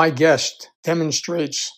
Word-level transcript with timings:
My 0.00 0.08
guest 0.08 0.70
demonstrates 0.82 1.70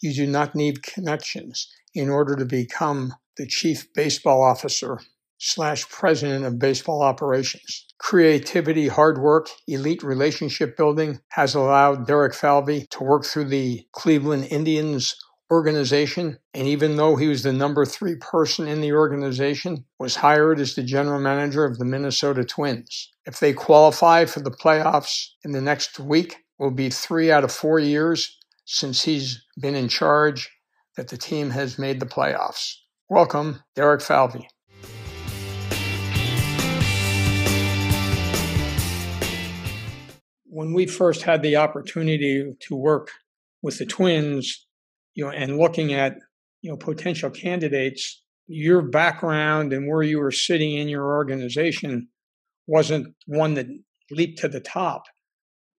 you 0.00 0.14
do 0.14 0.28
not 0.28 0.54
need 0.54 0.84
connections 0.84 1.68
in 1.92 2.08
order 2.08 2.36
to 2.36 2.44
become 2.44 3.14
the 3.36 3.48
chief 3.48 3.92
baseball 3.94 4.44
officer 4.44 5.00
slash 5.38 5.88
president 5.88 6.44
of 6.44 6.60
baseball 6.60 7.02
operations. 7.02 7.86
Creativity, 7.98 8.86
hard 8.86 9.18
work, 9.18 9.48
elite 9.66 10.04
relationship 10.04 10.76
building 10.76 11.18
has 11.30 11.56
allowed 11.56 12.06
Derek 12.06 12.32
Falvey 12.32 12.86
to 12.90 13.02
work 13.02 13.24
through 13.24 13.46
the 13.46 13.84
Cleveland 13.90 14.46
Indians 14.52 15.16
organization 15.50 16.38
and 16.54 16.68
even 16.68 16.94
though 16.94 17.16
he 17.16 17.26
was 17.26 17.42
the 17.42 17.52
number 17.52 17.84
3 17.84 18.14
person 18.20 18.68
in 18.68 18.82
the 18.82 18.92
organization 18.92 19.84
was 19.98 20.14
hired 20.14 20.60
as 20.60 20.76
the 20.76 20.84
general 20.84 21.18
manager 21.18 21.64
of 21.64 21.78
the 21.78 21.84
Minnesota 21.84 22.44
Twins. 22.44 23.10
If 23.26 23.40
they 23.40 23.52
qualify 23.52 24.26
for 24.26 24.38
the 24.38 24.52
playoffs 24.52 25.30
in 25.44 25.50
the 25.50 25.60
next 25.60 25.98
week, 25.98 26.43
will 26.58 26.70
be 26.70 26.90
three 26.90 27.30
out 27.30 27.44
of 27.44 27.52
four 27.52 27.78
years 27.78 28.36
since 28.64 29.02
he's 29.02 29.44
been 29.60 29.74
in 29.74 29.88
charge 29.88 30.50
that 30.96 31.08
the 31.08 31.16
team 31.16 31.50
has 31.50 31.78
made 31.78 32.00
the 32.00 32.06
playoffs. 32.06 32.74
Welcome, 33.08 33.62
Derek 33.74 34.00
Falvey. 34.00 34.48
When 40.46 40.72
we 40.72 40.86
first 40.86 41.22
had 41.22 41.42
the 41.42 41.56
opportunity 41.56 42.54
to 42.60 42.76
work 42.76 43.10
with 43.60 43.78
the 43.78 43.86
Twins, 43.86 44.66
you 45.14 45.24
know, 45.24 45.30
and 45.30 45.58
looking 45.58 45.92
at 45.92 46.16
you 46.62 46.70
know 46.70 46.76
potential 46.76 47.30
candidates, 47.30 48.22
your 48.46 48.82
background 48.82 49.72
and 49.72 49.88
where 49.88 50.02
you 50.02 50.18
were 50.18 50.30
sitting 50.30 50.74
in 50.74 50.88
your 50.88 51.04
organization 51.04 52.08
wasn't 52.66 53.14
one 53.26 53.54
that 53.54 53.66
leaped 54.10 54.38
to 54.38 54.48
the 54.48 54.60
top. 54.60 55.04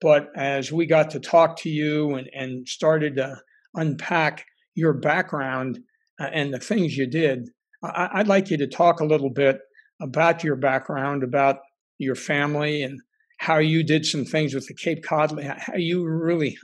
But 0.02 0.30
as 0.36 0.72
we 0.72 0.86
got 0.86 1.10
to 1.12 1.20
talk 1.20 1.58
to 1.62 1.70
you 1.70 2.16
and, 2.16 2.30
and 2.34 2.68
started 2.68 3.16
to 3.16 3.38
unpack 3.74 4.46
your 4.76 4.94
background 4.94 5.80
uh, 6.20 6.28
and 6.32 6.54
the 6.54 6.60
things 6.60 6.98
you 6.98 7.08
did, 7.08 7.50
I, 7.84 8.10
I'd 8.14 8.28
like 8.28 8.50
you 8.50 8.58
to 8.58 8.68
talk 8.68 9.00
a 9.00 9.06
little 9.06 9.30
bit 9.30 9.60
about 10.02 10.44
your 10.44 10.56
background, 10.56 11.24
about 11.24 11.58
your 11.98 12.16
family, 12.16 12.84
and 12.84 13.00
how 13.40 13.58
you 13.58 13.84
did 13.84 14.06
some 14.06 14.26
things 14.26 14.54
with 14.54 14.68
the 14.68 14.74
Cape 14.74 15.04
Cod, 15.04 15.40
how 15.42 15.76
you 15.76 16.04
were 16.04 16.24
really 16.24 16.58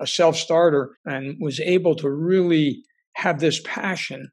a 0.00 0.06
self 0.06 0.36
starter 0.36 0.96
and 1.04 1.36
was 1.40 1.60
able 1.60 1.94
to 1.96 2.10
really 2.10 2.82
have 3.14 3.38
this 3.38 3.60
passion 3.64 4.30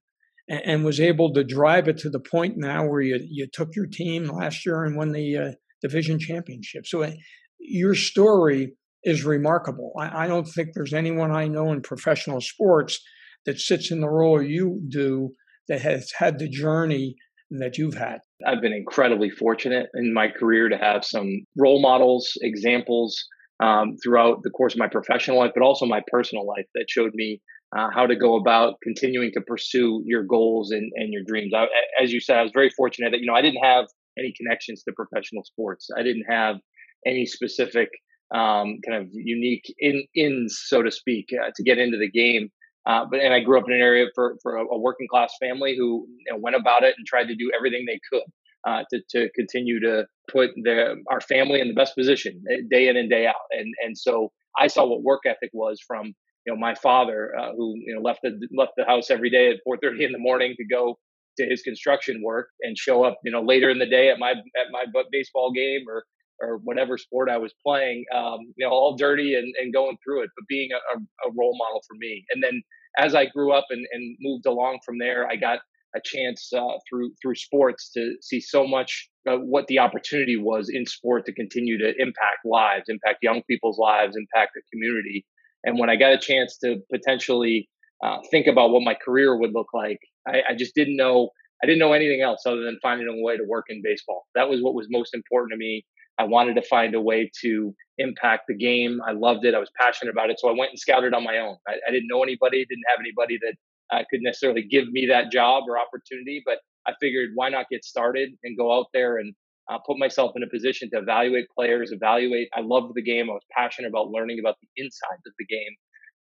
and, 0.47 0.61
and, 0.65 0.85
was 0.85 0.99
able 0.99 1.33
to 1.33 1.43
drive 1.43 1.87
it 1.87 1.97
to 1.99 2.09
the 2.09 2.19
point 2.19 2.57
now 2.57 2.85
where 2.85 3.01
you, 3.01 3.19
you 3.29 3.45
took 3.45 3.75
your 3.75 3.85
team 3.85 4.27
last 4.27 4.65
year 4.65 4.83
and 4.83 4.95
won 4.95 5.11
the 5.11 5.37
uh, 5.37 5.51
division 5.81 6.17
championship. 6.17 6.87
So 6.87 7.03
uh, 7.03 7.11
your 7.59 7.95
story 7.95 8.73
is 9.03 9.23
remarkable. 9.23 9.93
I, 9.97 10.25
I, 10.25 10.27
don't 10.27 10.47
think 10.47 10.69
there's 10.73 10.93
anyone 10.93 11.31
I 11.31 11.47
know 11.47 11.71
in 11.71 11.81
professional 11.81 12.41
sports 12.41 12.99
that 13.45 13.59
sits 13.59 13.91
in 13.91 14.01
the 14.01 14.09
role 14.09 14.41
you 14.41 14.81
do 14.89 15.31
that 15.69 15.81
has 15.81 16.11
had 16.17 16.39
the 16.39 16.49
journey 16.49 17.15
that 17.51 17.77
you've 17.77 17.95
had. 17.95 18.19
I've 18.45 18.61
been 18.61 18.73
incredibly 18.73 19.29
fortunate 19.29 19.87
in 19.93 20.13
my 20.13 20.27
career 20.27 20.69
to 20.69 20.77
have 20.77 21.05
some 21.05 21.45
role 21.57 21.81
models, 21.81 22.31
examples 22.41 23.17
um, 23.61 23.95
throughout 24.03 24.43
the 24.43 24.49
course 24.49 24.73
of 24.73 24.79
my 24.79 24.87
professional 24.87 25.39
life, 25.39 25.51
but 25.53 25.63
also 25.63 25.85
my 25.85 26.01
personal 26.11 26.45
life 26.45 26.65
that 26.75 26.85
showed 26.89 27.13
me 27.13 27.41
uh, 27.77 27.89
how 27.93 28.05
to 28.05 28.15
go 28.15 28.35
about 28.35 28.75
continuing 28.81 29.31
to 29.33 29.41
pursue 29.41 30.01
your 30.05 30.23
goals 30.23 30.71
and, 30.71 30.91
and 30.95 31.13
your 31.13 31.23
dreams. 31.25 31.53
I, 31.55 31.67
as 32.01 32.11
you 32.11 32.19
said, 32.19 32.37
I 32.37 32.43
was 32.43 32.51
very 32.53 32.69
fortunate 32.69 33.11
that, 33.11 33.19
you 33.19 33.25
know, 33.25 33.35
I 33.35 33.41
didn't 33.41 33.63
have 33.63 33.85
any 34.17 34.33
connections 34.37 34.83
to 34.83 34.93
professional 34.93 35.43
sports. 35.43 35.87
I 35.97 36.03
didn't 36.03 36.25
have 36.29 36.57
any 37.05 37.25
specific 37.25 37.89
um, 38.33 38.79
kind 38.87 39.01
of 39.01 39.07
unique 39.11 39.73
in 39.79 40.03
ins, 40.15 40.61
so 40.65 40.81
to 40.83 40.91
speak, 40.91 41.29
uh, 41.33 41.51
to 41.55 41.63
get 41.63 41.77
into 41.77 41.97
the 41.97 42.09
game. 42.09 42.49
Uh, 42.85 43.05
but 43.09 43.19
and 43.19 43.33
I 43.33 43.39
grew 43.39 43.59
up 43.59 43.65
in 43.67 43.73
an 43.73 43.81
area 43.81 44.07
for 44.15 44.37
for 44.41 44.57
a, 44.57 44.65
a 44.65 44.79
working 44.79 45.07
class 45.09 45.33
family 45.39 45.75
who 45.77 46.07
you 46.25 46.33
know, 46.33 46.39
went 46.39 46.55
about 46.55 46.83
it 46.83 46.95
and 46.97 47.05
tried 47.05 47.25
to 47.25 47.35
do 47.35 47.51
everything 47.55 47.85
they 47.85 47.99
could 48.11 48.23
uh, 48.67 48.83
to 48.91 49.01
to 49.11 49.29
continue 49.35 49.79
to 49.79 50.05
put 50.31 50.51
the 50.63 50.95
our 51.09 51.21
family 51.21 51.59
in 51.59 51.67
the 51.67 51.73
best 51.73 51.95
position 51.95 52.41
eh, 52.51 52.61
day 52.69 52.87
in 52.87 52.97
and 52.97 53.09
day 53.09 53.27
out. 53.27 53.35
And 53.51 53.73
and 53.83 53.97
so 53.97 54.31
I 54.57 54.67
saw 54.67 54.85
what 54.85 55.03
work 55.03 55.21
ethic 55.25 55.49
was 55.53 55.79
from 55.85 56.13
you 56.45 56.53
know 56.53 56.55
my 56.55 56.75
father 56.75 57.33
uh, 57.37 57.51
who 57.55 57.75
you 57.85 57.95
know 57.95 58.01
left 58.01 58.21
the 58.23 58.39
left 58.55 58.71
the 58.77 58.85
house 58.85 59.09
every 59.09 59.29
day 59.29 59.49
at 59.49 59.57
4:30 59.67 60.05
in 60.05 60.11
the 60.11 60.19
morning 60.19 60.55
to 60.57 60.65
go 60.65 60.97
to 61.37 61.45
his 61.45 61.61
construction 61.61 62.21
work 62.23 62.47
and 62.61 62.77
show 62.77 63.03
up 63.03 63.17
you 63.23 63.31
know 63.31 63.41
later 63.41 63.69
in 63.69 63.79
the 63.79 63.85
day 63.85 64.09
at 64.09 64.19
my 64.19 64.31
at 64.31 64.71
my 64.71 64.85
baseball 65.11 65.51
game 65.51 65.85
or 65.87 66.05
or 66.41 66.57
whatever 66.63 66.97
sport 66.97 67.29
I 67.29 67.37
was 67.37 67.53
playing, 67.65 68.05
um, 68.15 68.39
you 68.55 68.65
know, 68.65 68.71
all 68.71 68.95
dirty 68.95 69.35
and, 69.35 69.53
and 69.61 69.73
going 69.73 69.97
through 70.03 70.23
it, 70.23 70.29
but 70.35 70.47
being 70.47 70.69
a, 70.71 70.97
a, 70.97 71.31
role 71.37 71.57
model 71.57 71.81
for 71.87 71.95
me. 71.97 72.25
And 72.33 72.43
then 72.43 72.61
as 72.97 73.15
I 73.15 73.25
grew 73.25 73.51
up 73.51 73.65
and, 73.69 73.85
and 73.91 74.17
moved 74.21 74.45
along 74.45 74.79
from 74.85 74.97
there, 74.99 75.27
I 75.27 75.35
got 75.35 75.59
a 75.95 75.99
chance 76.03 76.51
uh, 76.55 76.77
through 76.87 77.11
through 77.21 77.35
sports 77.35 77.91
to 77.93 78.15
see 78.21 78.39
so 78.39 78.67
much 78.67 79.09
what 79.25 79.67
the 79.67 79.79
opportunity 79.79 80.37
was 80.37 80.69
in 80.69 80.85
sport 80.85 81.25
to 81.25 81.33
continue 81.33 81.77
to 81.77 81.93
impact 81.99 82.45
lives, 82.45 82.85
impact 82.87 83.19
young 83.21 83.43
people's 83.49 83.77
lives, 83.77 84.15
impact 84.15 84.51
the 84.55 84.61
community. 84.73 85.25
And 85.63 85.77
when 85.77 85.89
I 85.89 85.95
got 85.95 86.13
a 86.13 86.17
chance 86.17 86.57
to 86.63 86.77
potentially 86.91 87.69
uh, 88.03 88.17
think 88.31 88.47
about 88.47 88.71
what 88.71 88.81
my 88.83 88.95
career 88.95 89.37
would 89.37 89.53
look 89.53 89.67
like, 89.73 89.99
I, 90.27 90.41
I 90.49 90.55
just 90.57 90.73
didn't 90.73 90.95
know 90.95 91.29
I 91.61 91.65
didn't 91.65 91.79
know 91.79 91.93
anything 91.93 92.21
else 92.21 92.43
other 92.45 92.61
than 92.61 92.79
finding 92.81 93.07
a 93.07 93.21
way 93.21 93.35
to 93.35 93.43
work 93.43 93.65
in 93.69 93.81
baseball. 93.83 94.27
That 94.35 94.49
was 94.49 94.61
what 94.61 94.73
was 94.73 94.87
most 94.89 95.13
important 95.13 95.51
to 95.51 95.57
me. 95.57 95.85
I 96.19 96.25
wanted 96.25 96.55
to 96.55 96.61
find 96.63 96.93
a 96.95 97.01
way 97.01 97.31
to 97.41 97.73
impact 97.97 98.43
the 98.47 98.55
game. 98.55 98.99
I 99.07 99.13
loved 99.13 99.45
it. 99.45 99.55
I 99.55 99.59
was 99.59 99.71
passionate 99.79 100.11
about 100.11 100.29
it. 100.29 100.39
So 100.39 100.49
I 100.49 100.57
went 100.57 100.71
and 100.71 100.79
scouted 100.79 101.13
on 101.13 101.23
my 101.23 101.37
own. 101.39 101.55
I, 101.67 101.75
I 101.87 101.91
didn't 101.91 102.09
know 102.09 102.21
anybody, 102.23 102.65
didn't 102.65 102.83
have 102.89 102.99
anybody 102.99 103.39
that 103.41 103.55
uh, 103.91 104.03
could 104.09 104.21
necessarily 104.21 104.63
give 104.63 104.89
me 104.89 105.07
that 105.07 105.31
job 105.31 105.63
or 105.67 105.79
opportunity, 105.79 106.43
but 106.45 106.59
I 106.87 106.93
figured 106.99 107.29
why 107.35 107.49
not 107.49 107.67
get 107.71 107.85
started 107.85 108.31
and 108.43 108.57
go 108.57 108.77
out 108.77 108.87
there 108.93 109.17
and 109.17 109.33
uh, 109.71 109.77
put 109.85 109.97
myself 109.97 110.33
in 110.35 110.43
a 110.43 110.47
position 110.47 110.89
to 110.91 110.99
evaluate 110.99 111.45
players, 111.55 111.91
evaluate. 111.91 112.49
I 112.53 112.61
loved 112.61 112.93
the 112.95 113.03
game. 113.03 113.29
I 113.29 113.33
was 113.33 113.45
passionate 113.55 113.87
about 113.87 114.09
learning 114.09 114.39
about 114.39 114.55
the 114.61 114.67
insides 114.75 115.25
of 115.25 115.33
the 115.39 115.45
game. 115.45 115.75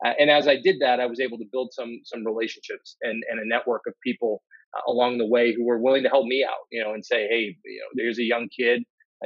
Uh, 0.05 0.13
and 0.19 0.31
as 0.31 0.47
I 0.47 0.57
did 0.61 0.77
that, 0.81 1.01
I 1.01 1.07
was 1.07 1.21
able 1.21 1.39
to 1.39 1.45
build 1.51 1.71
some 1.73 2.01
some 2.05 2.25
relationships 2.27 2.97
and, 3.03 3.23
and 3.31 3.41
a 3.41 3.49
network 3.49 3.83
of 3.87 3.95
people 4.05 4.43
uh, 4.77 4.91
along 4.91 5.19
the 5.19 5.27
way 5.27 5.55
who 5.55 5.65
were 5.65 5.79
willing 5.79 6.03
to 6.03 6.09
help 6.09 6.27
me 6.27 6.45
out, 6.45 6.67
you 6.71 6.83
know, 6.83 6.93
and 6.93 7.05
say, 7.05 7.27
hey, 7.29 7.57
you 7.65 7.81
know, 7.81 7.87
there's 7.95 8.19
a 8.19 8.25
young 8.25 8.49
kid 8.55 8.83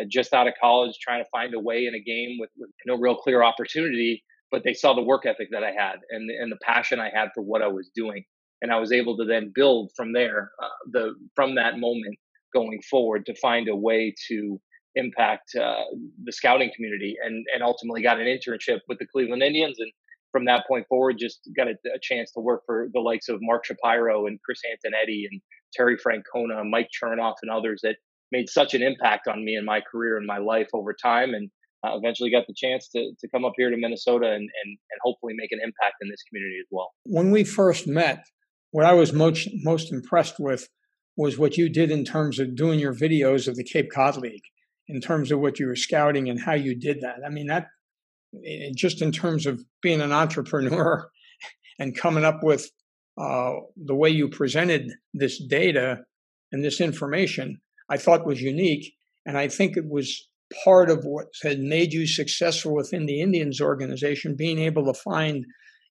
just 0.08 0.32
out 0.32 0.46
of 0.46 0.54
college 0.60 0.96
trying 1.00 1.22
to 1.22 1.28
find 1.30 1.54
a 1.54 1.60
way 1.60 1.86
in 1.86 1.94
a 1.94 2.00
game 2.00 2.38
with, 2.38 2.50
with 2.56 2.70
no 2.86 2.96
real 2.96 3.16
clear 3.16 3.42
opportunity 3.42 4.22
but 4.50 4.64
they 4.64 4.74
saw 4.74 4.94
the 4.94 5.02
work 5.02 5.26
ethic 5.26 5.48
that 5.52 5.64
I 5.64 5.72
had 5.72 6.00
and 6.10 6.30
and 6.30 6.50
the 6.50 6.58
passion 6.62 7.00
I 7.00 7.10
had 7.14 7.30
for 7.34 7.42
what 7.42 7.62
I 7.62 7.68
was 7.68 7.90
doing, 7.94 8.24
and 8.62 8.72
I 8.72 8.78
was 8.78 8.92
able 8.92 9.16
to 9.16 9.24
then 9.24 9.52
build 9.54 9.92
from 9.96 10.12
there, 10.12 10.50
uh, 10.62 10.68
the 10.92 11.14
from 11.34 11.54
that 11.54 11.78
moment 11.78 12.16
going 12.52 12.80
forward 12.90 13.26
to 13.26 13.34
find 13.36 13.68
a 13.68 13.76
way 13.76 14.14
to 14.28 14.60
impact 14.96 15.54
uh, 15.54 15.84
the 16.24 16.32
scouting 16.32 16.70
community, 16.74 17.16
and 17.24 17.44
and 17.54 17.62
ultimately 17.62 18.02
got 18.02 18.20
an 18.20 18.26
internship 18.26 18.80
with 18.88 18.98
the 18.98 19.06
Cleveland 19.06 19.42
Indians, 19.42 19.78
and 19.78 19.92
from 20.32 20.44
that 20.44 20.66
point 20.66 20.86
forward, 20.88 21.18
just 21.18 21.40
got 21.56 21.68
a, 21.68 21.74
a 21.94 21.98
chance 22.02 22.32
to 22.32 22.40
work 22.40 22.62
for 22.66 22.88
the 22.92 23.00
likes 23.00 23.28
of 23.28 23.38
Mark 23.40 23.64
Shapiro 23.64 24.26
and 24.26 24.40
Chris 24.42 24.60
Antonetti 24.64 25.26
and 25.30 25.40
Terry 25.72 25.96
Francona, 25.96 26.68
Mike 26.68 26.88
Chernoff, 26.90 27.36
and 27.42 27.50
others 27.50 27.80
that 27.82 27.96
made 28.32 28.48
such 28.48 28.74
an 28.74 28.82
impact 28.82 29.28
on 29.28 29.44
me 29.44 29.54
and 29.54 29.66
my 29.66 29.80
career 29.80 30.16
and 30.16 30.26
my 30.26 30.38
life 30.38 30.68
over 30.72 30.92
time. 30.92 31.34
And 31.34 31.50
uh, 31.84 31.96
eventually 31.96 32.30
got 32.30 32.46
the 32.46 32.54
chance 32.54 32.88
to, 32.90 33.12
to 33.18 33.28
come 33.28 33.44
up 33.44 33.52
here 33.56 33.70
to 33.70 33.76
Minnesota 33.76 34.26
and, 34.26 34.34
and, 34.34 34.50
and 34.66 35.00
hopefully 35.02 35.32
make 35.36 35.52
an 35.52 35.60
impact 35.62 35.94
in 36.02 36.10
this 36.10 36.22
community 36.28 36.56
as 36.60 36.66
well. 36.70 36.90
When 37.04 37.30
we 37.30 37.44
first 37.44 37.86
met, 37.86 38.24
what 38.70 38.84
I 38.84 38.92
was 38.92 39.12
most, 39.12 39.48
most 39.62 39.92
impressed 39.92 40.38
with 40.38 40.68
was 41.16 41.38
what 41.38 41.56
you 41.56 41.68
did 41.68 41.90
in 41.90 42.04
terms 42.04 42.38
of 42.38 42.54
doing 42.54 42.78
your 42.78 42.94
videos 42.94 43.48
of 43.48 43.56
the 43.56 43.64
Cape 43.64 43.90
Cod 43.90 44.16
League, 44.16 44.42
in 44.88 45.00
terms 45.00 45.32
of 45.32 45.40
what 45.40 45.58
you 45.58 45.66
were 45.66 45.76
scouting 45.76 46.28
and 46.28 46.40
how 46.40 46.54
you 46.54 46.74
did 46.74 47.00
that. 47.00 47.16
I 47.26 47.30
mean, 47.30 47.46
that 47.46 47.68
just 48.76 49.02
in 49.02 49.12
terms 49.12 49.46
of 49.46 49.62
being 49.82 50.00
an 50.00 50.12
entrepreneur 50.12 51.08
and 51.78 51.96
coming 51.96 52.24
up 52.24 52.42
with 52.42 52.70
uh, 53.18 53.54
the 53.76 53.94
way 53.94 54.10
you 54.10 54.28
presented 54.28 54.92
this 55.14 55.42
data 55.42 55.98
and 56.52 56.64
this 56.64 56.80
information, 56.80 57.60
I 57.90 57.96
thought 57.96 58.26
was 58.26 58.40
unique 58.40 58.94
And 59.26 59.36
I 59.36 59.48
think 59.48 59.76
it 59.76 59.88
was 59.88 60.28
part 60.64 60.90
of 60.90 61.04
what 61.04 61.26
had 61.42 61.60
made 61.60 61.92
you 61.92 62.06
successful 62.06 62.74
within 62.74 63.06
the 63.06 63.20
Indians 63.20 63.60
organization, 63.60 64.34
being 64.36 64.58
able 64.58 64.84
to 64.86 64.98
find, 64.98 65.44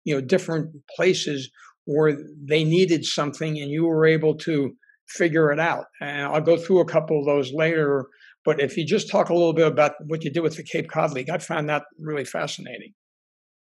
you 0.04 0.16
know, 0.16 0.22
different 0.22 0.76
places 0.96 1.50
where 1.86 2.18
they 2.44 2.64
needed 2.64 3.06
something 3.06 3.60
and 3.60 3.72
you 3.72 3.86
were 3.86 4.06
able 4.06 4.36
to 4.36 4.74
figure 5.08 5.52
it 5.52 5.60
out. 5.60 5.86
And 6.02 6.28
I'll 6.28 6.42
go 6.42 6.58
through 6.58 6.82
a 6.82 6.86
couple 6.86 7.20
of 7.20 7.26
those 7.26 7.52
later. 7.54 8.08
But 8.46 8.60
if 8.60 8.78
you 8.78 8.86
just 8.86 9.10
talk 9.10 9.30
a 9.30 9.34
little 9.34 9.54
bit 9.54 9.68
about 9.68 9.94
what 10.08 10.24
you 10.24 10.32
did 10.32 10.42
with 10.42 10.58
the 10.58 10.64
Cape 10.64 10.90
Cod 10.90 11.12
League, 11.12 11.30
I 11.30 11.38
found 11.38 11.70
that 11.70 11.84
really 12.00 12.26
fascinating. 12.26 12.94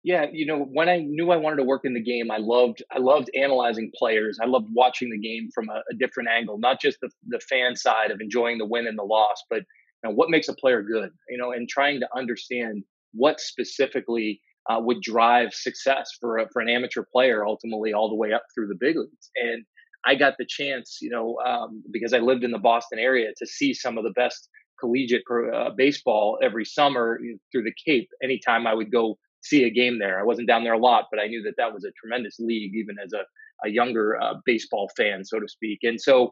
Yeah, 0.04 0.26
you 0.30 0.44
know, 0.44 0.58
when 0.60 0.90
I 0.90 0.98
knew 0.98 1.30
I 1.30 1.36
wanted 1.38 1.56
to 1.56 1.64
work 1.64 1.86
in 1.86 1.94
the 1.94 2.02
game, 2.02 2.30
I 2.30 2.36
loved 2.36 2.82
I 2.94 2.98
loved 2.98 3.30
analyzing 3.34 3.90
players. 3.96 4.38
I 4.40 4.46
loved 4.46 4.68
watching 4.70 5.10
the 5.10 5.18
game 5.18 5.48
from 5.54 5.70
a, 5.70 5.82
a 5.90 5.94
different 5.98 6.28
angle, 6.28 6.58
not 6.58 6.78
just 6.80 6.98
the 7.00 7.08
the 7.28 7.40
fan 7.40 7.74
side 7.74 8.10
of 8.10 8.20
enjoying 8.20 8.58
the 8.58 8.66
win 8.66 8.86
and 8.86 8.98
the 8.98 9.02
loss, 9.02 9.42
but 9.48 9.60
you 9.60 10.10
know, 10.10 10.10
what 10.10 10.28
makes 10.28 10.48
a 10.48 10.54
player 10.54 10.82
good, 10.82 11.10
you 11.30 11.38
know, 11.38 11.52
and 11.52 11.68
trying 11.70 12.00
to 12.00 12.08
understand 12.14 12.84
what 13.14 13.40
specifically 13.40 14.42
uh, 14.68 14.78
would 14.78 15.00
drive 15.00 15.54
success 15.54 16.10
for 16.20 16.36
a, 16.38 16.48
for 16.52 16.60
an 16.60 16.68
amateur 16.68 17.02
player 17.10 17.46
ultimately 17.46 17.94
all 17.94 18.10
the 18.10 18.14
way 18.14 18.32
up 18.32 18.42
through 18.54 18.68
the 18.68 18.76
big 18.78 18.96
leagues. 18.96 19.30
And 19.36 19.64
I 20.04 20.16
got 20.16 20.34
the 20.38 20.44
chance, 20.46 20.98
you 21.00 21.08
know, 21.08 21.38
um, 21.46 21.82
because 21.90 22.12
I 22.12 22.18
lived 22.18 22.44
in 22.44 22.50
the 22.50 22.58
Boston 22.58 22.98
area 22.98 23.30
to 23.38 23.46
see 23.46 23.72
some 23.72 23.96
of 23.96 24.04
the 24.04 24.10
best 24.10 24.50
collegiate 24.78 25.22
uh, 25.54 25.70
baseball 25.74 26.38
every 26.42 26.66
summer 26.66 27.18
through 27.50 27.62
the 27.62 27.72
Cape. 27.86 28.10
Anytime 28.22 28.66
I 28.66 28.74
would 28.74 28.92
go 28.92 29.16
see 29.44 29.64
a 29.64 29.70
game 29.70 29.98
there, 29.98 30.18
I 30.18 30.24
wasn't 30.24 30.48
down 30.48 30.64
there 30.64 30.72
a 30.72 30.78
lot, 30.78 31.04
but 31.10 31.20
I 31.20 31.26
knew 31.26 31.42
that 31.42 31.54
that 31.58 31.72
was 31.72 31.84
a 31.84 31.92
tremendous 32.00 32.38
league, 32.38 32.72
even 32.74 32.96
as 33.04 33.12
a, 33.12 33.24
a 33.66 33.70
younger 33.70 34.20
uh, 34.20 34.34
baseball 34.44 34.90
fan, 34.96 35.24
so 35.24 35.38
to 35.38 35.48
speak. 35.48 35.80
And 35.82 36.00
so 36.00 36.30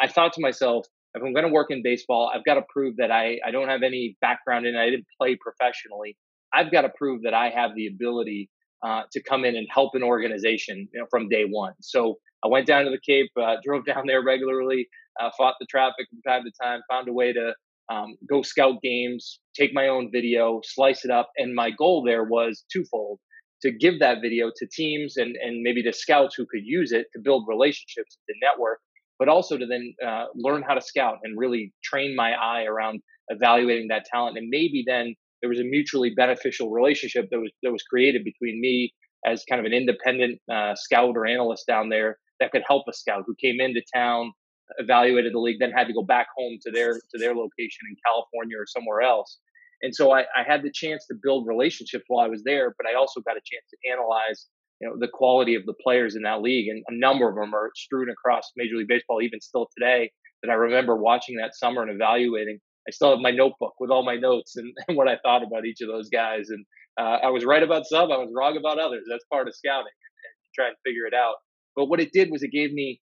I 0.00 0.08
thought 0.08 0.32
to 0.34 0.40
myself, 0.40 0.86
if 1.14 1.22
I'm 1.22 1.32
going 1.32 1.46
to 1.46 1.52
work 1.52 1.70
in 1.70 1.82
baseball, 1.82 2.32
I've 2.34 2.44
got 2.44 2.54
to 2.54 2.62
prove 2.72 2.96
that 2.96 3.10
I, 3.10 3.38
I 3.46 3.50
don't 3.50 3.68
have 3.68 3.82
any 3.82 4.16
background 4.20 4.66
in 4.66 4.74
it. 4.74 4.78
I 4.78 4.90
didn't 4.90 5.06
play 5.20 5.36
professionally. 5.36 6.16
I've 6.52 6.72
got 6.72 6.82
to 6.82 6.90
prove 6.96 7.22
that 7.22 7.34
I 7.34 7.50
have 7.50 7.74
the 7.76 7.86
ability 7.86 8.50
uh, 8.84 9.02
to 9.12 9.22
come 9.22 9.44
in 9.44 9.56
and 9.56 9.66
help 9.70 9.94
an 9.94 10.02
organization 10.02 10.88
you 10.92 11.00
know, 11.00 11.06
from 11.10 11.28
day 11.28 11.44
one. 11.44 11.74
So 11.80 12.16
I 12.44 12.48
went 12.48 12.66
down 12.66 12.84
to 12.84 12.90
the 12.90 13.00
Cape, 13.06 13.30
uh, 13.40 13.56
drove 13.64 13.84
down 13.86 14.06
there 14.06 14.22
regularly, 14.22 14.88
uh, 15.20 15.30
fought 15.36 15.54
the 15.60 15.66
traffic 15.66 16.06
from 16.10 16.20
time 16.22 16.44
to 16.44 16.52
time, 16.62 16.80
found 16.90 17.08
a 17.08 17.12
way 17.12 17.32
to 17.32 17.54
um, 17.90 18.16
go 18.28 18.42
scout 18.42 18.80
games, 18.82 19.40
take 19.54 19.72
my 19.74 19.88
own 19.88 20.10
video, 20.12 20.60
slice 20.64 21.04
it 21.04 21.10
up. 21.10 21.30
And 21.36 21.54
my 21.54 21.70
goal 21.70 22.02
there 22.02 22.24
was 22.24 22.64
twofold 22.72 23.18
to 23.62 23.70
give 23.72 23.98
that 24.00 24.18
video 24.20 24.50
to 24.56 24.66
teams 24.66 25.16
and, 25.16 25.36
and 25.36 25.62
maybe 25.62 25.82
to 25.82 25.92
scouts 25.92 26.34
who 26.34 26.46
could 26.50 26.62
use 26.64 26.92
it 26.92 27.06
to 27.14 27.20
build 27.22 27.46
relationships, 27.48 28.18
to 28.28 28.34
network, 28.42 28.78
but 29.18 29.28
also 29.28 29.56
to 29.56 29.66
then 29.66 29.94
uh, 30.06 30.26
learn 30.34 30.62
how 30.66 30.74
to 30.74 30.80
scout 30.80 31.18
and 31.22 31.38
really 31.38 31.72
train 31.82 32.14
my 32.14 32.32
eye 32.32 32.64
around 32.64 33.00
evaluating 33.28 33.88
that 33.88 34.04
talent. 34.04 34.36
And 34.36 34.48
maybe 34.48 34.84
then 34.86 35.14
there 35.40 35.48
was 35.48 35.60
a 35.60 35.64
mutually 35.64 36.12
beneficial 36.14 36.70
relationship 36.70 37.28
that 37.30 37.38
was 37.38 37.52
that 37.62 37.72
was 37.72 37.82
created 37.82 38.24
between 38.24 38.60
me 38.60 38.92
as 39.26 39.44
kind 39.48 39.60
of 39.60 39.66
an 39.66 39.72
independent 39.72 40.38
uh, 40.52 40.74
scout 40.74 41.16
or 41.16 41.26
analyst 41.26 41.66
down 41.66 41.88
there 41.88 42.18
that 42.40 42.50
could 42.50 42.62
help 42.66 42.84
a 42.88 42.92
scout 42.92 43.24
who 43.26 43.34
came 43.40 43.60
into 43.60 43.80
town, 43.94 44.32
evaluated 44.78 45.34
the 45.34 45.38
league, 45.38 45.58
then 45.60 45.70
had 45.70 45.86
to 45.86 45.92
go 45.92 46.02
back 46.02 46.26
home 46.36 46.58
to 46.62 46.70
their 46.70 46.94
to 46.94 47.18
their 47.18 47.34
location 47.34 47.86
in 47.88 47.96
California 48.04 48.58
or 48.58 48.66
somewhere 48.66 49.02
else. 49.02 49.38
And 49.82 49.94
so 49.94 50.12
I, 50.12 50.20
I 50.20 50.42
had 50.46 50.62
the 50.62 50.70
chance 50.72 51.06
to 51.08 51.14
build 51.22 51.46
relationships 51.46 52.04
while 52.08 52.24
I 52.24 52.28
was 52.28 52.42
there, 52.44 52.74
but 52.78 52.86
I 52.86 52.94
also 52.94 53.20
got 53.20 53.36
a 53.36 53.44
chance 53.44 53.64
to 53.70 53.90
analyze 53.92 54.46
you 54.80 54.88
know 54.88 54.96
the 54.98 55.08
quality 55.08 55.54
of 55.54 55.66
the 55.66 55.74
players 55.82 56.16
in 56.16 56.22
that 56.22 56.42
league, 56.42 56.68
and 56.68 56.82
a 56.88 56.94
number 56.94 57.28
of 57.28 57.36
them 57.36 57.54
are 57.54 57.70
strewn 57.74 58.10
across 58.10 58.50
Major 58.56 58.76
League 58.76 58.88
Baseball, 58.88 59.22
even 59.22 59.40
still 59.40 59.68
today. 59.76 60.10
That 60.42 60.50
I 60.50 60.54
remember 60.54 60.96
watching 60.96 61.36
that 61.36 61.54
summer 61.54 61.82
and 61.82 61.90
evaluating. 61.90 62.58
I 62.86 62.90
still 62.90 63.10
have 63.10 63.20
my 63.20 63.30
notebook 63.30 63.74
with 63.80 63.90
all 63.90 64.04
my 64.04 64.16
notes 64.16 64.56
and, 64.56 64.72
and 64.88 64.96
what 64.96 65.08
I 65.08 65.16
thought 65.22 65.42
about 65.42 65.64
each 65.64 65.80
of 65.80 65.88
those 65.88 66.08
guys. 66.10 66.50
And 66.50 66.64
uh, 66.98 67.18
I 67.24 67.30
was 67.30 67.44
right 67.44 67.62
about 67.62 67.86
some, 67.86 68.12
I 68.12 68.18
was 68.18 68.30
wrong 68.34 68.56
about 68.56 68.78
others. 68.78 69.04
That's 69.08 69.24
part 69.32 69.48
of 69.48 69.54
scouting 69.54 69.86
and, 69.86 70.14
and 70.44 70.54
try 70.54 70.68
and 70.68 70.76
figure 70.84 71.06
it 71.06 71.14
out. 71.14 71.36
But 71.76 71.86
what 71.86 72.00
it 72.00 72.12
did 72.12 72.30
was 72.30 72.42
it 72.42 72.52
gave 72.52 72.72
me, 72.72 73.00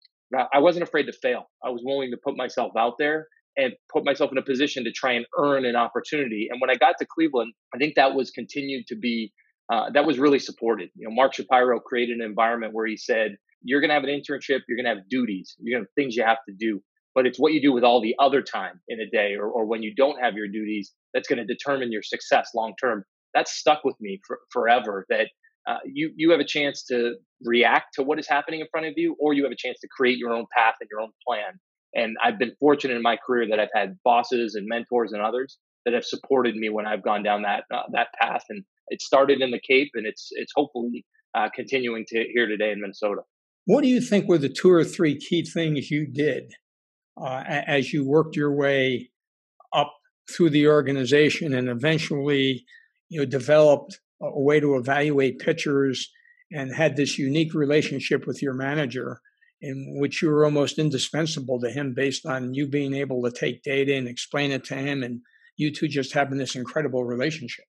I 0.52 0.58
wasn't 0.58 0.84
afraid 0.84 1.04
to 1.04 1.12
fail. 1.12 1.44
I 1.64 1.70
was 1.70 1.82
willing 1.84 2.10
to 2.10 2.16
put 2.22 2.36
myself 2.36 2.72
out 2.76 2.94
there 2.98 3.28
and 3.56 3.72
put 3.92 4.04
myself 4.04 4.32
in 4.32 4.38
a 4.38 4.42
position 4.42 4.84
to 4.84 4.92
try 4.92 5.12
and 5.12 5.26
earn 5.38 5.64
an 5.64 5.76
opportunity. 5.76 6.48
And 6.50 6.60
when 6.60 6.70
I 6.70 6.74
got 6.74 6.96
to 6.98 7.06
Cleveland, 7.06 7.52
I 7.74 7.78
think 7.78 7.94
that 7.94 8.14
was 8.14 8.30
continued 8.30 8.86
to 8.88 8.96
be, 8.96 9.32
uh, 9.72 9.90
that 9.94 10.04
was 10.04 10.18
really 10.18 10.40
supported. 10.40 10.90
You 10.96 11.08
know, 11.08 11.14
Mark 11.14 11.34
Shapiro 11.34 11.78
created 11.78 12.18
an 12.18 12.24
environment 12.24 12.72
where 12.72 12.86
he 12.86 12.96
said, 12.96 13.36
you're 13.62 13.80
going 13.80 13.90
to 13.90 13.94
have 13.94 14.04
an 14.04 14.10
internship, 14.10 14.60
you're 14.68 14.76
going 14.76 14.86
to 14.86 14.94
have 14.94 15.08
duties, 15.08 15.54
you're 15.60 15.78
going 15.78 15.84
to 15.84 15.88
have 15.88 15.94
things 15.94 16.16
you 16.16 16.24
have 16.24 16.38
to 16.48 16.54
do. 16.58 16.82
But 17.14 17.26
it's 17.26 17.38
what 17.38 17.52
you 17.52 17.62
do 17.62 17.72
with 17.72 17.84
all 17.84 18.02
the 18.02 18.16
other 18.18 18.42
time 18.42 18.80
in 18.88 18.98
a 19.00 19.08
day 19.08 19.34
or, 19.34 19.46
or 19.46 19.66
when 19.66 19.82
you 19.82 19.94
don't 19.94 20.20
have 20.20 20.34
your 20.34 20.48
duties 20.48 20.92
that's 21.12 21.28
going 21.28 21.38
to 21.38 21.44
determine 21.44 21.92
your 21.92 22.02
success 22.02 22.50
long 22.54 22.74
term. 22.80 23.04
That 23.34 23.48
stuck 23.48 23.84
with 23.84 23.94
me 24.00 24.20
for, 24.26 24.40
forever 24.50 25.06
that 25.10 25.28
uh, 25.66 25.78
you 25.84 26.12
you 26.16 26.30
have 26.30 26.40
a 26.40 26.44
chance 26.44 26.84
to 26.84 27.14
react 27.42 27.94
to 27.94 28.02
what 28.02 28.18
is 28.18 28.28
happening 28.28 28.60
in 28.60 28.66
front 28.70 28.86
of 28.86 28.94
you, 28.96 29.16
or 29.18 29.32
you 29.32 29.42
have 29.44 29.52
a 29.52 29.56
chance 29.56 29.78
to 29.80 29.88
create 29.88 30.18
your 30.18 30.32
own 30.32 30.46
path 30.56 30.74
and 30.80 30.88
your 30.90 31.00
own 31.00 31.10
plan. 31.26 31.58
And 31.94 32.16
I've 32.22 32.38
been 32.38 32.52
fortunate 32.58 32.94
in 32.96 33.02
my 33.02 33.16
career 33.24 33.46
that 33.50 33.60
I've 33.60 33.68
had 33.74 33.96
bosses 34.04 34.56
and 34.56 34.66
mentors 34.66 35.12
and 35.12 35.22
others 35.22 35.58
that 35.84 35.94
have 35.94 36.04
supported 36.04 36.56
me 36.56 36.68
when 36.68 36.86
I've 36.86 37.02
gone 37.02 37.22
down 37.22 37.42
that 37.42 37.64
uh, 37.72 37.82
that 37.92 38.08
path. 38.20 38.44
And 38.50 38.64
it 38.88 39.00
started 39.00 39.40
in 39.40 39.50
the 39.50 39.60
Cape, 39.60 39.90
and 39.94 40.06
it's 40.06 40.28
it's 40.32 40.52
hopefully 40.54 41.04
uh, 41.34 41.48
continuing 41.54 42.04
to 42.08 42.24
here 42.32 42.46
today 42.46 42.72
in 42.72 42.80
Minnesota. 42.80 43.22
What 43.66 43.82
do 43.82 43.88
you 43.88 44.00
think 44.00 44.28
were 44.28 44.38
the 44.38 44.50
two 44.50 44.70
or 44.70 44.84
three 44.84 45.16
key 45.16 45.42
things 45.42 45.90
you 45.90 46.06
did 46.06 46.52
uh, 47.20 47.42
as 47.46 47.92
you 47.92 48.06
worked 48.06 48.36
your 48.36 48.54
way 48.54 49.10
up 49.72 49.92
through 50.30 50.50
the 50.50 50.68
organization 50.68 51.54
and 51.54 51.68
eventually, 51.68 52.64
you 53.08 53.20
know, 53.20 53.24
developed 53.24 54.00
a 54.34 54.40
way 54.40 54.60
to 54.60 54.76
evaluate 54.76 55.38
pitchers 55.38 56.10
and 56.52 56.74
had 56.74 56.96
this 56.96 57.18
unique 57.18 57.54
relationship 57.54 58.26
with 58.26 58.42
your 58.42 58.54
manager 58.54 59.20
in 59.60 59.98
which 59.98 60.20
you 60.20 60.28
were 60.28 60.44
almost 60.44 60.78
indispensable 60.78 61.58
to 61.60 61.70
him 61.70 61.94
based 61.94 62.26
on 62.26 62.54
you 62.54 62.66
being 62.66 62.94
able 62.94 63.22
to 63.22 63.30
take 63.30 63.62
data 63.62 63.94
and 63.94 64.06
explain 64.06 64.50
it 64.50 64.64
to 64.64 64.74
him 64.74 65.02
and 65.02 65.20
you 65.56 65.72
two 65.72 65.88
just 65.88 66.12
having 66.12 66.38
this 66.38 66.54
incredible 66.54 67.04
relationship? 67.04 67.64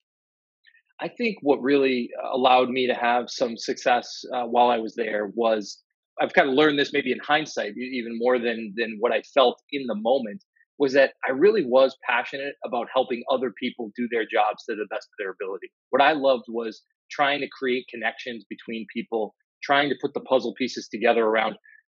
I 1.00 1.08
think 1.08 1.38
what 1.42 1.62
really 1.62 2.10
allowed 2.34 2.70
me 2.70 2.88
to 2.88 2.94
have 2.94 3.30
some 3.30 3.58
success 3.58 4.24
uh, 4.34 4.44
while 4.44 4.70
i 4.70 4.78
was 4.78 4.96
there 4.96 5.32
was 5.36 5.84
i've 6.22 6.34
kind 6.34 6.48
of 6.48 6.56
learned 6.56 6.80
this 6.80 6.94
maybe 6.94 7.12
in 7.12 7.20
hindsight 7.20 7.74
even 7.78 8.18
more 8.18 8.40
than 8.40 8.74
than 8.78 8.96
what 9.00 9.12
i 9.12 9.22
felt 9.22 9.62
in 9.72 9.86
the 9.88 9.96
moment 9.96 10.44
was 10.78 10.94
that 10.94 11.14
I 11.28 11.32
really 11.32 11.66
was 11.66 11.96
passionate 12.08 12.56
about 12.66 12.88
helping 12.94 13.24
other 13.32 13.52
people 13.60 13.92
do 13.96 14.08
their 14.12 14.26
jobs 14.26 14.64
to 14.70 14.76
the 14.76 14.88
best 14.90 15.08
of 15.08 15.18
their 15.18 15.32
ability. 15.32 15.72
What 15.90 16.02
I 16.02 16.14
loved 16.14 16.46
was 16.48 16.82
trying 17.10 17.40
to 17.42 17.48
create 17.58 17.86
connections 17.90 18.46
between 18.50 18.86
people, 18.94 19.36
trying 19.64 19.90
to 19.90 19.96
put 20.02 20.14
the 20.14 20.22
puzzle 20.22 20.54
pieces 20.58 20.88
together 20.88 21.24
around 21.26 21.56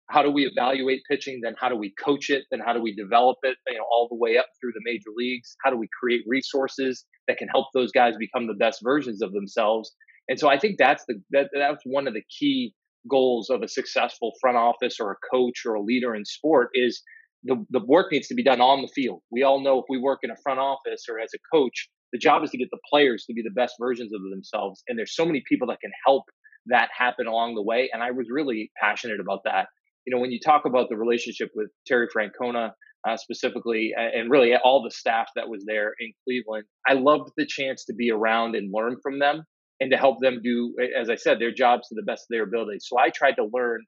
how 0.09 0.23
do 0.23 0.31
we 0.31 0.45
evaluate 0.45 1.01
pitching, 1.09 1.41
then 1.43 1.53
how 1.59 1.67
do 1.67 1.75
we 1.75 1.93
coach 2.01 2.29
it, 2.29 2.45
then 2.49 2.61
how 2.65 2.71
do 2.71 2.81
we 2.81 2.95
develop 2.95 3.37
it, 3.43 3.57
you 3.67 3.77
know, 3.77 3.83
all 3.91 4.07
the 4.09 4.15
way 4.15 4.37
up 4.37 4.47
through 4.59 4.71
the 4.73 4.81
major 4.83 5.09
leagues? 5.15 5.57
How 5.63 5.69
do 5.69 5.77
we 5.77 5.89
create 5.99 6.21
resources 6.25 7.05
that 7.27 7.37
can 7.37 7.49
help 7.49 7.67
those 7.73 7.91
guys 7.91 8.15
become 8.17 8.47
the 8.47 8.53
best 8.53 8.79
versions 8.83 9.21
of 9.21 9.33
themselves? 9.33 9.91
And 10.29 10.39
so 10.39 10.49
I 10.49 10.57
think 10.57 10.77
that's 10.77 11.03
the 11.07 11.21
that, 11.31 11.49
that's 11.53 11.81
one 11.85 12.07
of 12.07 12.13
the 12.13 12.23
key 12.39 12.73
goals 13.09 13.49
of 13.49 13.61
a 13.61 13.67
successful 13.67 14.33
front 14.39 14.57
office 14.57 14.97
or 14.99 15.11
a 15.11 15.17
coach 15.29 15.65
or 15.65 15.75
a 15.75 15.81
leader 15.81 16.15
in 16.15 16.25
sport 16.25 16.69
is 16.73 17.01
the, 17.47 17.65
the 17.69 17.85
work 17.85 18.11
needs 18.11 18.27
to 18.27 18.35
be 18.35 18.43
done 18.43 18.61
on 18.61 18.81
the 18.81 18.87
field. 18.89 19.21
We 19.31 19.43
all 19.43 19.61
know 19.61 19.79
if 19.79 19.85
we 19.89 19.97
work 19.97 20.19
in 20.23 20.31
a 20.31 20.35
front 20.43 20.59
office 20.59 21.05
or 21.09 21.19
as 21.19 21.31
a 21.33 21.39
coach, 21.55 21.89
the 22.13 22.19
job 22.19 22.43
is 22.43 22.51
to 22.51 22.57
get 22.57 22.69
the 22.71 22.79
players 22.89 23.25
to 23.25 23.33
be 23.33 23.41
the 23.41 23.51
best 23.51 23.75
versions 23.79 24.13
of 24.13 24.21
themselves. 24.29 24.83
And 24.87 24.97
there's 24.97 25.15
so 25.15 25.25
many 25.25 25.43
people 25.47 25.67
that 25.67 25.81
can 25.81 25.91
help 26.05 26.23
that 26.67 26.89
happen 26.97 27.27
along 27.27 27.55
the 27.55 27.61
way. 27.61 27.89
And 27.91 28.03
I 28.03 28.11
was 28.11 28.27
really 28.29 28.71
passionate 28.79 29.19
about 29.19 29.41
that. 29.45 29.67
You 30.05 30.15
know, 30.15 30.21
when 30.21 30.31
you 30.31 30.39
talk 30.39 30.65
about 30.65 30.89
the 30.89 30.97
relationship 30.97 31.49
with 31.55 31.69
Terry 31.85 32.07
Francona 32.15 32.71
uh, 33.07 33.17
specifically, 33.17 33.93
and 33.97 34.31
really 34.31 34.55
all 34.55 34.83
the 34.83 34.91
staff 34.91 35.27
that 35.35 35.49
was 35.49 35.63
there 35.65 35.93
in 35.99 36.11
Cleveland, 36.23 36.65
I 36.87 36.93
loved 36.93 37.31
the 37.37 37.45
chance 37.45 37.85
to 37.85 37.93
be 37.93 38.11
around 38.11 38.55
and 38.55 38.73
learn 38.73 38.97
from 39.03 39.19
them 39.19 39.43
and 39.79 39.91
to 39.91 39.97
help 39.97 40.19
them 40.21 40.41
do, 40.41 40.73
as 40.99 41.09
I 41.09 41.15
said, 41.15 41.39
their 41.39 41.53
jobs 41.53 41.89
to 41.89 41.95
the 41.95 42.03
best 42.03 42.23
of 42.23 42.27
their 42.31 42.43
ability. 42.43 42.79
So 42.79 42.97
I 42.97 43.09
tried 43.09 43.33
to 43.33 43.49
learn 43.53 43.81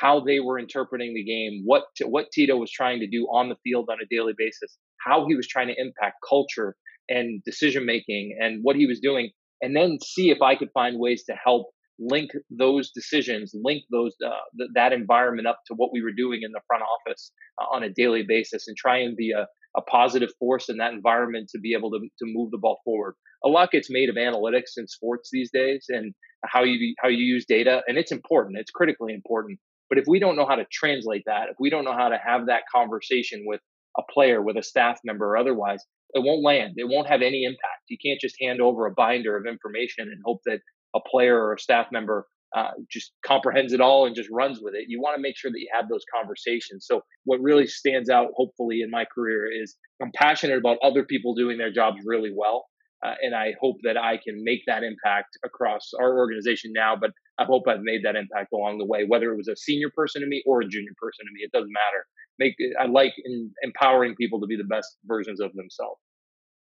how 0.00 0.20
they 0.20 0.40
were 0.40 0.58
interpreting 0.58 1.14
the 1.14 1.24
game, 1.24 1.62
what 1.64 1.84
what 2.04 2.26
Tito 2.32 2.56
was 2.56 2.70
trying 2.70 3.00
to 3.00 3.06
do 3.06 3.26
on 3.26 3.48
the 3.48 3.56
field 3.64 3.88
on 3.90 3.98
a 4.02 4.06
daily 4.10 4.34
basis, 4.36 4.78
how 5.04 5.26
he 5.26 5.34
was 5.34 5.46
trying 5.46 5.68
to 5.68 5.74
impact 5.78 6.16
culture 6.28 6.74
and 7.08 7.42
decision 7.44 7.84
making, 7.84 8.36
and 8.40 8.60
what 8.62 8.76
he 8.76 8.86
was 8.86 9.00
doing, 9.00 9.30
and 9.60 9.76
then 9.76 9.98
see 10.02 10.30
if 10.30 10.40
I 10.40 10.56
could 10.56 10.70
find 10.72 10.98
ways 10.98 11.24
to 11.24 11.34
help 11.44 11.70
link 11.98 12.30
those 12.50 12.90
decisions, 12.90 13.52
link 13.54 13.82
those 13.90 14.14
uh, 14.24 14.30
th- 14.58 14.70
that 14.74 14.92
environment 14.92 15.46
up 15.46 15.60
to 15.66 15.74
what 15.74 15.90
we 15.92 16.02
were 16.02 16.12
doing 16.12 16.40
in 16.42 16.52
the 16.52 16.60
front 16.66 16.82
office 16.82 17.32
uh, 17.60 17.66
on 17.74 17.82
a 17.82 17.90
daily 17.90 18.24
basis, 18.26 18.66
and 18.66 18.76
try 18.76 18.98
and 18.98 19.16
be 19.16 19.32
a, 19.32 19.46
a 19.76 19.82
positive 19.82 20.30
force 20.38 20.68
in 20.68 20.78
that 20.78 20.92
environment 20.92 21.48
to 21.50 21.58
be 21.58 21.74
able 21.74 21.90
to 21.90 21.98
to 21.98 22.24
move 22.24 22.50
the 22.50 22.58
ball 22.58 22.80
forward. 22.84 23.14
A 23.44 23.48
lot 23.48 23.70
gets 23.70 23.90
made 23.90 24.08
of 24.08 24.16
analytics 24.16 24.72
in 24.76 24.86
sports 24.86 25.28
these 25.32 25.50
days, 25.52 25.86
and 25.88 26.14
how 26.44 26.62
you 26.62 26.94
how 26.98 27.08
you 27.08 27.24
use 27.24 27.44
data, 27.46 27.82
and 27.86 27.98
it's 27.98 28.12
important. 28.12 28.58
It's 28.58 28.70
critically 28.70 29.12
important. 29.12 29.58
But 29.92 29.98
if 29.98 30.06
we 30.08 30.20
don't 30.20 30.36
know 30.36 30.46
how 30.46 30.54
to 30.54 30.64
translate 30.72 31.24
that, 31.26 31.50
if 31.50 31.56
we 31.60 31.68
don't 31.68 31.84
know 31.84 31.92
how 31.92 32.08
to 32.08 32.16
have 32.16 32.46
that 32.46 32.62
conversation 32.74 33.42
with 33.44 33.60
a 33.98 34.02
player 34.10 34.40
with 34.40 34.56
a 34.56 34.62
staff 34.62 34.98
member 35.04 35.26
or 35.26 35.36
otherwise, 35.36 35.84
it 36.14 36.22
won't 36.24 36.42
land. 36.42 36.76
It 36.78 36.88
won't 36.88 37.08
have 37.08 37.20
any 37.20 37.44
impact. 37.44 37.90
You 37.90 37.98
can't 38.02 38.18
just 38.18 38.36
hand 38.40 38.62
over 38.62 38.86
a 38.86 38.90
binder 38.90 39.36
of 39.36 39.44
information 39.44 40.08
and 40.08 40.18
hope 40.24 40.40
that 40.46 40.60
a 40.96 41.00
player 41.00 41.38
or 41.38 41.52
a 41.52 41.58
staff 41.58 41.88
member 41.92 42.26
uh, 42.56 42.70
just 42.90 43.12
comprehends 43.22 43.74
it 43.74 43.82
all 43.82 44.06
and 44.06 44.16
just 44.16 44.30
runs 44.32 44.60
with 44.62 44.72
it. 44.74 44.86
You 44.88 44.98
want 44.98 45.16
to 45.16 45.20
make 45.20 45.36
sure 45.36 45.50
that 45.50 45.60
you 45.60 45.68
have 45.74 45.90
those 45.90 46.04
conversations. 46.14 46.86
So, 46.88 47.02
what 47.24 47.42
really 47.42 47.66
stands 47.66 48.08
out, 48.08 48.28
hopefully, 48.34 48.80
in 48.80 48.90
my 48.90 49.04
career 49.14 49.46
is 49.52 49.76
I'm 50.00 50.10
passionate 50.14 50.56
about 50.56 50.78
other 50.82 51.04
people 51.04 51.34
doing 51.34 51.58
their 51.58 51.70
jobs 51.70 51.98
really 52.06 52.32
well. 52.34 52.64
Uh, 53.04 53.14
and 53.20 53.34
I 53.34 53.54
hope 53.60 53.76
that 53.82 53.96
I 53.96 54.16
can 54.16 54.44
make 54.44 54.60
that 54.68 54.84
impact 54.84 55.36
across 55.44 55.90
our 56.00 56.16
organization 56.16 56.72
now. 56.72 56.94
But 56.98 57.10
I 57.38 57.44
hope 57.44 57.64
I've 57.66 57.82
made 57.82 58.04
that 58.04 58.16
impact 58.16 58.52
along 58.52 58.78
the 58.78 58.84
way, 58.84 59.04
whether 59.06 59.32
it 59.32 59.36
was 59.36 59.48
a 59.48 59.56
senior 59.56 59.90
person 59.94 60.20
to 60.20 60.28
me 60.28 60.42
or 60.46 60.60
a 60.60 60.68
junior 60.68 60.92
person 61.00 61.26
to 61.26 61.32
me. 61.32 61.40
It 61.42 61.52
doesn't 61.52 61.72
matter. 61.72 62.06
Make 62.38 62.54
I 62.78 62.86
like 62.86 63.12
in, 63.24 63.50
empowering 63.62 64.14
people 64.16 64.40
to 64.40 64.46
be 64.46 64.56
the 64.56 64.64
best 64.64 64.96
versions 65.06 65.40
of 65.40 65.52
themselves. 65.54 66.00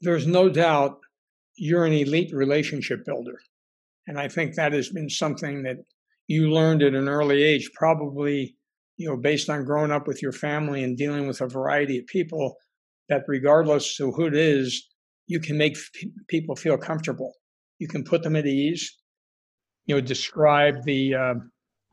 There's 0.02 0.28
no 0.28 0.50
doubt 0.50 1.00
you're 1.58 1.86
an 1.86 1.94
elite 1.94 2.34
relationship 2.34 3.06
builder, 3.06 3.40
and 4.08 4.20
I 4.20 4.28
think 4.28 4.56
that 4.56 4.74
has 4.74 4.90
been 4.90 5.10
something 5.10 5.64
that 5.64 5.78
you 6.28 6.50
learned 6.50 6.84
at 6.84 6.94
an 6.94 7.10
early 7.10 7.44
age, 7.44 7.70
probably 7.74 8.56
you 8.98 9.08
know 9.08 9.18
based 9.18 9.50
on 9.50 9.66
growing 9.66 9.92
up 9.92 10.08
with 10.08 10.22
your 10.22 10.32
family 10.32 10.84
and 10.84 10.98
dealing 10.98 11.28
with 11.28 11.42
a 11.42 11.48
variety 11.48 12.00
of 12.00 12.08
people. 12.08 12.56
That 13.10 13.24
regardless 13.28 14.00
of 14.00 14.14
who 14.16 14.28
it 14.28 14.36
is, 14.36 14.88
you 15.26 15.40
can 15.40 15.58
make 15.58 15.78
people 16.28 16.56
feel 16.56 16.78
comfortable. 16.78 17.34
You 17.80 17.88
can 17.88 18.04
put 18.04 18.24
them 18.24 18.36
at 18.36 18.46
ease. 18.46 18.96
You 19.90 19.96
know, 19.96 20.02
describe 20.02 20.84
the 20.84 21.16
uh, 21.16 21.34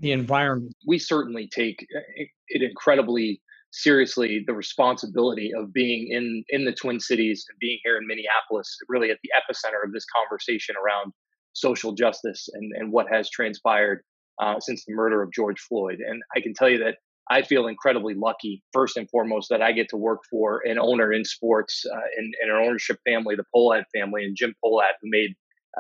the 0.01 0.13
environment. 0.13 0.75
We 0.87 0.99
certainly 0.99 1.49
take 1.49 1.87
uh, 1.97 2.25
it 2.49 2.63
incredibly 2.63 3.41
seriously 3.73 4.45
the 4.47 4.53
responsibility 4.53 5.51
of 5.57 5.73
being 5.73 6.09
in 6.11 6.45
in 6.51 6.67
the 6.67 6.73
Twin 6.73 7.01
Cities 7.01 7.47
and 7.49 7.59
being 7.59 7.79
here 7.85 7.97
in 7.97 8.07
Minneapolis, 8.07 8.77
really 8.91 9.11
at 9.11 9.17
the 9.23 9.31
epicenter 9.35 9.83
of 9.83 9.95
this 9.95 10.05
conversation 10.15 10.75
around 10.77 11.15
social 11.55 11.93
justice 11.93 12.51
and 12.53 12.71
and 12.77 12.93
what 12.93 13.07
has 13.11 13.31
transpired 13.31 14.03
uh, 14.43 14.61
since 14.61 14.85
the 14.85 14.93
murder 14.93 15.23
of 15.23 15.33
George 15.33 15.59
Floyd. 15.59 16.01
And 16.07 16.23
I 16.37 16.43
can 16.43 16.53
tell 16.53 16.69
you 16.69 16.77
that 16.85 16.97
I 17.31 17.41
feel 17.41 17.67
incredibly 17.67 18.13
lucky, 18.13 18.63
first 18.75 18.99
and 18.99 19.09
foremost, 19.09 19.49
that 19.49 19.63
I 19.63 19.73
get 19.73 19.89
to 19.89 19.97
work 19.97 20.21
for 20.31 20.61
an 20.67 20.79
owner 20.79 21.15
in 21.15 21.25
sports 21.25 21.83
uh, 21.91 21.97
and, 22.19 22.35
and, 22.43 22.51
an 22.51 22.63
ownership 22.63 22.99
family, 23.07 23.37
the 23.37 23.47
Pohlad 23.55 23.85
family, 23.95 24.23
and 24.27 24.37
Jim 24.37 24.55
Pohlad, 24.63 24.93
who 25.01 25.09
made 25.11 25.35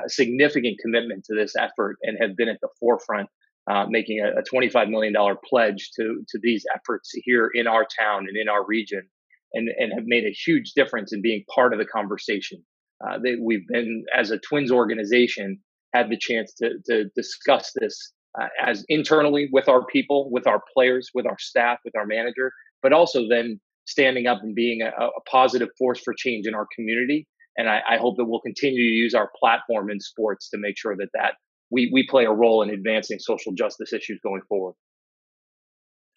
a 0.05 0.09
significant 0.09 0.79
commitment 0.81 1.25
to 1.25 1.35
this 1.35 1.55
effort 1.57 1.97
and 2.03 2.19
have 2.21 2.37
been 2.37 2.49
at 2.49 2.59
the 2.61 2.69
forefront, 2.79 3.29
uh, 3.71 3.87
making 3.89 4.21
a, 4.21 4.41
a, 4.41 4.43
$25 4.43 4.91
million 4.91 5.15
pledge 5.45 5.91
to, 5.97 6.23
to 6.29 6.39
these 6.43 6.65
efforts 6.75 7.11
here 7.25 7.51
in 7.55 7.67
our 7.67 7.87
town 7.99 8.27
and 8.29 8.37
in 8.37 8.49
our 8.49 8.65
region, 8.67 9.03
and, 9.55 9.69
and 9.79 9.93
have 9.93 10.05
made 10.07 10.25
a 10.25 10.31
huge 10.31 10.73
difference 10.75 11.13
in 11.13 11.23
being 11.23 11.45
part 11.53 11.73
of 11.73 11.79
the 11.79 11.87
conversation. 11.87 12.63
Uh, 13.07 13.19
they, 13.23 13.37
we've 13.41 13.67
been, 13.69 14.05
as 14.15 14.31
a 14.31 14.39
Twins 14.39 14.71
organization, 14.71 15.59
had 15.95 16.11
the 16.11 16.19
chance 16.19 16.53
to, 16.55 16.75
to 16.87 17.05
discuss 17.15 17.73
this 17.75 18.13
uh, 18.41 18.49
as 18.63 18.85
internally 18.89 19.49
with 19.53 19.69
our 19.69 19.85
people, 19.87 20.31
with 20.31 20.47
our 20.47 20.63
players, 20.75 21.11
with 21.15 21.27
our 21.27 21.39
staff, 21.39 21.79
with 21.85 21.97
our 21.97 22.07
manager, 22.07 22.53
but 22.83 22.93
also 22.93 23.29
then 23.29 23.59
standing 23.87 24.27
up 24.27 24.39
and 24.43 24.55
being 24.55 24.83
a, 24.83 24.89
a 24.89 25.21
positive 25.31 25.69
force 25.79 26.01
for 26.01 26.15
change 26.17 26.47
in 26.47 26.55
our 26.55 26.67
community. 26.75 27.27
And 27.57 27.69
I, 27.69 27.81
I, 27.89 27.97
hope 27.97 28.17
that 28.19 28.27
we'll 28.27 28.41
continue 28.41 28.77
to 28.77 28.95
use 28.95 29.15
our 29.15 29.31
platform 29.39 29.91
in 29.91 29.99
sports 29.99 30.51
to 30.51 30.59
make 30.59 30.77
sure 30.77 30.95
that 30.97 31.09
that 31.15 31.35
we, 31.71 31.91
we 31.93 32.07
play 32.07 32.25
a 32.25 32.33
role 32.33 32.63
in 32.63 32.71
advancing 32.71 33.19
social 33.19 33.53
justice 33.53 33.93
issues 33.93 34.21
going 34.23 34.43
forward. 34.49 34.75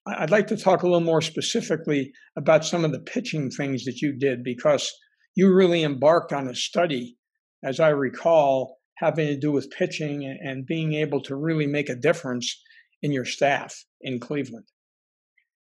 I'd 0.08 0.32
like 0.32 0.48
to 0.48 0.58
talk 0.58 0.84
a 0.84 0.86
little 0.86 1.02
more 1.02 1.22
specifically 1.22 2.12
about 2.36 2.66
some 2.66 2.84
of 2.84 2.92
the 2.92 3.00
pitching 3.00 3.50
things 3.50 3.86
that 3.86 4.02
you 4.02 4.14
did 4.14 4.44
because 4.44 4.92
you 5.36 5.54
really 5.54 5.84
embarked 5.84 6.34
on 6.34 6.48
a 6.48 6.56
study, 6.56 7.18
as 7.64 7.80
I 7.80 7.90
recall, 7.90 8.78
having 8.98 9.28
to 9.28 9.38
do 9.38 9.52
with 9.52 9.72
pitching 9.72 10.26
and 10.26 10.66
being 10.66 10.94
able 10.94 11.22
to 11.24 11.36
really 11.36 11.68
make 11.68 11.90
a 11.90 11.96
difference 11.96 12.62
in 13.02 13.12
your 13.12 13.26
staff 13.26 13.86
in 14.02 14.20
Cleveland? 14.20 14.66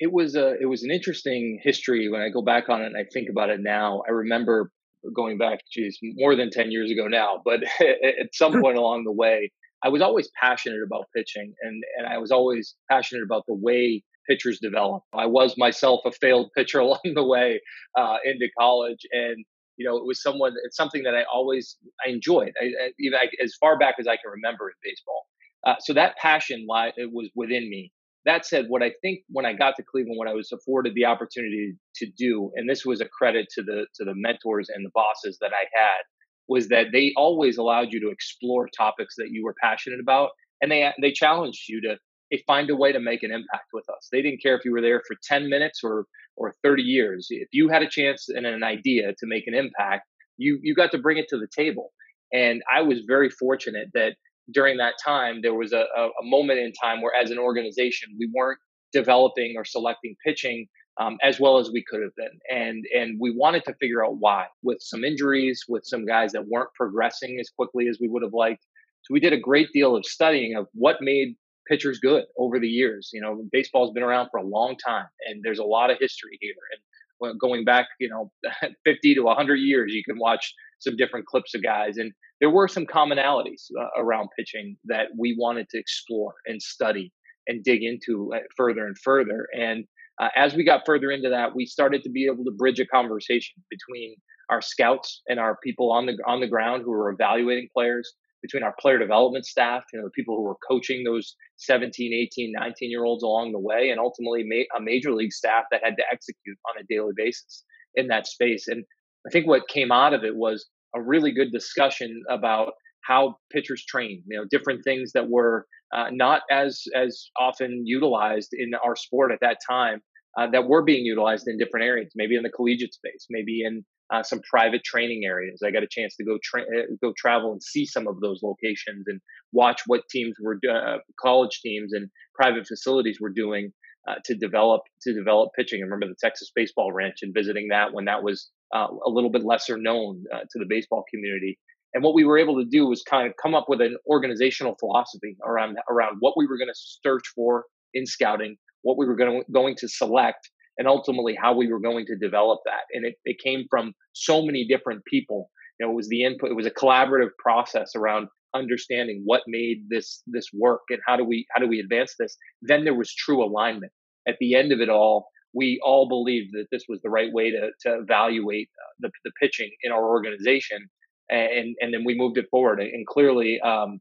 It 0.01 0.13
was 0.13 0.35
a 0.35 0.57
it 0.61 0.67
was 0.67 0.83
an 0.83 0.91
interesting 0.91 1.61
history 1.63 2.09
when 2.11 2.21
I 2.21 2.29
go 2.29 2.43
back 2.43 2.69
on 2.69 2.83
it 2.83 2.87
and 2.87 2.97
I 2.97 3.05
think 3.13 3.29
about 3.31 3.51
it 3.51 3.61
now. 3.61 4.03
I 4.07 4.11
remember 4.11 4.71
going 5.15 5.39
back, 5.39 5.61
geez, 5.71 5.99
more 6.03 6.37
than 6.37 6.51
ten 6.51 6.71
years 6.71 6.91
ago 6.91 7.07
now, 7.09 7.41
but 7.45 7.63
at 7.81 8.35
some 8.35 8.53
point 8.63 8.79
along 8.79 9.05
the 9.05 9.13
way, 9.13 9.51
I 9.83 9.89
was 9.89 10.03
always 10.03 10.31
passionate 10.41 10.83
about 10.85 11.07
pitching, 11.15 11.55
and 11.63 11.83
and 11.99 12.07
I 12.07 12.19
was 12.19 12.31
always 12.31 12.75
passionate 12.91 13.23
about 13.25 13.45
the 13.47 13.55
way 13.55 14.03
pitchers 14.29 14.59
develop. 14.61 15.03
I 15.13 15.27
was 15.27 15.57
myself 15.59 16.01
a 16.05 16.13
failed 16.13 16.51
pitcher 16.57 16.81
along 16.81 17.01
the 17.15 17.25
way 17.25 17.61
uh, 17.99 18.17
into 18.25 18.49
college, 18.59 19.01
and 19.13 19.45
you 19.77 19.87
know, 19.87 19.97
it 19.97 20.07
was 20.07 20.23
someone, 20.23 20.55
it's 20.65 20.77
something 20.77 21.03
that 21.03 21.15
I 21.15 21.25
always, 21.33 21.77
I 22.07 22.11
enjoyed, 22.11 22.53
I, 22.61 22.67
I, 22.67 22.91
even 23.01 23.19
I, 23.19 23.27
as 23.43 23.55
far 23.59 23.79
back 23.79 23.97
as 23.99 24.07
I 24.07 24.17
can 24.17 24.31
remember 24.31 24.69
in 24.69 24.75
baseball. 24.85 25.27
Uh, 25.67 25.75
so 25.81 25.93
that 25.95 26.17
passion 26.17 26.67
li- 26.69 26.93
it 26.97 27.11
was 27.13 27.31
within 27.35 27.69
me. 27.69 27.91
That 28.25 28.47
said, 28.47 28.67
what 28.69 28.83
I 28.83 28.93
think 29.03 29.21
when 29.29 29.45
I 29.45 29.53
got 29.53 29.77
to 29.77 29.83
Cleveland, 29.83 30.19
what 30.19 30.29
I 30.29 30.33
was 30.33 30.51
afforded 30.53 30.95
the 30.95 31.05
opportunity 31.05 31.75
to 31.97 32.07
do, 32.17 32.51
and 32.57 32.69
this 32.69 32.85
was 32.85 33.01
a 33.01 33.09
credit 33.09 33.49
to 33.55 33.63
the 33.63 33.87
to 33.97 34.05
the 34.05 34.15
mentors 34.15 34.69
and 34.69 34.85
the 34.85 34.91
bosses 34.95 35.39
that 35.41 35.53
I 35.53 35.65
had, 35.75 36.03
was 36.49 36.69
that 36.69 36.87
they 36.93 37.13
always 37.17 37.59
allowed 37.59 37.93
you 37.93 38.01
to 38.01 38.11
explore 38.11 38.69
topics 38.77 39.15
that 39.19 39.29
you 39.31 39.45
were 39.45 39.55
passionate 39.63 40.01
about, 40.01 40.31
and 40.63 40.71
they 40.71 40.91
they 41.01 41.13
challenged 41.13 41.69
you 41.69 41.81
to 41.83 41.97
hey, 42.31 42.43
find 42.47 42.71
a 42.71 42.77
way 42.77 42.93
to 42.93 43.01
make 43.01 43.23
an 43.23 43.31
impact 43.31 43.69
with 43.73 43.85
us. 43.91 44.09
They 44.11 44.23
didn't 44.23 44.43
care 44.43 44.57
if 44.57 44.65
you 44.65 44.73
were 44.73 44.81
there 44.81 45.03
for 45.07 45.17
10 45.23 45.49
minutes 45.49 45.81
or 45.85 46.07
or 46.37 46.55
30 46.63 46.83
years. 46.83 47.29
If 47.31 47.49
you 47.53 47.69
had 47.69 47.83
a 47.83 47.89
chance 47.89 48.29
and 48.29 48.47
an 48.47 48.65
idea 48.65 49.13
to 49.19 49.27
make 49.27 49.47
an 49.47 49.55
impact, 49.55 50.09
you 50.39 50.59
you 50.63 50.75
got 50.75 50.91
to 50.93 50.99
bring 50.99 51.19
it 51.19 51.29
to 51.29 51.39
the 51.39 51.49
table. 51.55 51.93
And 52.33 52.63
I 52.75 52.83
was 52.83 53.01
very 53.07 53.31
fortunate 53.31 53.89
that 53.95 54.17
during 54.53 54.77
that 54.77 54.95
time 55.05 55.41
there 55.43 55.55
was 55.55 55.73
a, 55.73 55.85
a, 55.97 56.09
moment 56.23 56.59
in 56.59 56.73
time 56.73 57.01
where 57.01 57.15
as 57.15 57.31
an 57.31 57.39
organization 57.39 58.15
we 58.19 58.31
weren't 58.35 58.59
developing 58.93 59.55
or 59.57 59.65
selecting 59.65 60.15
pitching 60.25 60.67
um, 61.01 61.19
as 61.23 61.41
well 61.41 61.59
as 61.59 61.71
we 61.73 61.85
could 61.85 62.03
have 62.03 62.15
been. 62.17 62.39
And 62.51 62.85
and 62.95 63.19
we 63.21 63.35
wanted 63.35 63.65
to 63.65 63.75
figure 63.81 64.05
out 64.05 64.17
why 64.19 64.47
with 64.63 64.79
some 64.81 65.05
injuries, 65.05 65.65
with 65.69 65.85
some 65.85 66.07
guys 66.07 66.33
that 66.33 66.47
weren't 66.47 66.73
progressing 66.75 67.39
as 67.41 67.51
quickly 67.51 67.89
as 67.89 67.99
we 68.01 68.09
would 68.09 68.23
have 68.23 68.33
liked. 68.33 68.65
So 69.03 69.13
we 69.13 69.21
did 69.21 69.33
a 69.33 69.39
great 69.39 69.69
deal 69.73 69.97
of 69.97 70.07
studying 70.07 70.57
of 70.57 70.67
what 70.73 70.97
made 71.01 71.35
pitchers 71.69 71.99
good 71.99 72.25
over 72.39 72.59
the 72.59 72.69
years. 72.69 73.11
You 73.13 73.21
know, 73.21 73.45
baseball's 73.53 73.93
been 73.93 74.03
around 74.03 74.29
for 74.31 74.39
a 74.39 74.47
long 74.47 74.77
time, 74.77 75.07
and 75.29 75.43
there's 75.43 75.59
a 75.59 75.65
lot 75.65 75.91
of 75.91 75.99
history 76.01 76.39
here. 76.41 76.55
And 76.73 77.39
going 77.39 77.65
back, 77.65 77.87
you 77.99 78.09
know, 78.09 78.31
50 78.85 79.15
to 79.15 79.23
100 79.23 79.57
years, 79.57 79.93
you 79.93 80.03
can 80.05 80.19
watch 80.19 80.55
some 80.81 80.97
different 80.97 81.27
clips 81.27 81.55
of 81.55 81.63
guys, 81.63 81.97
and 81.97 82.13
there 82.41 82.51
were 82.51 82.69
some 82.69 82.87
commonalities 82.87 83.69
uh, 83.79 84.01
around 84.01 84.29
pitching 84.37 84.77
that 84.85 85.07
we 85.17 85.37
wanted 85.39 85.69
to 85.71 85.79
explore 85.79 86.35
and 86.47 86.61
study 86.61 87.13
and 87.47 87.63
dig 87.65 87.83
into 87.83 88.33
uh, 88.35 88.39
further 88.57 88.87
and 88.87 88.97
further. 88.99 89.49
And 89.57 89.85
uh, 90.21 90.29
as 90.37 90.55
we 90.55 90.65
got 90.65 90.83
further 90.87 91.11
into 91.11 91.29
that, 91.31 91.55
we 91.55 91.67
started 91.67 92.03
to 92.05 92.11
be 92.11 92.27
able 92.27 92.45
to 92.45 92.51
bridge 92.51 92.81
a 92.81 92.87
conversation 92.87 93.63
between 93.71 94.17
our 94.51 94.61
scouts 94.61 95.23
and 95.29 95.41
our 95.41 95.57
people 95.63 95.91
on 95.91 96.07
the 96.07 96.19
on 96.27 96.41
the 96.41 96.47
ground 96.47 96.83
who 96.85 96.91
were 96.91 97.11
evaluating 97.11 97.69
players 97.73 98.15
between 98.45 98.63
our 98.63 98.75
player 98.79 98.99
development 98.99 99.47
staff, 99.47 99.85
you 99.91 99.99
know, 99.99 100.05
the 100.05 100.11
people 100.11 100.37
who 100.37 100.43
were 100.43 100.59
coaching 100.69 101.03
those 101.03 101.35
17, 101.57 102.13
18, 102.13 102.53
19 102.53 102.91
year 102.91 103.03
olds 103.03 103.23
along 103.23 103.53
the 103.53 103.59
way, 103.59 103.89
and 103.89 103.99
ultimately 103.99 104.45
a 104.77 104.81
major 104.81 105.15
league 105.15 105.33
staff 105.33 105.65
that 105.71 105.81
had 105.83 105.97
to 105.97 106.05
execute 106.13 106.59
on 106.69 106.79
a 106.79 106.85
daily 106.87 107.13
basis 107.17 107.65
in 107.95 108.09
that 108.09 108.27
space. 108.27 108.69
And 108.69 108.85
I 109.27 109.31
think 109.31 109.47
what 109.47 109.69
came 109.69 109.93
out 109.93 110.15
of 110.15 110.25
it 110.25 110.37
was 110.37 110.67
a 110.95 111.01
really 111.01 111.33
good 111.33 111.53
discussion 111.53 112.23
about 112.31 112.73
how 113.03 113.37
pitchers 113.53 113.85
train, 113.85 114.23
you 114.27 114.39
know, 114.39 114.45
different 114.51 114.83
things 114.85 115.13
that 115.13 115.29
were 115.29 115.67
uh, 115.95 116.07
not 116.11 116.43
as 116.51 116.83
as 116.97 117.31
often 117.39 117.83
utilized 117.87 118.51
in 118.53 118.73
our 118.75 118.97
sport 118.97 119.31
at 119.33 119.39
that 119.41 119.59
time 119.69 120.01
uh, 120.39 120.49
that 120.51 120.67
were 120.67 120.83
being 120.83 121.05
utilized 121.05 121.47
in 121.47 121.59
different 121.59 121.87
areas, 121.87 122.13
maybe 122.17 122.37
in 122.37 122.43
the 122.43 122.51
collegiate 122.51 122.95
space, 122.95 123.27
maybe 123.31 123.63
in 123.65 123.85
uh, 124.13 124.23
some 124.23 124.41
private 124.49 124.83
training 124.85 125.25
areas. 125.25 125.63
I 125.65 125.71
got 125.71 125.83
a 125.83 125.89
chance 125.89 126.17
to 126.17 126.25
go 126.25 126.39
tra- 126.43 126.63
uh, 126.63 126.87
go 127.01 127.13
travel 127.17 127.53
and 127.53 127.63
see 127.63 127.87
some 127.87 128.07
of 128.07 128.21
those 128.21 128.43
locations 128.43 129.05
and 129.07 129.21
watch 129.53 129.83
what 129.87 130.03
teams 130.11 130.35
were 130.41 130.59
uh, 130.71 130.99
college 131.21 131.61
teams 131.63 131.93
and 131.93 132.09
private 132.35 132.67
facilities 132.67 133.19
were 133.21 133.31
doing 133.31 133.73
uh, 134.09 134.17
to 134.25 134.35
develop 134.35 134.83
to 135.03 135.15
develop 135.15 135.51
pitching. 135.57 135.81
I 135.81 135.85
remember 135.85 136.09
the 136.09 136.17
Texas 136.21 136.51
Baseball 136.55 136.93
Ranch 136.93 137.17
and 137.23 137.33
visiting 137.35 137.69
that 137.69 137.93
when 137.93 138.05
that 138.07 138.23
was 138.23 138.51
uh, 138.75 138.89
a 139.07 139.11
little 139.11 139.31
bit 139.31 139.45
lesser 139.45 139.77
known 139.79 140.25
uh, 140.35 140.41
to 140.41 140.59
the 140.59 140.67
baseball 140.69 141.05
community. 141.13 141.59
And 141.95 142.03
what 142.03 142.15
we 142.15 142.25
were 142.25 142.39
able 142.39 142.57
to 142.59 142.65
do 142.65 142.87
was 142.87 143.03
kind 143.03 143.27
of 143.27 143.35
come 143.41 143.55
up 143.55 143.67
with 143.69 143.81
an 143.81 143.97
organizational 144.09 144.77
philosophy 144.81 145.37
around 145.47 145.77
around 145.89 146.17
what 146.21 146.35
we 146.37 146.47
were 146.47 146.59
going 146.59 146.69
to 146.69 146.75
search 146.75 147.23
for 147.35 147.67
in 147.95 148.05
scouting, 148.05 148.57
what 148.83 148.99
we 148.99 149.07
were 149.07 149.15
going 149.15 149.43
to, 149.45 149.53
going 149.53 149.77
to 149.77 149.89
select 149.89 150.51
and 150.77 150.89
ultimately 150.89 151.37
how 151.41 151.55
we 151.55 151.73
were 151.73 151.79
going 151.79 152.05
to 152.07 152.17
develop 152.17 152.61
that. 152.65 152.83
And 152.93 153.07
it, 153.07 153.15
it 153.25 153.39
came 153.39 153.67
from 153.71 153.93
so 154.13 154.45
many 154.45 154.67
different 154.67 155.05
people. 155.05 155.51
You 155.79 155.87
know, 155.87 155.93
it 155.93 155.97
was 155.97 156.09
the 156.09 156.25
input, 156.25 156.51
it 156.51 156.57
was 156.57 156.67
a 156.67 156.71
collaborative 156.71 157.31
process 157.39 157.93
around 157.95 158.29
understanding 158.55 159.23
what 159.25 159.43
made 159.49 159.85
this 159.89 160.23
this 160.27 160.47
work 160.53 160.83
and 160.91 161.01
how 161.07 161.17
do 161.17 161.25
we 161.25 161.47
how 161.55 161.61
do 161.61 161.69
we 161.69 161.81
advance 161.81 162.15
this. 162.19 162.37
Then 162.63 162.85
there 162.85 162.95
was 162.95 163.15
true 163.15 163.45
alignment. 163.45 163.93
At 164.27 164.37
the 164.41 164.55
end 164.55 164.73
of 164.73 164.81
it 164.81 164.89
all, 164.89 165.29
we 165.55 165.81
all 165.85 166.09
believed 166.09 166.53
that 166.53 166.67
this 166.71 166.85
was 166.89 167.01
the 167.03 167.11
right 167.11 167.33
way 167.33 167.51
to, 167.51 167.71
to 167.83 168.01
evaluate 168.01 168.69
uh, 168.79 168.93
the, 169.01 169.11
the 169.25 169.31
pitching 169.41 169.71
in 169.83 169.93
our 169.93 170.05
organization. 170.05 170.89
And, 171.31 171.75
and 171.81 171.95
then 171.95 172.05
we 172.05 172.15
moved 172.15 172.37
it 172.37 172.47
forward. 172.51 172.81
And 172.81 173.07
clearly, 173.07 173.61
um, 173.61 174.01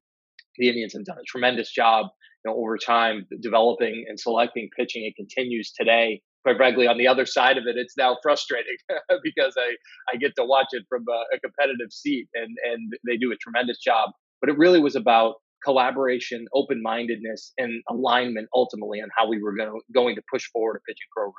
the 0.58 0.68
Indians 0.68 0.94
have 0.94 1.06
done 1.06 1.18
a 1.18 1.24
tremendous 1.24 1.72
job 1.72 2.08
you 2.44 2.52
know, 2.52 2.58
over 2.58 2.78
time 2.78 3.26
developing 3.42 4.06
and 4.10 4.20
selecting 4.20 4.70
pitching. 4.76 5.06
It 5.06 5.16
continues 5.16 5.72
today. 5.72 6.22
Quite 6.44 6.58
frankly, 6.58 6.88
on 6.88 6.98
the 6.98 7.08
other 7.08 7.26
side 7.26 7.58
of 7.58 7.64
it, 7.68 7.78
it's 7.78 7.96
now 7.98 8.18
frustrating 8.22 8.76
because 9.24 9.56
I, 9.58 9.76
I 10.12 10.18
get 10.18 10.34
to 10.36 10.44
watch 10.44 10.68
it 10.72 10.84
from 10.90 11.06
a, 11.08 11.36
a 11.36 11.40
competitive 11.40 11.92
seat 11.92 12.28
and, 12.34 12.58
and 12.70 12.94
they 13.08 13.16
do 13.16 13.32
a 13.32 13.38
tremendous 13.38 13.78
job. 13.78 14.10
But 14.42 14.50
it 14.50 14.58
really 14.58 14.82
was 14.82 14.98
about 14.98 15.36
collaboration, 15.64 16.46
open 16.54 16.82
mindedness, 16.82 17.54
and 17.58 17.82
alignment 17.90 18.48
ultimately 18.54 19.00
on 19.00 19.10
how 19.18 19.28
we 19.28 19.42
were 19.42 19.56
going 19.56 19.70
to, 19.70 19.82
going 19.94 20.16
to 20.16 20.22
push 20.32 20.46
forward 20.52 20.78
a 20.78 20.82
pitching 20.88 21.08
program. 21.16 21.34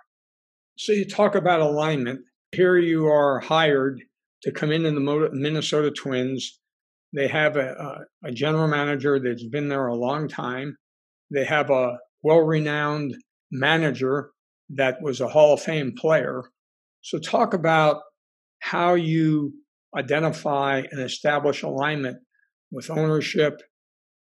So 0.77 0.93
you 0.93 1.05
talk 1.05 1.35
about 1.35 1.61
alignment. 1.61 2.21
Here 2.53 2.77
you 2.77 3.07
are 3.07 3.41
hired 3.41 4.01
to 4.43 4.53
come 4.53 4.71
in 4.71 4.85
in 4.85 4.95
the 4.95 5.31
Minnesota 5.33 5.91
Twins. 5.91 6.61
They 7.13 7.29
have 7.29 7.57
a, 7.57 8.07
a, 8.25 8.29
a 8.29 8.33
general 8.33 8.69
manager 8.69 9.21
that's 9.21 9.47
been 9.47 9.69
there 9.69 9.87
a 9.87 9.95
long 9.95 10.29
time. 10.29 10.77
They 11.31 11.45
have 11.45 11.71
a 11.71 11.99
well 12.23 12.41
renowned 12.41 13.15
manager 13.51 14.31
that 14.71 15.01
was 15.01 15.21
a 15.21 15.29
Hall 15.29 15.55
of 15.55 15.63
Fame 15.63 15.95
player. 15.97 16.43
So, 17.03 17.19
talk 17.19 17.55
about 17.55 18.01
how 18.61 18.95
you 18.95 19.53
identify 19.97 20.83
and 20.91 21.01
establish 21.01 21.63
alignment 21.63 22.19
with 22.71 22.91
ownership, 22.91 23.61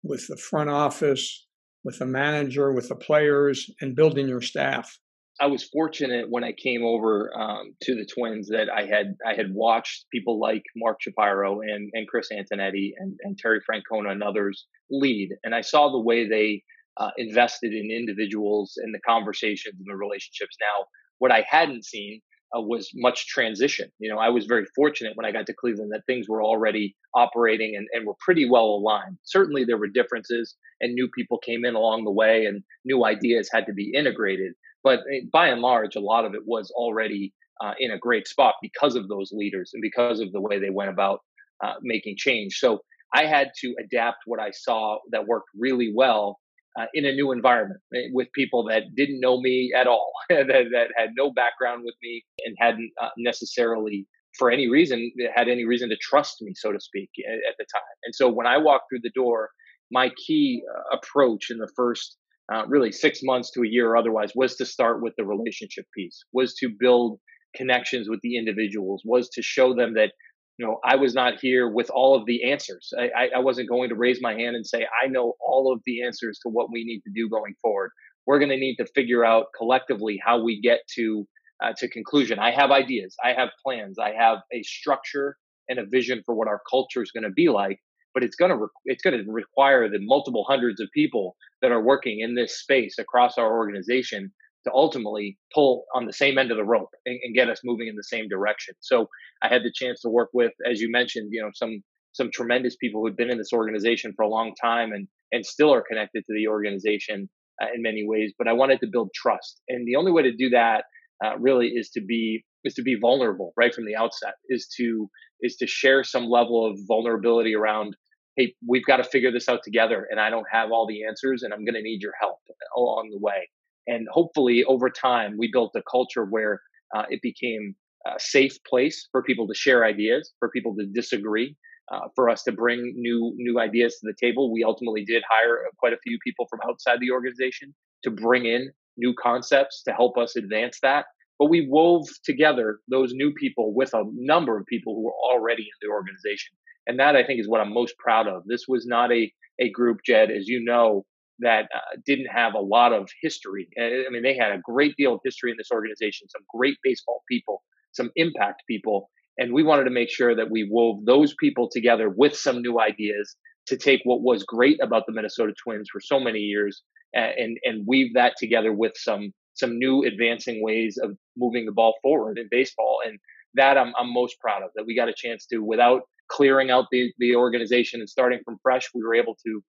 with 0.04 0.28
the 0.28 0.36
front 0.36 0.70
office, 0.70 1.46
with 1.82 1.98
the 1.98 2.06
manager, 2.06 2.72
with 2.72 2.88
the 2.88 2.94
players, 2.94 3.68
and 3.80 3.96
building 3.96 4.28
your 4.28 4.42
staff. 4.42 4.98
I 5.40 5.46
was 5.46 5.64
fortunate 5.64 6.30
when 6.30 6.44
I 6.44 6.52
came 6.52 6.84
over 6.84 7.32
um, 7.36 7.74
to 7.82 7.96
the 7.96 8.06
Twins 8.06 8.48
that 8.50 8.68
I 8.70 8.86
had 8.86 9.16
I 9.26 9.34
had 9.34 9.52
watched 9.52 10.06
people 10.12 10.38
like 10.38 10.62
Mark 10.76 10.98
Shapiro 11.00 11.60
and, 11.60 11.90
and 11.92 12.06
Chris 12.06 12.28
Antonetti 12.32 12.92
and, 12.96 13.18
and 13.24 13.36
Terry 13.36 13.60
Francona 13.68 14.12
and 14.12 14.22
others 14.22 14.66
lead, 14.90 15.30
and 15.42 15.54
I 15.54 15.62
saw 15.62 15.90
the 15.90 16.00
way 16.00 16.28
they 16.28 16.62
uh, 16.96 17.10
invested 17.16 17.72
in 17.72 17.90
individuals 17.90 18.74
and 18.76 18.94
the 18.94 19.00
conversations 19.00 19.74
and 19.76 19.86
the 19.88 19.96
relationships. 19.96 20.56
Now, 20.60 20.86
what 21.18 21.32
I 21.32 21.44
hadn't 21.48 21.84
seen 21.84 22.20
uh, 22.56 22.60
was 22.60 22.90
much 22.94 23.26
transition. 23.26 23.90
You 23.98 24.10
know, 24.10 24.18
I 24.18 24.28
was 24.28 24.46
very 24.46 24.64
fortunate 24.74 25.12
when 25.16 25.26
I 25.26 25.32
got 25.32 25.46
to 25.46 25.54
Cleveland 25.54 25.92
that 25.92 26.02
things 26.06 26.28
were 26.28 26.42
already 26.42 26.96
operating 27.14 27.74
and, 27.76 27.86
and 27.92 28.06
were 28.06 28.16
pretty 28.20 28.48
well 28.48 28.66
aligned. 28.66 29.18
Certainly, 29.24 29.64
there 29.64 29.78
were 29.78 29.88
differences, 29.88 30.56
and 30.80 30.94
new 30.94 31.08
people 31.16 31.38
came 31.38 31.64
in 31.64 31.74
along 31.74 32.04
the 32.04 32.12
way, 32.12 32.46
and 32.46 32.62
new 32.84 33.04
ideas 33.04 33.48
had 33.52 33.66
to 33.66 33.72
be 33.72 33.92
integrated. 33.94 34.52
But 34.82 35.00
eh, 35.12 35.20
by 35.32 35.48
and 35.48 35.60
large, 35.60 35.96
a 35.96 36.00
lot 36.00 36.24
of 36.24 36.34
it 36.34 36.42
was 36.46 36.70
already 36.72 37.32
uh, 37.62 37.72
in 37.78 37.90
a 37.90 37.98
great 37.98 38.26
spot 38.26 38.54
because 38.62 38.96
of 38.96 39.08
those 39.08 39.30
leaders 39.32 39.70
and 39.72 39.82
because 39.82 40.20
of 40.20 40.32
the 40.32 40.40
way 40.40 40.58
they 40.58 40.70
went 40.70 40.90
about 40.90 41.20
uh, 41.64 41.74
making 41.82 42.16
change. 42.18 42.54
So 42.58 42.80
I 43.14 43.26
had 43.26 43.52
to 43.60 43.74
adapt 43.78 44.18
what 44.26 44.40
I 44.40 44.50
saw 44.50 44.98
that 45.12 45.26
worked 45.26 45.48
really 45.56 45.92
well 45.94 46.38
uh, 46.78 46.86
in 46.94 47.04
a 47.04 47.12
new 47.12 47.32
environment 47.32 47.80
with 48.12 48.28
people 48.34 48.64
that 48.68 48.94
didn't 48.96 49.20
know 49.20 49.40
me 49.40 49.72
at 49.78 49.86
all, 49.86 50.12
that, 50.28 50.46
that 50.46 50.88
had 50.96 51.10
no 51.16 51.32
background 51.32 51.82
with 51.84 51.94
me 52.02 52.24
and 52.44 52.56
hadn't 52.58 52.90
uh, 53.00 53.08
necessarily, 53.16 54.06
for 54.38 54.50
any 54.50 54.68
reason, 54.68 55.12
had 55.34 55.48
any 55.48 55.64
reason 55.64 55.88
to 55.88 55.96
trust 55.96 56.36
me, 56.42 56.52
so 56.54 56.72
to 56.72 56.80
speak, 56.80 57.10
at, 57.28 57.54
the 57.58 57.66
time. 57.72 57.82
And 58.04 58.14
so 58.14 58.28
when 58.28 58.46
I 58.46 58.58
walked 58.58 58.86
through 58.90 59.00
the 59.02 59.12
door, 59.14 59.50
my 59.90 60.10
key 60.26 60.62
uh, 60.68 60.96
approach 60.96 61.50
in 61.50 61.58
the 61.58 61.70
first 61.76 62.16
uh, 62.52 62.66
really 62.66 62.92
six 62.92 63.20
months 63.22 63.50
to 63.52 63.62
a 63.62 63.66
year 63.66 63.90
or 63.90 63.96
otherwise 63.96 64.32
was 64.34 64.56
to 64.56 64.66
start 64.66 65.02
with 65.02 65.14
the 65.16 65.24
relationship 65.24 65.86
piece, 65.96 66.24
was 66.32 66.54
to 66.54 66.68
build 66.78 67.18
connections 67.56 68.08
with 68.08 68.20
the 68.22 68.36
individuals, 68.36 69.02
was 69.04 69.28
to 69.30 69.42
show 69.42 69.74
them 69.74 69.94
that 69.94 70.12
you 70.58 70.66
know, 70.66 70.78
I 70.84 70.96
was 70.96 71.14
not 71.14 71.40
here 71.40 71.68
with 71.68 71.90
all 71.90 72.16
of 72.16 72.26
the 72.26 72.50
answers. 72.50 72.92
I, 72.96 73.28
I, 73.36 73.40
wasn't 73.40 73.68
going 73.68 73.88
to 73.88 73.96
raise 73.96 74.20
my 74.22 74.34
hand 74.34 74.54
and 74.54 74.64
say, 74.64 74.86
I 75.02 75.08
know 75.08 75.34
all 75.44 75.72
of 75.72 75.80
the 75.84 76.04
answers 76.04 76.38
to 76.44 76.48
what 76.48 76.70
we 76.70 76.84
need 76.84 77.00
to 77.00 77.10
do 77.12 77.28
going 77.28 77.54
forward. 77.60 77.90
We're 78.26 78.38
going 78.38 78.50
to 78.50 78.56
need 78.56 78.76
to 78.76 78.86
figure 78.94 79.24
out 79.24 79.46
collectively 79.56 80.20
how 80.24 80.42
we 80.42 80.60
get 80.60 80.80
to 80.94 81.26
uh, 81.62 81.72
to 81.78 81.88
conclusion. 81.88 82.38
I 82.38 82.50
have 82.50 82.70
ideas. 82.70 83.16
I 83.24 83.32
have 83.32 83.48
plans. 83.64 83.98
I 83.98 84.12
have 84.12 84.38
a 84.52 84.62
structure 84.62 85.36
and 85.68 85.78
a 85.78 85.86
vision 85.86 86.22
for 86.26 86.34
what 86.34 86.48
our 86.48 86.60
culture 86.68 87.02
is 87.02 87.10
going 87.10 87.24
to 87.24 87.30
be 87.30 87.48
like. 87.48 87.80
But 88.12 88.22
it's 88.22 88.36
going 88.36 88.50
to 88.50 88.56
re- 88.56 88.68
it's 88.84 89.02
going 89.02 89.24
to 89.24 89.30
require 89.30 89.88
the 89.88 89.98
multiple 90.00 90.44
hundreds 90.48 90.80
of 90.80 90.88
people 90.94 91.36
that 91.62 91.72
are 91.72 91.82
working 91.82 92.20
in 92.20 92.34
this 92.34 92.58
space 92.60 92.96
across 92.98 93.38
our 93.38 93.56
organization 93.56 94.32
to 94.64 94.72
ultimately 94.72 95.38
pull 95.54 95.84
on 95.94 96.06
the 96.06 96.12
same 96.12 96.38
end 96.38 96.50
of 96.50 96.56
the 96.56 96.64
rope 96.64 96.90
and, 97.06 97.18
and, 97.22 97.34
get 97.34 97.48
us 97.48 97.60
moving 97.64 97.88
in 97.88 97.96
the 97.96 98.04
same 98.04 98.28
direction. 98.28 98.74
So 98.80 99.08
I 99.42 99.48
had 99.48 99.62
the 99.62 99.72
chance 99.72 100.00
to 100.02 100.08
work 100.08 100.30
with, 100.32 100.52
as 100.68 100.80
you 100.80 100.90
mentioned, 100.90 101.28
you 101.32 101.42
know, 101.42 101.50
some 101.54 101.82
some 102.12 102.30
tremendous 102.32 102.76
people 102.76 103.00
who 103.00 103.06
had 103.06 103.16
been 103.16 103.30
in 103.30 103.38
this 103.38 103.52
organization 103.52 104.12
for 104.14 104.22
a 104.22 104.28
long 104.28 104.54
time 104.60 104.92
and 104.92 105.08
and 105.32 105.44
still 105.44 105.72
are 105.72 105.82
connected 105.82 106.24
to 106.26 106.34
the 106.34 106.48
organization 106.48 107.28
uh, 107.60 107.66
in 107.74 107.82
many 107.82 108.06
ways. 108.06 108.32
But 108.38 108.48
I 108.48 108.52
wanted 108.52 108.80
to 108.80 108.86
build 108.86 109.10
trust, 109.14 109.60
and 109.68 109.86
the 109.86 109.96
only 109.96 110.12
way 110.12 110.22
to 110.22 110.32
do 110.32 110.50
that 110.50 110.84
uh, 111.24 111.36
really 111.38 111.68
is 111.68 111.90
to 111.90 112.00
be 112.00 112.44
is 112.64 112.74
to 112.74 112.82
be 112.82 112.96
vulnerable 112.98 113.52
right 113.56 113.74
from 113.74 113.84
the 113.84 113.96
outset. 113.96 114.34
Is 114.48 114.68
to 114.76 115.08
is 115.40 115.56
to 115.56 115.66
share 115.66 116.04
some 116.04 116.26
level 116.26 116.66
of 116.68 116.78
vulnerability 116.86 117.54
around. 117.54 117.96
Hey, 118.36 118.54
we've 118.66 118.84
got 118.84 118.96
to 118.96 119.04
figure 119.04 119.30
this 119.30 119.48
out 119.48 119.60
together, 119.62 120.08
and 120.10 120.18
I 120.18 120.28
don't 120.28 120.46
have 120.50 120.72
all 120.72 120.88
the 120.88 121.04
answers, 121.04 121.44
and 121.44 121.54
I'm 121.54 121.64
going 121.64 121.76
to 121.76 121.82
need 121.82 122.02
your 122.02 122.14
help 122.20 122.38
along 122.76 123.10
the 123.12 123.20
way. 123.20 123.48
And 123.86 124.06
hopefully, 124.10 124.64
over 124.64 124.90
time, 124.90 125.36
we 125.38 125.50
built 125.52 125.72
a 125.76 125.82
culture 125.90 126.24
where 126.24 126.60
uh, 126.94 127.04
it 127.10 127.20
became 127.22 127.74
a 128.06 128.18
safe 128.18 128.56
place 128.68 129.08
for 129.12 129.22
people 129.22 129.46
to 129.48 129.54
share 129.54 129.84
ideas, 129.84 130.32
for 130.38 130.48
people 130.50 130.74
to 130.76 130.86
disagree, 130.86 131.56
uh, 131.92 132.08
for 132.14 132.30
us 132.30 132.42
to 132.44 132.52
bring 132.52 132.94
new 132.96 133.34
new 133.36 133.58
ideas 133.60 133.94
to 133.96 134.06
the 134.06 134.14
table. 134.20 134.52
We 134.52 134.64
ultimately 134.64 135.04
did 135.04 135.22
hire 135.28 135.64
quite 135.78 135.92
a 135.92 135.98
few 135.98 136.18
people 136.24 136.46
from 136.48 136.60
outside 136.68 137.00
the 137.00 137.10
organization 137.10 137.74
to 138.04 138.10
bring 138.10 138.46
in 138.46 138.70
new 138.96 139.14
concepts 139.20 139.82
to 139.82 139.92
help 139.92 140.16
us 140.16 140.36
advance 140.36 140.78
that. 140.82 141.06
But 141.38 141.50
we 141.50 141.66
wove 141.68 142.06
together 142.24 142.78
those 142.88 143.12
new 143.12 143.32
people 143.32 143.74
with 143.74 143.92
a 143.92 144.04
number 144.14 144.56
of 144.56 144.66
people 144.66 144.94
who 144.94 145.02
were 145.02 145.12
already 145.12 145.62
in 145.62 145.78
the 145.82 145.92
organization. 145.92 146.54
And 146.86 146.98
that 147.00 147.16
I 147.16 147.24
think 147.24 147.40
is 147.40 147.48
what 147.48 147.60
I'm 147.60 147.72
most 147.72 147.96
proud 147.98 148.28
of. 148.28 148.44
This 148.46 148.66
was 148.68 148.86
not 148.86 149.10
a, 149.10 149.32
a 149.58 149.70
group, 149.70 150.00
Jed, 150.04 150.30
as 150.30 150.46
you 150.48 150.62
know, 150.62 151.04
that 151.40 151.64
uh, 151.74 151.96
didn't 152.06 152.26
have 152.26 152.54
a 152.54 152.60
lot 152.60 152.92
of 152.92 153.08
history. 153.20 153.68
I 153.78 154.10
mean, 154.10 154.22
they 154.22 154.36
had 154.36 154.52
a 154.52 154.58
great 154.58 154.96
deal 154.96 155.14
of 155.14 155.20
history 155.24 155.50
in 155.50 155.56
this 155.56 155.70
organization, 155.72 156.28
some 156.28 156.42
great 156.54 156.76
baseball 156.82 157.22
people, 157.28 157.62
some 157.92 158.10
impact 158.16 158.62
people. 158.68 159.10
And 159.36 159.52
we 159.52 159.62
wanted 159.64 159.84
to 159.84 159.90
make 159.90 160.10
sure 160.10 160.34
that 160.36 160.50
we 160.50 160.68
wove 160.70 161.04
those 161.04 161.34
people 161.40 161.68
together 161.68 162.08
with 162.08 162.36
some 162.36 162.62
new 162.62 162.80
ideas 162.80 163.36
to 163.66 163.76
take 163.76 164.00
what 164.04 164.22
was 164.22 164.44
great 164.44 164.78
about 164.82 165.04
the 165.06 165.12
Minnesota 165.12 165.52
Twins 165.62 165.88
for 165.90 166.00
so 166.00 166.20
many 166.20 166.40
years 166.40 166.82
and, 167.14 167.58
and 167.64 167.86
weave 167.86 168.14
that 168.14 168.34
together 168.38 168.72
with 168.72 168.92
some 168.96 169.32
some 169.56 169.78
new 169.78 170.04
advancing 170.04 170.62
ways 170.62 170.98
of 171.00 171.16
moving 171.36 171.64
the 171.64 171.72
ball 171.72 171.94
forward 172.02 172.38
in 172.38 172.48
baseball. 172.50 172.98
And 173.06 173.18
that 173.54 173.78
I'm, 173.78 173.92
I'm 173.96 174.12
most 174.12 174.38
proud 174.40 174.62
of 174.62 174.70
that 174.74 174.84
we 174.84 174.96
got 174.96 175.08
a 175.08 175.14
chance 175.14 175.46
to, 175.46 175.58
without 175.58 176.02
clearing 176.28 176.70
out 176.70 176.86
the, 176.90 177.12
the 177.18 177.36
organization 177.36 178.00
and 178.00 178.08
starting 178.08 178.40
from 178.44 178.58
fresh, 178.62 178.88
we 178.94 179.02
were 179.02 179.14
able 179.14 179.36
to 179.46 179.62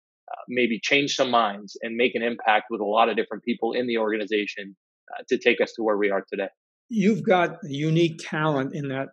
maybe 0.48 0.80
change 0.82 1.14
some 1.14 1.30
minds 1.30 1.76
and 1.82 1.96
make 1.96 2.14
an 2.14 2.22
impact 2.22 2.66
with 2.70 2.80
a 2.80 2.84
lot 2.84 3.08
of 3.08 3.16
different 3.16 3.44
people 3.44 3.72
in 3.72 3.86
the 3.86 3.98
organization 3.98 4.76
uh, 5.12 5.22
to 5.28 5.38
take 5.38 5.60
us 5.60 5.72
to 5.74 5.82
where 5.82 5.96
we 5.96 6.10
are 6.10 6.24
today. 6.30 6.48
You've 6.88 7.22
got 7.22 7.58
unique 7.64 8.20
talent 8.22 8.74
in 8.74 8.88
that 8.88 9.08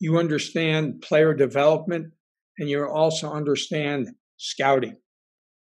you 0.00 0.18
understand 0.18 1.00
player 1.00 1.32
development 1.32 2.12
and 2.58 2.68
you 2.68 2.84
also 2.84 3.32
understand 3.32 4.08
scouting. 4.36 4.96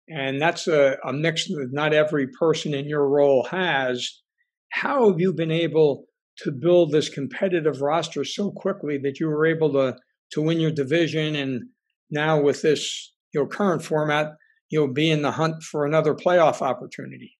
And 0.08 0.40
that's 0.40 0.66
a, 0.66 0.96
a 1.04 1.12
mix 1.12 1.46
that 1.48 1.68
not 1.70 1.92
every 1.92 2.26
person 2.38 2.74
in 2.74 2.88
your 2.88 3.08
role 3.08 3.44
has. 3.50 4.22
How 4.70 5.10
have 5.10 5.20
you 5.20 5.32
been 5.32 5.50
able 5.50 6.06
to 6.38 6.50
build 6.50 6.90
this 6.90 7.08
competitive 7.08 7.82
roster 7.82 8.24
so 8.24 8.50
quickly 8.50 8.98
that 9.02 9.20
you 9.20 9.28
were 9.28 9.46
able 9.46 9.72
to, 9.74 9.96
to 10.32 10.42
win 10.42 10.60
your 10.60 10.70
division 10.70 11.36
and 11.36 11.64
now 12.10 12.40
with 12.40 12.62
this 12.62 13.12
your 13.32 13.46
current 13.46 13.82
format 13.82 14.32
you'll 14.72 14.92
be 14.92 15.11
in 15.11 15.22
the 15.22 15.30
hunt 15.30 15.62
for 15.62 15.85
another 15.85 16.14
playoff 16.14 16.62
opportunity. 16.62 17.37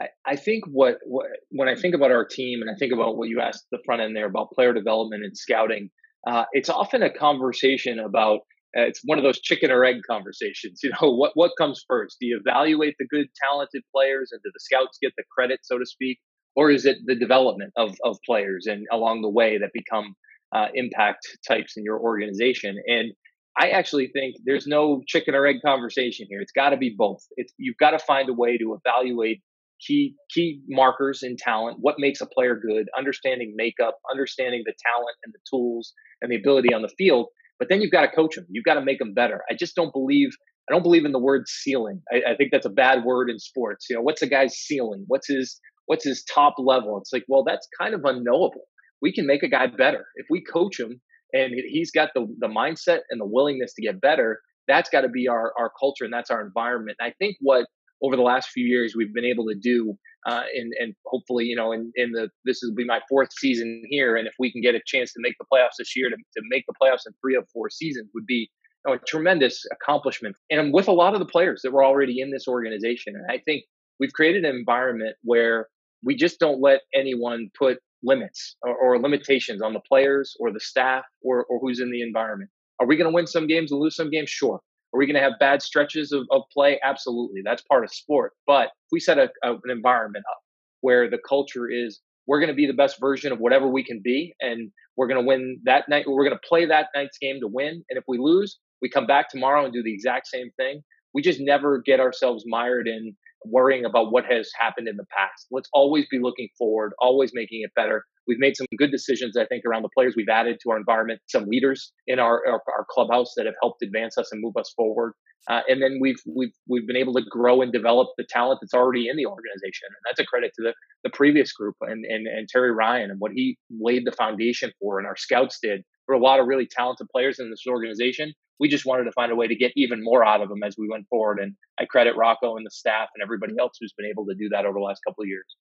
I, 0.00 0.08
I 0.26 0.36
think 0.36 0.64
what, 0.66 0.98
what, 1.04 1.26
when 1.50 1.68
I 1.68 1.74
think 1.74 1.94
about 1.94 2.10
our 2.10 2.26
team 2.26 2.60
and 2.60 2.70
I 2.70 2.74
think 2.78 2.92
about 2.92 3.16
what 3.16 3.28
you 3.28 3.40
asked 3.40 3.66
the 3.72 3.78
front 3.84 4.02
end 4.02 4.14
there 4.14 4.26
about 4.26 4.50
player 4.52 4.72
development 4.72 5.24
and 5.24 5.36
scouting, 5.36 5.90
uh, 6.26 6.44
it's 6.52 6.68
often 6.68 7.02
a 7.02 7.10
conversation 7.10 7.98
about 7.98 8.40
uh, 8.76 8.82
it's 8.82 9.00
one 9.04 9.18
of 9.18 9.24
those 9.24 9.40
chicken 9.40 9.70
or 9.70 9.84
egg 9.84 9.96
conversations. 10.08 10.80
You 10.82 10.90
know, 10.90 11.10
what 11.14 11.32
what 11.34 11.52
comes 11.58 11.84
first? 11.88 12.16
Do 12.20 12.26
you 12.26 12.40
evaluate 12.44 12.94
the 12.98 13.06
good, 13.06 13.26
talented 13.42 13.82
players, 13.94 14.30
and 14.32 14.40
do 14.42 14.50
the 14.52 14.60
scouts 14.60 14.98
get 15.02 15.12
the 15.16 15.24
credit, 15.34 15.60
so 15.62 15.78
to 15.78 15.86
speak, 15.86 16.18
or 16.54 16.70
is 16.70 16.86
it 16.86 16.98
the 17.04 17.14
development 17.14 17.72
of 17.76 17.96
of 18.04 18.16
players 18.24 18.66
and 18.66 18.86
along 18.92 19.22
the 19.22 19.28
way 19.28 19.58
that 19.58 19.70
become 19.74 20.14
uh, 20.54 20.68
impact 20.74 21.26
types 21.46 21.76
in 21.76 21.84
your 21.84 21.98
organization? 21.98 22.76
And 22.86 23.12
I 23.58 23.70
actually 23.70 24.08
think 24.08 24.36
there's 24.44 24.66
no 24.66 25.02
chicken 25.06 25.34
or 25.34 25.46
egg 25.46 25.56
conversation 25.64 26.26
here. 26.28 26.40
It's 26.40 26.52
got 26.52 26.70
to 26.70 26.76
be 26.76 26.94
both. 26.96 27.22
It's, 27.36 27.52
you've 27.58 27.76
got 27.76 27.90
to 27.90 27.98
find 27.98 28.28
a 28.28 28.32
way 28.32 28.56
to 28.56 28.78
evaluate 28.84 29.42
key 29.86 30.14
key 30.30 30.62
markers 30.68 31.22
in 31.22 31.36
talent, 31.36 31.78
what 31.80 31.96
makes 31.98 32.20
a 32.20 32.26
player 32.26 32.54
good, 32.56 32.88
understanding 32.96 33.54
makeup, 33.56 33.98
understanding 34.10 34.62
the 34.64 34.72
talent 34.72 35.16
and 35.24 35.34
the 35.34 35.40
tools 35.50 35.92
and 36.20 36.30
the 36.30 36.36
ability 36.36 36.72
on 36.72 36.82
the 36.82 36.90
field. 36.96 37.26
But 37.58 37.68
then 37.68 37.80
you've 37.80 37.90
got 37.90 38.02
to 38.02 38.08
coach 38.08 38.36
them. 38.36 38.46
You've 38.48 38.64
got 38.64 38.74
to 38.74 38.80
make 38.80 38.98
them 38.98 39.12
better. 39.12 39.42
I 39.50 39.54
just 39.54 39.74
don't 39.74 39.92
believe 39.92 40.30
I 40.70 40.72
don't 40.72 40.82
believe 40.82 41.04
in 41.04 41.12
the 41.12 41.18
word 41.18 41.48
ceiling. 41.48 42.02
I, 42.12 42.32
I 42.32 42.36
think 42.36 42.52
that's 42.52 42.66
a 42.66 42.70
bad 42.70 43.04
word 43.04 43.28
in 43.28 43.38
sports. 43.38 43.86
You 43.90 43.96
know, 43.96 44.02
what's 44.02 44.22
a 44.22 44.28
guy's 44.28 44.54
ceiling? 44.54 45.04
What's 45.08 45.28
his 45.28 45.60
what's 45.86 46.04
his 46.04 46.24
top 46.24 46.54
level? 46.58 46.98
It's 46.98 47.12
like, 47.12 47.24
well, 47.28 47.44
that's 47.44 47.66
kind 47.78 47.94
of 47.94 48.04
unknowable. 48.04 48.62
We 49.00 49.12
can 49.12 49.26
make 49.26 49.42
a 49.42 49.48
guy 49.48 49.66
better 49.66 50.06
if 50.14 50.26
we 50.30 50.42
coach 50.42 50.78
him 50.78 51.00
and 51.32 51.52
he's 51.54 51.90
got 51.90 52.10
the 52.14 52.26
the 52.38 52.48
mindset 52.48 53.00
and 53.10 53.20
the 53.20 53.26
willingness 53.26 53.74
to 53.74 53.82
get 53.82 54.00
better. 54.00 54.40
That's 54.68 54.90
got 54.90 55.02
to 55.02 55.08
be 55.08 55.28
our 55.28 55.52
our 55.58 55.70
culture 55.78 56.04
and 56.04 56.12
that's 56.12 56.30
our 56.30 56.44
environment. 56.44 56.96
And 57.00 57.10
I 57.10 57.14
think 57.18 57.36
what 57.40 57.66
over 58.02 58.16
the 58.16 58.22
last 58.22 58.50
few 58.50 58.66
years 58.66 58.94
we've 58.96 59.14
been 59.14 59.24
able 59.24 59.46
to 59.46 59.54
do 59.54 59.96
uh, 60.26 60.42
and 60.54 60.72
and 60.78 60.94
hopefully 61.06 61.44
you 61.44 61.56
know 61.56 61.72
in, 61.72 61.92
in 61.96 62.12
the 62.12 62.28
this 62.44 62.60
will 62.62 62.74
be 62.74 62.84
my 62.84 63.00
fourth 63.08 63.30
season 63.32 63.82
here 63.88 64.16
and 64.16 64.26
if 64.26 64.34
we 64.38 64.52
can 64.52 64.60
get 64.60 64.74
a 64.74 64.80
chance 64.86 65.12
to 65.12 65.20
make 65.20 65.34
the 65.38 65.46
playoffs 65.52 65.76
this 65.78 65.96
year 65.96 66.10
to, 66.10 66.16
to 66.16 66.42
make 66.50 66.64
the 66.66 66.74
playoffs 66.80 67.06
in 67.06 67.12
three 67.20 67.36
of 67.36 67.46
four 67.52 67.70
seasons 67.70 68.08
would 68.14 68.26
be 68.26 68.50
you 68.86 68.92
know, 68.92 68.94
a 68.94 68.98
tremendous 69.06 69.64
accomplishment 69.72 70.36
and 70.50 70.72
with 70.72 70.88
a 70.88 70.92
lot 70.92 71.14
of 71.14 71.20
the 71.20 71.26
players 71.26 71.62
that 71.62 71.72
were 71.72 71.84
already 71.84 72.20
in 72.20 72.30
this 72.30 72.46
organization 72.48 73.14
and 73.14 73.24
i 73.30 73.38
think 73.38 73.64
we've 74.00 74.12
created 74.12 74.44
an 74.44 74.54
environment 74.54 75.16
where 75.22 75.68
we 76.04 76.16
just 76.16 76.40
don't 76.40 76.60
let 76.60 76.80
anyone 76.94 77.48
put 77.56 77.78
limits 78.02 78.56
or, 78.62 78.74
or 78.76 79.00
limitations 79.00 79.62
on 79.62 79.72
the 79.72 79.80
players 79.80 80.34
or 80.40 80.52
the 80.52 80.60
staff 80.60 81.04
or, 81.22 81.44
or 81.44 81.58
who's 81.60 81.80
in 81.80 81.90
the 81.90 82.02
environment 82.02 82.50
are 82.80 82.86
we 82.86 82.96
going 82.96 83.10
to 83.10 83.14
win 83.14 83.26
some 83.26 83.46
games 83.46 83.70
and 83.70 83.80
lose 83.80 83.96
some 83.96 84.10
games 84.10 84.30
sure 84.30 84.60
are 84.94 84.98
we 84.98 85.06
going 85.06 85.14
to 85.14 85.22
have 85.22 85.38
bad 85.40 85.62
stretches 85.62 86.12
of, 86.12 86.26
of 86.30 86.42
play? 86.52 86.78
Absolutely. 86.84 87.40
That's 87.42 87.62
part 87.62 87.84
of 87.84 87.90
sport. 87.90 88.32
But 88.46 88.66
if 88.66 88.88
we 88.92 89.00
set 89.00 89.18
a, 89.18 89.30
a, 89.42 89.52
an 89.52 89.70
environment 89.70 90.24
up 90.30 90.38
where 90.82 91.08
the 91.08 91.18
culture 91.26 91.68
is 91.70 92.00
we're 92.26 92.38
going 92.38 92.48
to 92.48 92.54
be 92.54 92.66
the 92.66 92.72
best 92.72 93.00
version 93.00 93.32
of 93.32 93.40
whatever 93.40 93.66
we 93.68 93.82
can 93.82 94.00
be, 94.02 94.34
and 94.40 94.70
we're 94.96 95.08
going 95.08 95.20
to 95.20 95.26
win 95.26 95.58
that 95.64 95.88
night, 95.88 96.04
we're 96.06 96.24
going 96.24 96.36
to 96.36 96.48
play 96.48 96.64
that 96.66 96.88
night's 96.94 97.18
game 97.18 97.40
to 97.40 97.48
win. 97.48 97.82
And 97.88 97.98
if 97.98 98.04
we 98.06 98.18
lose, 98.18 98.58
we 98.80 98.88
come 98.88 99.06
back 99.06 99.28
tomorrow 99.28 99.64
and 99.64 99.72
do 99.72 99.82
the 99.82 99.92
exact 99.92 100.28
same 100.28 100.50
thing. 100.56 100.82
We 101.14 101.22
just 101.22 101.40
never 101.40 101.82
get 101.84 101.98
ourselves 101.98 102.44
mired 102.46 102.86
in 102.86 103.16
worrying 103.44 103.84
about 103.84 104.12
what 104.12 104.24
has 104.24 104.50
happened 104.58 104.88
in 104.88 104.96
the 104.96 105.06
past. 105.16 105.46
Let's 105.50 105.68
always 105.72 106.06
be 106.10 106.18
looking 106.18 106.48
forward, 106.58 106.92
always 106.98 107.32
making 107.34 107.62
it 107.62 107.70
better. 107.74 108.04
We've 108.26 108.38
made 108.38 108.56
some 108.56 108.66
good 108.78 108.90
decisions, 108.90 109.36
I 109.36 109.46
think, 109.46 109.64
around 109.64 109.82
the 109.82 109.90
players 109.96 110.14
we've 110.16 110.28
added 110.28 110.58
to 110.62 110.70
our 110.70 110.76
environment, 110.76 111.20
some 111.28 111.46
leaders 111.46 111.92
in 112.06 112.18
our, 112.18 112.46
our, 112.46 112.62
our 112.68 112.86
clubhouse 112.88 113.32
that 113.36 113.46
have 113.46 113.54
helped 113.60 113.82
advance 113.82 114.16
us 114.16 114.30
and 114.32 114.40
move 114.40 114.56
us 114.56 114.72
forward. 114.76 115.14
Uh, 115.50 115.60
and 115.68 115.82
then 115.82 115.98
we've 116.00 116.20
we've 116.24 116.52
we've 116.68 116.86
been 116.86 116.96
able 116.96 117.12
to 117.12 117.22
grow 117.28 117.62
and 117.62 117.72
develop 117.72 118.08
the 118.16 118.24
talent 118.28 118.60
that's 118.62 118.74
already 118.74 119.08
in 119.08 119.16
the 119.16 119.26
organization, 119.26 119.88
and 119.88 119.96
that's 120.06 120.20
a 120.20 120.24
credit 120.24 120.52
to 120.54 120.62
the 120.62 120.72
the 121.02 121.10
previous 121.10 121.52
group 121.52 121.74
and 121.80 122.04
and, 122.04 122.28
and 122.28 122.48
Terry 122.48 122.70
Ryan 122.70 123.10
and 123.10 123.18
what 123.18 123.32
he 123.34 123.58
laid 123.68 124.04
the 124.04 124.12
foundation 124.12 124.70
for, 124.80 124.98
and 124.98 125.06
our 125.06 125.16
scouts 125.16 125.58
did 125.60 125.82
for 126.06 126.14
a 126.14 126.18
lot 126.18 126.40
of 126.40 126.46
really 126.46 126.66
talented 126.66 127.08
players 127.10 127.38
in 127.38 127.50
this 127.50 127.64
organization. 127.66 128.32
We 128.60 128.68
just 128.68 128.86
wanted 128.86 129.04
to 129.04 129.12
find 129.12 129.32
a 129.32 129.36
way 129.36 129.48
to 129.48 129.56
get 129.56 129.72
even 129.76 130.02
more 130.02 130.24
out 130.24 130.40
of 130.40 130.48
them 130.48 130.62
as 130.62 130.76
we 130.78 130.88
went 130.88 131.08
forward, 131.08 131.38
and 131.40 131.54
I 131.80 131.84
credit 131.84 132.16
Rocco 132.16 132.56
and 132.56 132.64
the 132.64 132.70
staff 132.70 133.08
and 133.14 133.22
everybody 133.22 133.54
else 133.58 133.76
who's 133.80 133.92
been 133.92 134.06
able 134.06 134.26
to 134.26 134.34
do 134.34 134.48
that 134.50 134.64
over 134.64 134.78
the 134.78 134.84
last 134.84 135.00
couple 135.04 135.22
of 135.22 135.28
years 135.28 135.56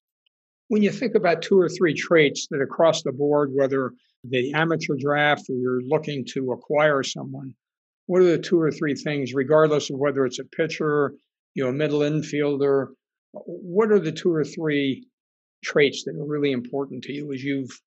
when 0.71 0.81
you 0.81 0.89
think 0.89 1.15
about 1.15 1.41
two 1.41 1.59
or 1.59 1.67
three 1.67 1.93
traits 1.93 2.47
that 2.49 2.61
across 2.61 3.03
the 3.03 3.11
board, 3.11 3.51
whether 3.53 3.91
the 4.23 4.53
amateur 4.53 4.95
draft 4.97 5.49
or 5.49 5.55
you're 5.55 5.81
looking 5.81 6.23
to 6.23 6.53
acquire 6.53 7.03
someone, 7.03 7.53
what 8.05 8.21
are 8.21 8.31
the 8.31 8.37
two 8.37 8.57
or 8.57 8.71
three 8.71 8.95
things, 8.95 9.33
regardless 9.33 9.89
of 9.89 9.99
whether 9.99 10.25
it's 10.25 10.39
a 10.39 10.45
pitcher, 10.45 11.13
you 11.55 11.63
know, 11.65 11.71
a 11.71 11.73
middle 11.73 11.99
infielder, 11.99 12.87
what 13.33 13.91
are 13.91 13.99
the 13.99 14.13
two 14.13 14.33
or 14.33 14.45
three 14.45 15.05
traits 15.61 16.05
that 16.05 16.15
are 16.15 16.25
really 16.25 16.53
important 16.53 17.03
to 17.03 17.11
you 17.11 17.33
as 17.33 17.43
you've 17.43 17.77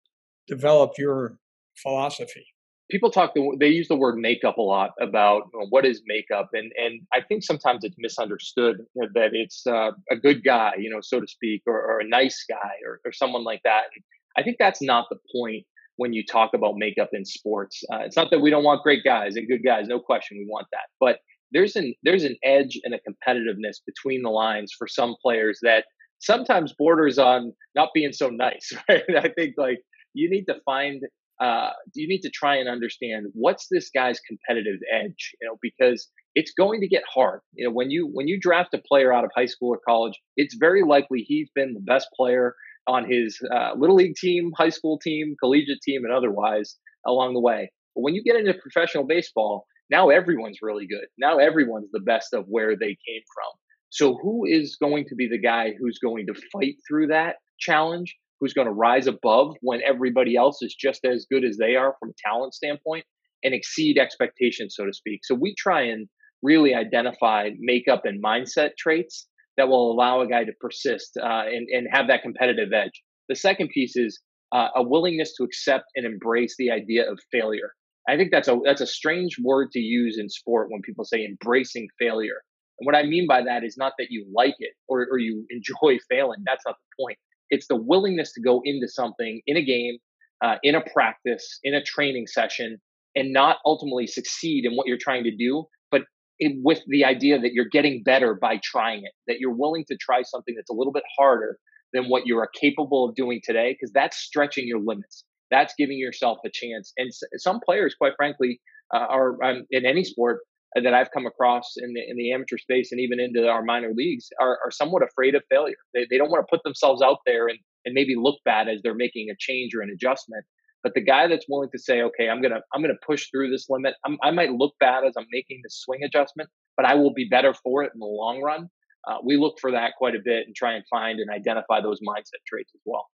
developed 0.47 0.99
your 0.99 1.39
philosophy? 1.77 2.47
people 2.91 3.11
talk 3.11 3.33
they 3.59 3.69
use 3.69 3.89
the 3.89 3.97
word 3.97 4.17
makeup 4.17 4.59
a 4.59 4.63
lot 4.63 4.91
about 5.01 5.45
you 5.53 5.61
know, 5.61 5.67
what 5.71 5.85
is 5.85 6.03
makeup 6.07 6.49
and 6.53 6.71
and 6.77 7.01
i 7.13 7.21
think 7.21 7.43
sometimes 7.43 7.83
it's 7.83 7.97
misunderstood 7.99 8.79
that 9.15 9.31
it's 9.33 9.67
uh, 9.67 9.91
a 10.11 10.17
good 10.17 10.45
guy 10.45 10.73
you 10.79 10.91
know 10.91 11.01
so 11.01 11.21
to 11.21 11.27
speak 11.27 11.63
or, 11.67 11.81
or 11.81 12.01
a 12.01 12.09
nice 12.09 12.45
guy 12.49 12.73
or, 12.87 13.01
or, 13.05 13.13
someone 13.13 13.45
like 13.45 13.61
that 13.65 13.85
and 13.95 14.05
i 14.37 14.43
think 14.43 14.57
that's 14.59 14.83
not 14.83 15.07
the 15.11 15.19
point 15.35 15.65
when 15.97 16.13
you 16.13 16.25
talk 16.25 16.51
about 16.55 16.75
makeup 16.77 17.11
in 17.13 17.25
sports 17.25 17.83
uh, 17.93 17.99
it's 17.99 18.17
not 18.17 18.31
that 18.31 18.41
we 18.41 18.51
don't 18.51 18.65
want 18.65 18.83
great 18.83 19.05
guys 19.05 19.37
and 19.37 19.49
good 19.49 19.65
guys 19.65 19.87
no 19.87 19.99
question 19.99 20.37
we 20.39 20.47
want 20.49 20.67
that 20.73 20.87
but 21.01 21.19
there's 21.53 21.77
an 21.77 21.95
there's 22.03 22.25
an 22.25 22.37
edge 22.43 22.79
and 22.85 22.95
a 22.95 22.99
competitiveness 23.09 23.77
between 23.87 24.23
the 24.23 24.31
lines 24.31 24.73
for 24.77 24.87
some 24.87 25.15
players 25.23 25.59
that 25.63 25.85
sometimes 26.19 26.75
borders 26.77 27.19
on 27.19 27.53
not 27.75 27.89
being 27.95 28.13
so 28.13 28.29
nice 28.29 28.73
right 28.89 29.03
i 29.17 29.29
think 29.29 29.55
like 29.57 29.79
you 30.13 30.29
need 30.29 30.45
to 30.45 30.57
find 30.65 31.03
uh, 31.41 31.71
you 31.95 32.09
need 32.09 32.21
to 32.21 32.31
try 32.31 32.57
and 32.57 32.69
understand 32.69 33.27
what's 33.33 33.67
this 33.71 33.91
guy's 33.91 34.21
competitive 34.21 34.81
edge, 34.93 35.33
you 35.41 35.49
know, 35.49 35.57
because 35.61 36.09
it's 36.35 36.53
going 36.53 36.81
to 36.81 36.89
get 36.89 37.03
hard. 37.13 37.41
You 37.55 37.67
know, 37.67 37.73
when 37.73 37.91
you 37.91 38.09
when 38.13 38.29
you 38.29 38.39
draft 38.41 38.75
a 38.75 38.79
player 38.79 39.13
out 39.13 39.25
of 39.25 39.31
high 39.37 39.47
school 39.47 39.71
or 39.71 39.81
college, 39.87 40.19
it's 40.37 40.55
very 40.55 40.83
likely 40.83 41.21
he's 41.27 41.51
been 41.55 41.75
the 41.75 41.81
best 41.81 42.09
player 42.17 42.55
on 42.87 43.11
his 43.11 43.39
uh, 43.53 43.73
little 43.77 43.97
league 43.97 44.17
team, 44.17 44.53
high 44.57 44.69
school 44.69 44.99
team, 44.99 45.37
collegiate 45.41 45.81
team, 45.83 46.05
and 46.05 46.13
otherwise 46.13 46.77
along 47.07 47.35
the 47.35 47.41
way. 47.41 47.71
But 47.95 48.03
when 48.03 48.15
you 48.15 48.23
get 48.23 48.37
into 48.37 48.55
professional 48.55 49.05
baseball, 49.05 49.67
now 49.91 50.11
everyone's 50.11 50.59
really 50.63 50.87
good. 50.87 51.07
Now 51.19 51.39
everyone's 51.39 51.91
the 51.93 52.01
best 52.01 52.33
of 52.33 52.45
where 52.49 52.77
they 52.77 52.97
came 53.07 53.23
from. 53.35 53.53
So 53.91 54.19
who 54.21 54.45
is 54.45 54.77
going 54.81 55.05
to 55.09 55.15
be 55.15 55.29
the 55.29 55.39
guy 55.39 55.73
who's 55.79 55.99
going 55.99 56.27
to 56.27 56.35
fight 56.53 56.77
through 56.89 57.09
that 57.09 57.37
challenge? 57.59 58.17
Who's 58.41 58.55
going 58.55 58.67
to 58.67 58.73
rise 58.73 59.07
above 59.07 59.55
when 59.61 59.81
everybody 59.87 60.37
else 60.37 60.63
is 60.63 60.75
just 60.79 61.05
as 61.05 61.27
good 61.31 61.45
as 61.45 61.57
they 61.57 61.77
are 61.77 61.95
from 62.01 62.13
talent 62.25 62.55
standpoint 62.55 63.05
and 63.43 63.55
exceed 63.55 63.99
expectations, 63.99 64.75
so 64.77 64.85
to 64.87 64.93
speak. 64.93 65.21
So 65.25 65.35
we 65.35 65.55
try 65.57 65.83
and 65.83 66.09
really 66.43 66.75
identify 66.75 67.51
makeup 67.59 68.03
and 68.05 68.23
mindset 68.23 68.71
traits 68.79 69.29
that 69.57 69.69
will 69.69 69.93
allow 69.93 70.21
a 70.21 70.29
guy 70.29 70.45
to 70.45 70.53
persist 70.61 71.17
uh, 71.21 71.45
and, 71.47 71.69
and 71.71 71.87
have 71.93 72.09
that 72.09 72.23
competitive 72.23 72.73
edge. 72.73 73.03
The 73.29 73.37
second 73.37 73.69
piece 73.69 73.97
is 73.97 74.21
uh, 74.53 74.69
a 74.77 74.83
willingness 74.83 75.35
to 75.37 75.45
accept 75.45 75.87
and 75.97 76.05
embrace 76.05 76.55
the 76.59 76.71
idea 76.71 77.11
of 77.11 77.19
failure. 77.31 77.73
I 78.09 78.17
think 78.17 78.31
that's 78.31 78.49
a 78.49 78.59
that's 78.65 78.83
a 78.83 78.87
strange 78.87 79.37
word 79.43 79.71
to 79.73 79.79
use 79.79 80.19
in 80.19 80.29
sport 80.29 80.69
when 80.71 80.83
people 80.83 81.05
say 81.05 81.25
embracing 81.25 81.89
failure. 81.99 82.43
And 82.79 82.87
what 82.87 82.95
I 82.95 83.05
mean 83.05 83.27
by 83.27 83.43
that 83.43 83.65
is 83.65 83.77
not 83.79 83.93
that 83.99 84.09
you 84.11 84.27
like 84.35 84.57
it 84.59 84.73
or, 84.89 85.07
or 85.11 85.19
you 85.19 85.47
enjoy 85.51 85.99
failing. 86.11 86.43
That's 86.45 86.63
not 86.67 86.77
the 86.77 87.03
point. 87.03 87.19
It's 87.55 87.69
the 87.69 87.81
willingness 87.93 88.33
to 88.35 88.41
go 88.51 88.61
into 88.65 88.89
something 88.89 89.35
in 89.47 89.57
a 89.57 89.65
game, 89.75 89.97
uh, 90.45 90.57
in 90.63 90.75
a 90.75 90.83
practice, 90.97 91.47
in 91.63 91.73
a 91.75 91.83
training 91.95 92.27
session, 92.27 92.71
and 93.19 93.33
not 93.33 93.59
ultimately 93.65 94.07
succeed 94.19 94.61
in 94.67 94.73
what 94.77 94.87
you're 94.89 95.05
trying 95.09 95.25
to 95.31 95.35
do, 95.47 95.65
but 95.93 96.03
it, 96.39 96.53
with 96.69 96.81
the 96.89 97.05
idea 97.05 97.39
that 97.39 97.53
you're 97.55 97.73
getting 97.79 98.03
better 98.03 98.31
by 98.47 98.55
trying 98.73 99.01
it, 99.09 99.13
that 99.29 99.37
you're 99.41 99.59
willing 99.65 99.85
to 99.91 99.97
try 100.07 100.21
something 100.23 100.55
that's 100.57 100.73
a 100.75 100.75
little 100.75 100.93
bit 100.93 101.05
harder 101.19 101.53
than 101.93 102.05
what 102.11 102.27
you're 102.27 102.49
capable 102.61 103.09
of 103.09 103.15
doing 103.15 103.41
today, 103.49 103.69
because 103.73 103.93
that's 103.93 104.17
stretching 104.17 104.67
your 104.67 104.81
limits. 104.81 105.25
That's 105.51 105.75
giving 105.79 105.99
yourself 105.99 106.39
a 106.45 106.51
chance. 106.53 106.93
And 106.97 107.11
some 107.37 107.61
players, 107.65 107.95
quite 107.95 108.15
frankly, 108.17 108.61
uh, 108.93 109.07
are 109.09 109.43
um, 109.45 109.59
in 109.71 109.87
any 109.87 110.03
sport 110.03 110.41
that 110.83 110.95
I've 110.95 111.11
come 111.13 111.27
across 111.27 111.75
in 111.77 111.93
the 111.95 112.03
in 112.07 112.17
the 112.17 112.33
amateur 112.33 112.59
space 112.59 112.91
and 112.91 113.01
even 113.01 113.21
into 113.21 113.47
our 113.47 113.63
minor 113.63 113.93
leagues 113.95 114.29
are, 114.41 114.59
are 114.65 114.71
somewhat 114.71 115.03
afraid 115.03 115.35
of 115.35 115.43
failure. 115.49 115.77
They, 115.95 116.07
they 116.11 116.19
don't 116.19 116.31
want 116.31 116.45
to 116.45 116.51
put 116.51 116.65
themselves 116.65 117.01
out 117.01 117.19
there 117.27 117.47
and, 117.47 117.59
and 117.85 117.95
maybe 117.95 118.17
look 118.17 118.39
bad 118.45 118.69
as 118.69 118.81
they're 118.83 118.95
making 118.95 119.29
a 119.31 119.37
change 119.39 119.75
or 119.75 119.83
an 119.83 119.91
adjustment. 119.91 120.45
But 120.83 120.93
the 120.95 121.01
guy 121.01 121.29
that's 121.29 121.47
willing 121.49 121.71
to 121.73 121.79
say, 121.79 122.03
okay, 122.03 122.29
I'm 122.29 122.43
gonna 122.43 122.61
I'm 122.73 122.83
gonna 122.83 122.95
push 123.07 123.31
through 123.31 123.51
this 123.51 123.67
limit. 123.71 123.95
I'm, 124.05 124.19
i 124.23 124.31
might 124.31 124.51
look 124.51 124.75
bad 124.81 125.05
as 125.05 125.15
I'm 125.17 125.27
making 125.33 125.61
this 125.63 125.81
swing 125.85 126.03
adjustment, 126.03 126.51
but 126.77 126.85
I 126.85 126.95
will 126.95 127.15
be 127.15 127.27
better 127.31 127.55
for 127.55 127.85
it 127.85 127.93
in 127.95 128.01
the 128.01 128.07
long 128.07 128.43
run. 128.43 128.69
Uh, 129.07 129.19
we 129.25 129.37
look 129.37 129.59
for 129.61 129.71
that 129.71 129.93
quite 129.97 130.15
a 130.15 130.21
bit 130.25 130.47
and 130.47 130.57
try 130.57 130.75
and 130.75 130.85
find 130.91 131.21
and 131.21 131.31
identify 131.31 131.81
those 131.81 132.01
mindset 132.01 132.41
traits 132.49 132.73
as 132.75 132.81
well. 132.85 133.07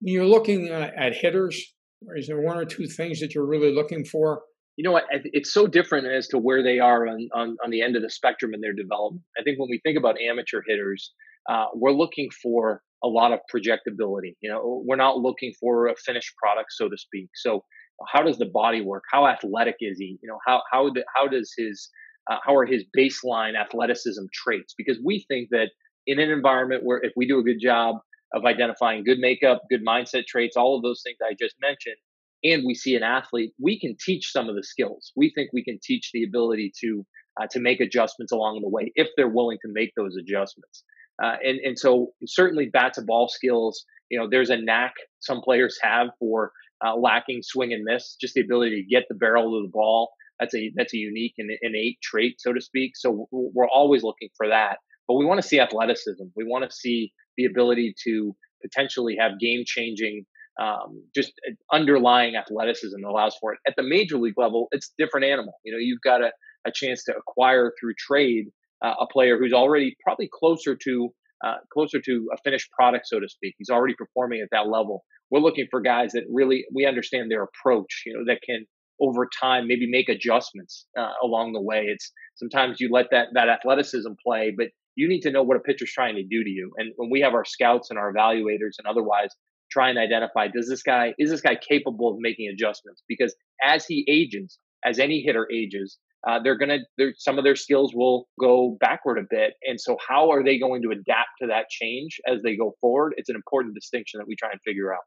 You're 0.00 0.26
looking 0.26 0.68
at 0.68 1.14
hitters. 1.14 1.74
Is 2.16 2.26
there 2.26 2.40
one 2.40 2.56
or 2.56 2.64
two 2.64 2.86
things 2.86 3.20
that 3.20 3.34
you're 3.34 3.46
really 3.46 3.72
looking 3.72 4.04
for? 4.04 4.42
You 4.80 4.84
know 4.84 4.92
what? 4.92 5.04
It's 5.12 5.52
so 5.52 5.66
different 5.66 6.06
as 6.06 6.26
to 6.28 6.38
where 6.38 6.62
they 6.62 6.78
are 6.78 7.06
on, 7.06 7.28
on, 7.34 7.54
on 7.62 7.68
the 7.68 7.82
end 7.82 7.96
of 7.96 8.02
the 8.02 8.08
spectrum 8.08 8.54
in 8.54 8.62
their 8.62 8.72
development. 8.72 9.22
I 9.38 9.42
think 9.42 9.58
when 9.58 9.68
we 9.68 9.78
think 9.84 9.98
about 9.98 10.18
amateur 10.18 10.62
hitters, 10.66 11.12
uh, 11.50 11.66
we're 11.74 11.92
looking 11.92 12.30
for 12.42 12.80
a 13.04 13.06
lot 13.06 13.30
of 13.30 13.40
projectability. 13.54 14.36
You 14.40 14.48
know, 14.48 14.82
we're 14.86 14.96
not 14.96 15.18
looking 15.18 15.52
for 15.60 15.88
a 15.88 15.96
finished 15.96 16.34
product, 16.42 16.72
so 16.72 16.88
to 16.88 16.96
speak. 16.96 17.28
So, 17.34 17.62
how 18.08 18.22
does 18.22 18.38
the 18.38 18.46
body 18.46 18.80
work? 18.80 19.02
How 19.12 19.26
athletic 19.26 19.76
is 19.80 19.98
he? 19.98 20.18
You 20.22 20.30
know, 20.30 20.38
how 20.46 20.62
how 20.72 20.88
the, 20.88 21.04
how 21.14 21.28
does 21.28 21.52
his 21.58 21.90
uh, 22.30 22.38
how 22.42 22.56
are 22.56 22.64
his 22.64 22.82
baseline 22.96 23.60
athleticism 23.60 24.24
traits? 24.32 24.72
Because 24.78 24.98
we 25.04 25.26
think 25.28 25.50
that 25.50 25.68
in 26.06 26.18
an 26.20 26.30
environment 26.30 26.84
where 26.84 27.02
if 27.02 27.12
we 27.16 27.28
do 27.28 27.38
a 27.38 27.42
good 27.42 27.60
job 27.60 27.96
of 28.32 28.46
identifying 28.46 29.04
good 29.04 29.18
makeup, 29.18 29.60
good 29.68 29.84
mindset 29.84 30.24
traits, 30.24 30.56
all 30.56 30.74
of 30.74 30.82
those 30.82 31.02
things 31.04 31.18
I 31.22 31.34
just 31.38 31.56
mentioned, 31.60 31.96
and 32.42 32.64
we 32.66 32.74
see 32.74 32.96
an 32.96 33.02
athlete, 33.02 33.52
we 33.60 33.78
can 33.78 33.96
teach 33.98 34.32
some 34.32 34.48
of 34.48 34.56
the 34.56 34.62
skills. 34.62 35.12
We 35.16 35.32
think 35.34 35.50
we 35.52 35.64
can 35.64 35.78
teach 35.82 36.10
the 36.12 36.24
ability 36.24 36.72
to 36.80 37.06
uh, 37.40 37.46
to 37.50 37.60
make 37.60 37.80
adjustments 37.80 38.32
along 38.32 38.60
the 38.60 38.68
way 38.68 38.92
if 38.94 39.08
they're 39.16 39.28
willing 39.28 39.58
to 39.62 39.68
make 39.72 39.92
those 39.96 40.16
adjustments. 40.16 40.84
Uh, 41.22 41.36
and 41.44 41.58
and 41.60 41.78
so 41.78 42.12
certainly 42.26 42.66
bat 42.66 42.94
to 42.94 43.02
ball 43.02 43.28
skills. 43.28 43.84
You 44.10 44.18
know, 44.18 44.28
there's 44.28 44.50
a 44.50 44.56
knack 44.56 44.94
some 45.20 45.40
players 45.42 45.78
have 45.82 46.08
for 46.18 46.52
uh, 46.84 46.96
lacking 46.96 47.42
swing 47.42 47.72
and 47.72 47.84
miss, 47.84 48.16
just 48.20 48.34
the 48.34 48.40
ability 48.40 48.82
to 48.82 48.88
get 48.88 49.04
the 49.08 49.14
barrel 49.14 49.56
of 49.56 49.64
the 49.64 49.70
ball. 49.70 50.10
That's 50.38 50.54
a 50.54 50.72
that's 50.74 50.94
a 50.94 50.98
unique 50.98 51.34
and 51.38 51.50
innate 51.60 52.00
trait, 52.02 52.40
so 52.40 52.52
to 52.52 52.60
speak. 52.60 52.92
So 52.96 53.28
we're 53.30 53.68
always 53.68 54.02
looking 54.02 54.30
for 54.36 54.48
that. 54.48 54.78
But 55.06 55.14
we 55.14 55.26
want 55.26 55.42
to 55.42 55.46
see 55.46 55.60
athleticism. 55.60 56.24
We 56.36 56.44
want 56.44 56.64
to 56.68 56.74
see 56.74 57.12
the 57.36 57.44
ability 57.44 57.94
to 58.04 58.34
potentially 58.62 59.16
have 59.18 59.38
game 59.38 59.64
changing 59.66 60.24
um, 60.60 61.04
just 61.14 61.32
underlying 61.72 62.36
athleticism 62.36 63.02
allows 63.04 63.36
for 63.40 63.52
it. 63.52 63.58
At 63.66 63.74
the 63.76 63.82
major 63.82 64.18
league 64.18 64.38
level, 64.38 64.68
it's 64.72 64.88
a 64.88 65.02
different 65.02 65.26
animal. 65.26 65.54
You 65.64 65.72
know, 65.72 65.78
you've 65.78 66.02
got 66.02 66.22
a, 66.22 66.32
a 66.66 66.72
chance 66.72 67.04
to 67.04 67.14
acquire 67.16 67.72
through 67.80 67.94
trade 67.98 68.46
uh, 68.84 68.94
a 69.00 69.06
player 69.06 69.38
who's 69.38 69.52
already 69.52 69.96
probably 70.02 70.28
closer 70.32 70.76
to 70.84 71.10
uh, 71.44 71.56
closer 71.72 72.00
to 72.00 72.28
a 72.34 72.36
finished 72.44 72.70
product, 72.72 73.06
so 73.08 73.18
to 73.18 73.28
speak. 73.28 73.54
He's 73.56 73.70
already 73.70 73.94
performing 73.94 74.42
at 74.42 74.48
that 74.52 74.68
level. 74.68 75.04
We're 75.30 75.40
looking 75.40 75.66
for 75.70 75.80
guys 75.80 76.12
that 76.12 76.24
really 76.30 76.64
we 76.74 76.84
understand 76.84 77.30
their 77.30 77.44
approach. 77.44 78.02
You 78.04 78.14
know, 78.14 78.24
that 78.26 78.40
can 78.44 78.66
over 79.00 79.26
time 79.40 79.66
maybe 79.66 79.88
make 79.90 80.10
adjustments 80.10 80.86
uh, 80.98 81.12
along 81.22 81.54
the 81.54 81.60
way. 81.60 81.86
It's 81.86 82.12
sometimes 82.36 82.80
you 82.80 82.90
let 82.92 83.06
that 83.12 83.28
that 83.34 83.48
athleticism 83.48 84.12
play, 84.22 84.52
but 84.56 84.68
you 84.96 85.08
need 85.08 85.20
to 85.20 85.30
know 85.30 85.42
what 85.42 85.56
a 85.56 85.60
pitcher's 85.60 85.92
trying 85.92 86.16
to 86.16 86.22
do 86.22 86.44
to 86.44 86.50
you. 86.50 86.72
And 86.76 86.92
when 86.96 87.10
we 87.10 87.20
have 87.20 87.32
our 87.32 87.44
scouts 87.44 87.88
and 87.90 87.98
our 87.98 88.12
evaluators 88.12 88.76
and 88.78 88.86
otherwise 88.86 89.30
try 89.70 89.90
and 89.90 89.98
identify 89.98 90.48
does 90.48 90.68
this 90.68 90.82
guy 90.82 91.14
is 91.18 91.30
this 91.30 91.40
guy 91.40 91.56
capable 91.56 92.10
of 92.10 92.16
making 92.18 92.48
adjustments? 92.48 93.02
Because 93.08 93.34
as 93.62 93.86
he 93.86 94.04
ages 94.08 94.58
as 94.84 94.98
any 94.98 95.20
hitter 95.20 95.46
ages 95.52 95.98
uh, 96.28 96.38
they're 96.42 96.58
gonna 96.58 96.78
they're, 96.98 97.14
some 97.16 97.38
of 97.38 97.44
their 97.44 97.56
skills 97.56 97.94
will 97.94 98.28
go 98.38 98.76
backward 98.80 99.18
a 99.18 99.26
bit. 99.28 99.54
And 99.62 99.80
so 99.80 99.96
how 100.06 100.30
are 100.30 100.44
they 100.44 100.58
going 100.58 100.82
to 100.82 100.90
adapt 100.90 101.30
to 101.40 101.46
that 101.48 101.68
change 101.70 102.20
as 102.26 102.42
they 102.42 102.56
go 102.56 102.74
forward? 102.80 103.14
It's 103.16 103.30
an 103.30 103.36
important 103.36 103.74
distinction 103.74 104.18
that 104.18 104.28
we 104.28 104.36
try 104.36 104.50
and 104.50 104.60
figure 104.62 104.92
out. 104.92 105.00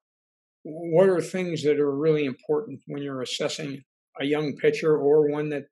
What 0.63 1.09
are 1.09 1.21
things 1.21 1.63
that 1.63 1.79
are 1.79 1.95
really 1.95 2.25
important 2.25 2.81
when 2.87 3.03
you're 3.03 3.21
assessing 3.21 3.83
a 4.19 4.25
young 4.25 4.55
pitcher 4.55 4.97
or 4.97 5.29
one 5.29 5.49
that 5.49 5.63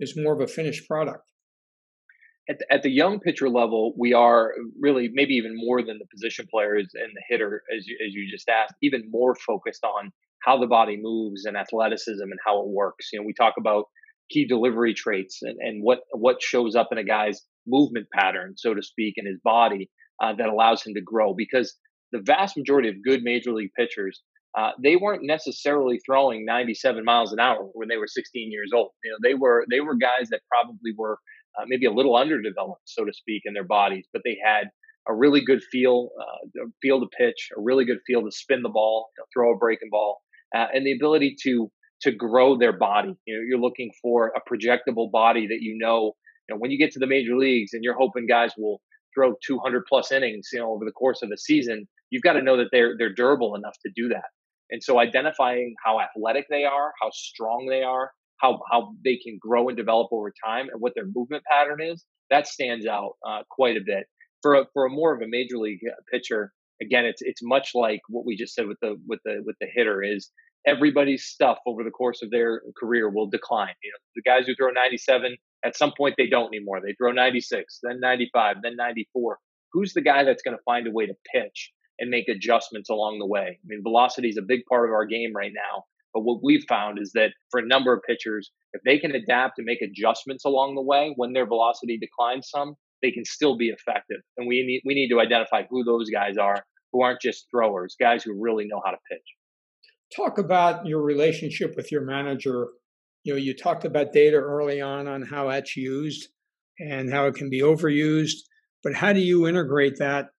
is 0.00 0.16
more 0.16 0.34
of 0.34 0.40
a 0.40 0.46
finished 0.46 0.86
product 0.88 1.29
at 2.50 2.58
the, 2.58 2.72
at 2.72 2.82
the 2.82 2.90
young 2.90 3.20
pitcher 3.20 3.48
level, 3.48 3.94
we 3.96 4.12
are 4.12 4.52
really 4.78 5.08
maybe 5.12 5.34
even 5.34 5.52
more 5.54 5.82
than 5.82 5.98
the 5.98 6.06
position 6.12 6.46
players 6.50 6.88
and 6.94 7.12
the 7.14 7.22
hitter, 7.28 7.62
as 7.74 7.86
you, 7.86 7.96
as 8.04 8.12
you 8.12 8.28
just 8.30 8.48
asked, 8.48 8.74
even 8.82 9.08
more 9.10 9.36
focused 9.36 9.84
on 9.84 10.10
how 10.42 10.58
the 10.58 10.66
body 10.66 10.98
moves 11.00 11.44
and 11.44 11.56
athleticism 11.56 12.22
and 12.22 12.38
how 12.44 12.60
it 12.60 12.68
works. 12.68 13.10
You 13.12 13.20
know, 13.20 13.26
we 13.26 13.34
talk 13.34 13.54
about 13.56 13.84
key 14.30 14.46
delivery 14.46 14.94
traits 14.94 15.40
and, 15.42 15.56
and 15.60 15.82
what 15.82 16.00
what 16.12 16.42
shows 16.42 16.74
up 16.74 16.88
in 16.90 16.98
a 16.98 17.04
guy's 17.04 17.40
movement 17.66 18.08
pattern, 18.12 18.54
so 18.56 18.74
to 18.74 18.82
speak, 18.82 19.14
in 19.16 19.26
his 19.26 19.38
body 19.44 19.88
uh, 20.22 20.32
that 20.34 20.48
allows 20.48 20.82
him 20.82 20.94
to 20.94 21.00
grow. 21.00 21.34
Because 21.34 21.76
the 22.10 22.20
vast 22.24 22.56
majority 22.56 22.88
of 22.88 22.96
good 23.04 23.22
major 23.22 23.52
league 23.52 23.70
pitchers, 23.76 24.22
uh, 24.58 24.70
they 24.82 24.96
weren't 24.96 25.22
necessarily 25.24 26.00
throwing 26.04 26.44
97 26.44 27.04
miles 27.04 27.32
an 27.32 27.38
hour 27.38 27.68
when 27.74 27.88
they 27.88 27.96
were 27.96 28.08
16 28.08 28.50
years 28.50 28.72
old. 28.74 28.90
You 29.04 29.12
know, 29.12 29.18
they 29.22 29.34
were 29.34 29.66
they 29.70 29.80
were 29.80 29.94
guys 29.94 30.30
that 30.30 30.40
probably 30.50 30.92
were 30.96 31.18
uh, 31.58 31.64
maybe 31.66 31.86
a 31.86 31.92
little 31.92 32.16
underdeveloped, 32.16 32.82
so 32.84 33.04
to 33.04 33.12
speak, 33.12 33.42
in 33.44 33.54
their 33.54 33.64
bodies, 33.64 34.06
but 34.12 34.22
they 34.24 34.38
had 34.44 34.70
a 35.08 35.14
really 35.14 35.42
good 35.44 35.62
feel, 35.72 36.10
uh, 36.20 36.64
feel 36.82 37.00
to 37.00 37.06
pitch, 37.16 37.48
a 37.56 37.60
really 37.60 37.84
good 37.84 37.98
feel 38.06 38.22
to 38.22 38.30
spin 38.30 38.62
the 38.62 38.68
ball, 38.68 39.08
you 39.16 39.22
know, 39.22 39.26
throw 39.32 39.54
a 39.54 39.58
breaking 39.58 39.88
ball, 39.90 40.20
uh, 40.54 40.66
and 40.74 40.86
the 40.86 40.92
ability 40.92 41.36
to 41.42 41.70
to 42.02 42.12
grow 42.12 42.56
their 42.56 42.72
body. 42.72 43.14
You 43.26 43.36
know, 43.36 43.42
you're 43.46 43.60
looking 43.60 43.90
for 44.00 44.32
a 44.34 44.40
projectable 44.50 45.10
body 45.10 45.46
that 45.48 45.58
you 45.60 45.76
know, 45.78 46.12
you 46.48 46.54
know, 46.54 46.58
when 46.58 46.70
you 46.70 46.78
get 46.78 46.92
to 46.92 46.98
the 46.98 47.06
major 47.06 47.36
leagues 47.36 47.72
and 47.72 47.84
you're 47.84 47.96
hoping 47.96 48.26
guys 48.26 48.52
will 48.56 48.80
throw 49.14 49.34
200 49.46 49.84
plus 49.88 50.12
innings, 50.12 50.48
you 50.52 50.60
know, 50.60 50.72
over 50.72 50.84
the 50.84 50.92
course 50.92 51.20
of 51.22 51.28
the 51.28 51.36
season, 51.36 51.86
you've 52.10 52.22
got 52.22 52.34
to 52.34 52.42
know 52.42 52.56
that 52.56 52.68
they're 52.72 52.94
they're 52.98 53.14
durable 53.14 53.54
enough 53.54 53.76
to 53.84 53.92
do 53.94 54.08
that. 54.08 54.24
And 54.70 54.82
so 54.82 55.00
identifying 55.00 55.74
how 55.84 56.00
athletic 56.00 56.46
they 56.48 56.64
are, 56.64 56.92
how 57.02 57.10
strong 57.12 57.66
they 57.68 57.82
are, 57.82 58.12
how 58.40 58.60
how 58.70 58.94
they 59.04 59.16
can 59.16 59.38
grow 59.40 59.68
and 59.68 59.76
develop 59.76 60.08
over 60.12 60.32
time 60.44 60.68
and 60.70 60.80
what 60.80 60.94
their 60.94 61.06
movement 61.06 61.42
pattern 61.50 61.80
is, 61.82 62.04
that 62.30 62.46
stands 62.46 62.86
out 62.86 63.16
uh, 63.26 63.42
quite 63.50 63.76
a 63.76 63.82
bit. 63.84 64.06
For 64.42 64.54
a, 64.54 64.64
for 64.72 64.86
a 64.86 64.90
more 64.90 65.14
of 65.14 65.20
a 65.20 65.26
major 65.28 65.58
league 65.58 65.80
uh, 65.86 66.00
pitcher, 66.10 66.52
again, 66.80 67.04
it's 67.04 67.22
it's 67.22 67.42
much 67.42 67.72
like 67.74 68.00
what 68.08 68.24
we 68.24 68.36
just 68.36 68.54
said 68.54 68.66
with 68.66 68.78
the 68.80 68.96
with 69.06 69.20
the 69.24 69.42
with 69.44 69.56
the 69.60 69.66
hitter 69.72 70.02
is 70.02 70.30
everybody's 70.66 71.24
stuff 71.24 71.58
over 71.66 71.82
the 71.84 71.90
course 71.90 72.22
of 72.22 72.30
their 72.30 72.62
career 72.78 73.10
will 73.10 73.26
decline. 73.26 73.74
You 73.82 73.90
know, 73.90 73.98
the 74.16 74.22
guys 74.22 74.46
who 74.46 74.54
throw 74.54 74.70
97 74.70 75.36
at 75.64 75.76
some 75.76 75.92
point 75.96 76.14
they 76.16 76.26
don't 76.26 76.48
anymore. 76.48 76.80
They 76.80 76.94
throw 76.94 77.12
96, 77.12 77.80
then 77.82 78.00
95, 78.00 78.56
then 78.62 78.76
94. 78.76 79.38
Who's 79.72 79.92
the 79.92 80.00
guy 80.00 80.24
that's 80.24 80.42
going 80.42 80.56
to 80.56 80.62
find 80.64 80.86
a 80.86 80.90
way 80.90 81.06
to 81.06 81.14
pitch 81.32 81.72
and 81.98 82.10
make 82.10 82.28
adjustments 82.28 82.90
along 82.90 83.18
the 83.18 83.26
way? 83.26 83.58
I 83.62 83.66
mean, 83.66 83.82
velocity 83.82 84.28
is 84.28 84.36
a 84.36 84.42
big 84.42 84.60
part 84.68 84.88
of 84.88 84.94
our 84.94 85.06
game 85.06 85.32
right 85.34 85.52
now. 85.54 85.84
But 86.12 86.22
what 86.22 86.40
we've 86.42 86.64
found 86.68 86.98
is 87.00 87.12
that 87.14 87.30
for 87.50 87.60
a 87.60 87.66
number 87.66 87.92
of 87.92 88.02
pitchers, 88.06 88.50
if 88.72 88.82
they 88.84 88.98
can 88.98 89.14
adapt 89.14 89.58
and 89.58 89.66
make 89.66 89.80
adjustments 89.82 90.44
along 90.44 90.74
the 90.74 90.82
way 90.82 91.12
when 91.16 91.32
their 91.32 91.46
velocity 91.46 91.98
declines 91.98 92.48
some, 92.48 92.74
they 93.02 93.10
can 93.10 93.24
still 93.24 93.56
be 93.56 93.68
effective. 93.68 94.18
And 94.36 94.46
we 94.48 94.64
need 94.66 94.82
we 94.84 94.94
need 94.94 95.08
to 95.08 95.20
identify 95.20 95.62
who 95.68 95.84
those 95.84 96.10
guys 96.10 96.36
are 96.36 96.64
who 96.92 97.02
aren't 97.02 97.20
just 97.20 97.46
throwers, 97.50 97.96
guys 98.00 98.24
who 98.24 98.34
really 98.38 98.66
know 98.66 98.80
how 98.84 98.90
to 98.90 98.98
pitch. 99.10 99.20
Talk 100.14 100.38
about 100.38 100.86
your 100.86 101.02
relationship 101.02 101.74
with 101.76 101.92
your 101.92 102.02
manager. 102.02 102.68
You 103.22 103.34
know, 103.34 103.38
you 103.38 103.54
talked 103.54 103.84
about 103.84 104.12
data 104.12 104.36
early 104.36 104.80
on 104.80 105.06
on 105.06 105.22
how 105.22 105.48
that's 105.48 105.76
used 105.76 106.28
and 106.80 107.12
how 107.12 107.26
it 107.26 107.34
can 107.34 107.50
be 107.50 107.60
overused, 107.60 108.38
but 108.82 108.94
how 108.94 109.12
do 109.12 109.20
you 109.20 109.46
integrate 109.46 109.98
that 109.98 110.30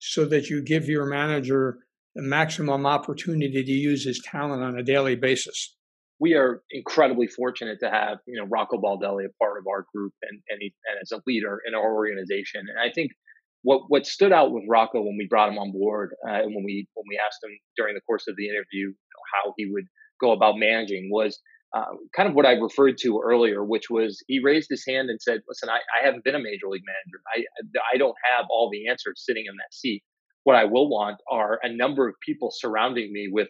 so 0.00 0.26
that 0.26 0.50
you 0.50 0.62
give 0.62 0.88
your 0.88 1.06
manager 1.06 1.78
the 2.14 2.22
maximum 2.22 2.86
opportunity 2.86 3.64
to 3.64 3.72
use 3.72 4.04
his 4.04 4.20
talent 4.20 4.62
on 4.62 4.78
a 4.78 4.82
daily 4.82 5.16
basis. 5.16 5.76
We 6.20 6.34
are 6.34 6.62
incredibly 6.70 7.26
fortunate 7.26 7.80
to 7.80 7.90
have, 7.90 8.18
you 8.26 8.40
know, 8.40 8.46
Rocco 8.46 8.78
Baldelli 8.78 9.24
a 9.26 9.44
part 9.44 9.58
of 9.58 9.66
our 9.68 9.84
group 9.94 10.12
and 10.22 10.40
and, 10.48 10.58
he, 10.60 10.74
and 10.88 10.98
as 11.02 11.10
a 11.12 11.20
leader 11.26 11.60
in 11.66 11.74
our 11.74 11.94
organization. 11.94 12.66
And 12.68 12.78
I 12.78 12.92
think 12.92 13.10
what 13.62 13.82
what 13.88 14.06
stood 14.06 14.32
out 14.32 14.52
with 14.52 14.62
Rocco 14.68 15.00
when 15.00 15.16
we 15.18 15.26
brought 15.28 15.48
him 15.48 15.58
on 15.58 15.72
board 15.72 16.14
uh, 16.26 16.34
and 16.34 16.54
when 16.54 16.64
we 16.64 16.86
when 16.94 17.04
we 17.08 17.18
asked 17.18 17.42
him 17.42 17.50
during 17.76 17.94
the 17.94 18.00
course 18.02 18.26
of 18.28 18.36
the 18.36 18.48
interview 18.48 18.92
how 19.34 19.52
he 19.56 19.66
would 19.70 19.86
go 20.20 20.32
about 20.32 20.56
managing 20.56 21.10
was 21.10 21.40
uh, 21.74 21.86
kind 22.14 22.28
of 22.28 22.36
what 22.36 22.46
I 22.46 22.52
referred 22.52 22.98
to 22.98 23.20
earlier, 23.24 23.64
which 23.64 23.90
was 23.90 24.22
he 24.28 24.38
raised 24.38 24.68
his 24.70 24.84
hand 24.86 25.10
and 25.10 25.20
said, 25.20 25.40
"Listen, 25.48 25.68
I, 25.68 25.78
I 25.78 26.04
haven't 26.04 26.22
been 26.22 26.36
a 26.36 26.38
major 26.38 26.68
league 26.68 26.84
manager. 26.86 27.20
I 27.34 27.44
I 27.92 27.98
don't 27.98 28.14
have 28.32 28.46
all 28.48 28.70
the 28.70 28.86
answers 28.88 29.24
sitting 29.26 29.46
in 29.48 29.56
that 29.56 29.74
seat. 29.74 30.04
What 30.44 30.56
I 30.56 30.64
will 30.64 30.88
want 30.88 31.18
are 31.30 31.58
a 31.62 31.74
number 31.74 32.08
of 32.08 32.14
people 32.24 32.50
surrounding 32.52 33.12
me 33.12 33.28
with 33.30 33.48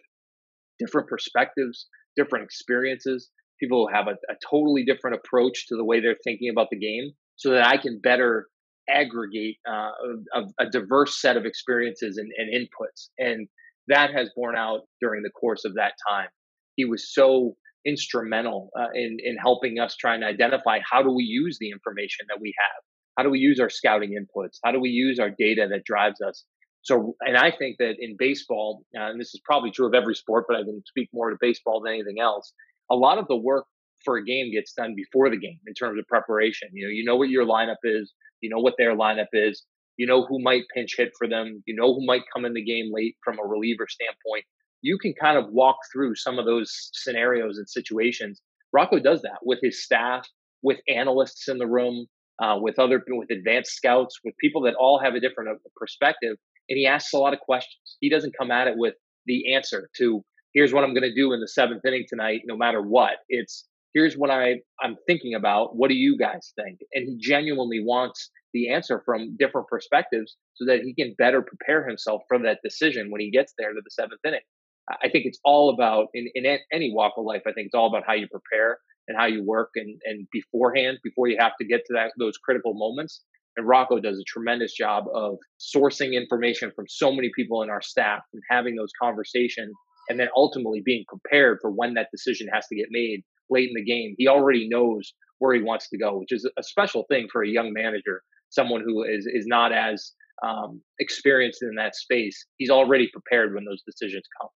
different 0.79 1.07
perspectives, 1.07 1.87
different 2.17 2.45
experiences, 2.45 3.29
people 3.59 3.87
who 3.87 3.95
have 3.95 4.07
a, 4.07 4.13
a 4.31 4.35
totally 4.49 4.83
different 4.83 5.17
approach 5.17 5.67
to 5.67 5.75
the 5.75 5.85
way 5.85 5.99
they're 5.99 6.17
thinking 6.23 6.49
about 6.49 6.67
the 6.71 6.79
game 6.79 7.11
so 7.35 7.51
that 7.51 7.67
I 7.67 7.77
can 7.77 7.99
better 8.01 8.47
aggregate 8.89 9.57
uh, 9.69 9.91
a, 10.33 10.41
a, 10.59 10.69
diverse 10.69 11.19
set 11.19 11.37
of 11.37 11.45
experiences 11.45 12.17
and, 12.17 12.29
and, 12.37 12.53
inputs. 12.53 13.09
And 13.17 13.47
that 13.87 14.11
has 14.13 14.29
borne 14.35 14.55
out 14.55 14.81
during 15.01 15.23
the 15.23 15.31
course 15.31 15.65
of 15.65 15.73
that 15.75 15.93
time. 16.07 16.27
He 16.75 16.85
was 16.85 17.11
so 17.13 17.55
instrumental 17.85 18.69
uh, 18.79 18.89
in, 18.93 19.17
in 19.23 19.37
helping 19.37 19.79
us 19.79 19.95
try 19.95 20.13
and 20.15 20.23
identify 20.23 20.79
how 20.89 21.01
do 21.01 21.11
we 21.11 21.23
use 21.23 21.57
the 21.59 21.71
information 21.71 22.25
that 22.29 22.39
we 22.39 22.53
have? 22.59 22.83
How 23.17 23.23
do 23.23 23.29
we 23.29 23.39
use 23.39 23.59
our 23.59 23.69
scouting 23.69 24.11
inputs? 24.11 24.57
How 24.63 24.71
do 24.71 24.79
we 24.79 24.89
use 24.89 25.19
our 25.19 25.29
data 25.29 25.67
that 25.69 25.83
drives 25.85 26.21
us 26.21 26.45
so, 26.85 27.15
and 27.21 27.35
I 27.35 27.51
think 27.51 27.77
that 27.79 27.95
in 27.99 28.15
baseball, 28.15 28.85
uh, 28.95 29.09
and 29.09 29.19
this 29.19 29.33
is 29.33 29.41
probably 29.43 29.71
true 29.71 29.87
of 29.87 29.95
every 29.95 30.13
sport, 30.13 30.45
but 30.47 30.55
I 30.55 30.61
can 30.61 30.83
speak 30.85 31.09
more 31.11 31.31
to 31.31 31.35
baseball 31.41 31.81
than 31.81 31.93
anything 31.93 32.19
else. 32.19 32.53
A 32.91 32.95
lot 32.95 33.17
of 33.17 33.27
the 33.27 33.35
work 33.35 33.65
for 34.03 34.17
a 34.17 34.23
game 34.23 34.51
gets 34.51 34.71
done 34.73 34.93
before 34.95 35.31
the 35.31 35.37
game 35.37 35.59
in 35.65 35.73
terms 35.73 35.97
of 35.97 36.07
preparation. 36.07 36.69
You 36.73 36.85
know, 36.85 36.91
you 36.91 37.03
know 37.03 37.15
what 37.15 37.29
your 37.29 37.43
lineup 37.43 37.81
is, 37.83 38.13
you 38.41 38.51
know 38.51 38.59
what 38.59 38.75
their 38.77 38.95
lineup 38.95 39.33
is, 39.33 39.63
you 39.97 40.05
know 40.05 40.27
who 40.27 40.39
might 40.39 40.61
pinch 40.75 40.93
hit 40.95 41.11
for 41.17 41.27
them, 41.27 41.63
you 41.65 41.75
know 41.75 41.91
who 41.91 42.05
might 42.05 42.21
come 42.31 42.45
in 42.45 42.53
the 42.53 42.63
game 42.63 42.91
late 42.93 43.15
from 43.23 43.39
a 43.39 43.47
reliever 43.47 43.87
standpoint. 43.89 44.45
You 44.83 44.99
can 44.99 45.15
kind 45.19 45.39
of 45.39 45.49
walk 45.49 45.77
through 45.91 46.13
some 46.13 46.37
of 46.37 46.45
those 46.45 46.91
scenarios 46.93 47.57
and 47.57 47.67
situations. 47.67 48.43
Rocco 48.71 48.99
does 48.99 49.23
that 49.23 49.39
with 49.41 49.57
his 49.63 49.83
staff, 49.83 50.27
with 50.61 50.77
analysts 50.87 51.47
in 51.47 51.57
the 51.57 51.65
room, 51.65 52.05
uh, 52.39 52.59
with 52.61 52.77
other 52.77 53.03
with 53.07 53.31
advanced 53.31 53.71
scouts, 53.71 54.19
with 54.23 54.37
people 54.37 54.61
that 54.61 54.75
all 54.75 54.99
have 54.99 55.15
a 55.15 55.19
different 55.19 55.49
uh, 55.49 55.69
perspective 55.75 56.37
and 56.69 56.77
he 56.77 56.85
asks 56.85 57.13
a 57.13 57.17
lot 57.17 57.33
of 57.33 57.39
questions. 57.39 57.97
He 57.99 58.09
doesn't 58.09 58.35
come 58.37 58.51
at 58.51 58.67
it 58.67 58.75
with 58.77 58.95
the 59.25 59.53
answer 59.53 59.89
to 59.97 60.23
here's 60.53 60.73
what 60.73 60.83
I'm 60.83 60.93
going 60.93 61.09
to 61.09 61.13
do 61.13 61.33
in 61.33 61.41
the 61.41 61.47
seventh 61.47 61.85
inning 61.85 62.05
tonight, 62.07 62.41
no 62.45 62.57
matter 62.57 62.81
what. 62.81 63.17
It's 63.29 63.67
here's 63.93 64.15
what 64.15 64.29
I 64.29 64.55
I'm 64.81 64.95
thinking 65.07 65.35
about. 65.35 65.75
What 65.75 65.89
do 65.89 65.95
you 65.95 66.17
guys 66.17 66.53
think? 66.55 66.79
And 66.93 67.07
he 67.07 67.17
genuinely 67.19 67.83
wants 67.83 68.29
the 68.53 68.69
answer 68.69 69.01
from 69.05 69.35
different 69.37 69.67
perspectives 69.67 70.35
so 70.55 70.65
that 70.65 70.81
he 70.81 70.93
can 70.93 71.15
better 71.17 71.41
prepare 71.41 71.87
himself 71.87 72.21
for 72.27 72.39
that 72.39 72.59
decision 72.63 73.11
when 73.11 73.21
he 73.21 73.29
gets 73.29 73.53
there 73.57 73.73
to 73.73 73.81
the 73.83 73.91
seventh 73.91 74.21
inning. 74.25 74.41
I 74.89 75.09
think 75.09 75.25
it's 75.25 75.39
all 75.43 75.73
about 75.73 76.07
in, 76.13 76.29
in 76.35 76.59
any 76.71 76.93
walk 76.93 77.13
of 77.17 77.25
life. 77.25 77.41
I 77.47 77.51
think 77.53 77.67
it's 77.67 77.75
all 77.75 77.87
about 77.87 78.03
how 78.05 78.13
you 78.13 78.27
prepare 78.27 78.77
and 79.07 79.17
how 79.17 79.25
you 79.25 79.43
work 79.43 79.71
and, 79.75 79.99
and 80.05 80.27
beforehand, 80.31 80.99
before 81.03 81.27
you 81.27 81.37
have 81.39 81.53
to 81.59 81.65
get 81.65 81.81
to 81.87 81.93
that 81.93 82.11
those 82.17 82.37
critical 82.37 82.73
moments, 82.73 83.23
And 83.57 83.67
Rocco 83.67 83.99
does 83.99 84.19
a 84.19 84.23
tremendous 84.27 84.73
job 84.73 85.05
of 85.13 85.37
sourcing 85.59 86.13
information 86.13 86.71
from 86.75 86.85
so 86.87 87.11
many 87.11 87.29
people 87.35 87.61
in 87.61 87.69
our 87.69 87.81
staff 87.81 88.21
and 88.33 88.41
having 88.49 88.75
those 88.75 88.91
conversations 89.01 89.73
and 90.09 90.19
then 90.19 90.27
ultimately 90.35 90.81
being 90.83 91.05
prepared 91.07 91.59
for 91.61 91.71
when 91.71 91.93
that 91.95 92.09
decision 92.11 92.47
has 92.53 92.67
to 92.67 92.75
get 92.75 92.87
made 92.91 93.23
late 93.49 93.69
in 93.69 93.75
the 93.75 93.83
game. 93.83 94.15
He 94.17 94.27
already 94.27 94.67
knows 94.67 95.13
where 95.39 95.55
he 95.55 95.61
wants 95.61 95.89
to 95.89 95.97
go, 95.97 96.17
which 96.17 96.31
is 96.31 96.49
a 96.57 96.63
special 96.63 97.05
thing 97.09 97.27
for 97.31 97.43
a 97.43 97.47
young 97.47 97.73
manager, 97.73 98.21
someone 98.49 98.81
who 98.85 99.03
is 99.03 99.25
is 99.25 99.45
not 99.47 99.71
as 99.71 100.11
um, 100.43 100.81
experienced 100.99 101.61
in 101.61 101.75
that 101.75 101.95
space. 101.95 102.45
He's 102.57 102.69
already 102.69 103.09
prepared 103.11 103.53
when 103.53 103.65
those 103.65 103.81
decisions 103.83 104.23
come. 104.39 104.49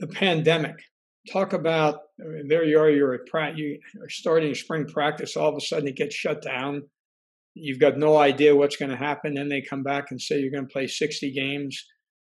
The 0.00 0.08
pandemic. 0.08 0.76
Talk 1.32 1.52
about 1.52 2.00
I 2.20 2.28
mean, 2.28 2.48
there 2.48 2.64
you 2.64 2.80
are. 2.80 2.90
You're 2.90 3.14
at 3.14 3.26
pra- 3.26 3.54
you 3.56 3.78
are 4.00 4.08
starting 4.08 4.54
spring 4.54 4.86
practice. 4.86 5.36
All 5.36 5.48
of 5.48 5.56
a 5.56 5.60
sudden, 5.60 5.88
it 5.88 5.96
gets 5.96 6.14
shut 6.14 6.42
down. 6.42 6.82
You've 7.54 7.80
got 7.80 7.98
no 7.98 8.16
idea 8.16 8.56
what's 8.56 8.76
going 8.76 8.90
to 8.90 8.96
happen. 8.96 9.34
Then 9.34 9.48
they 9.48 9.62
come 9.62 9.82
back 9.82 10.10
and 10.10 10.20
say 10.20 10.40
you're 10.40 10.50
going 10.50 10.66
to 10.66 10.72
play 10.72 10.86
60 10.86 11.32
games. 11.32 11.84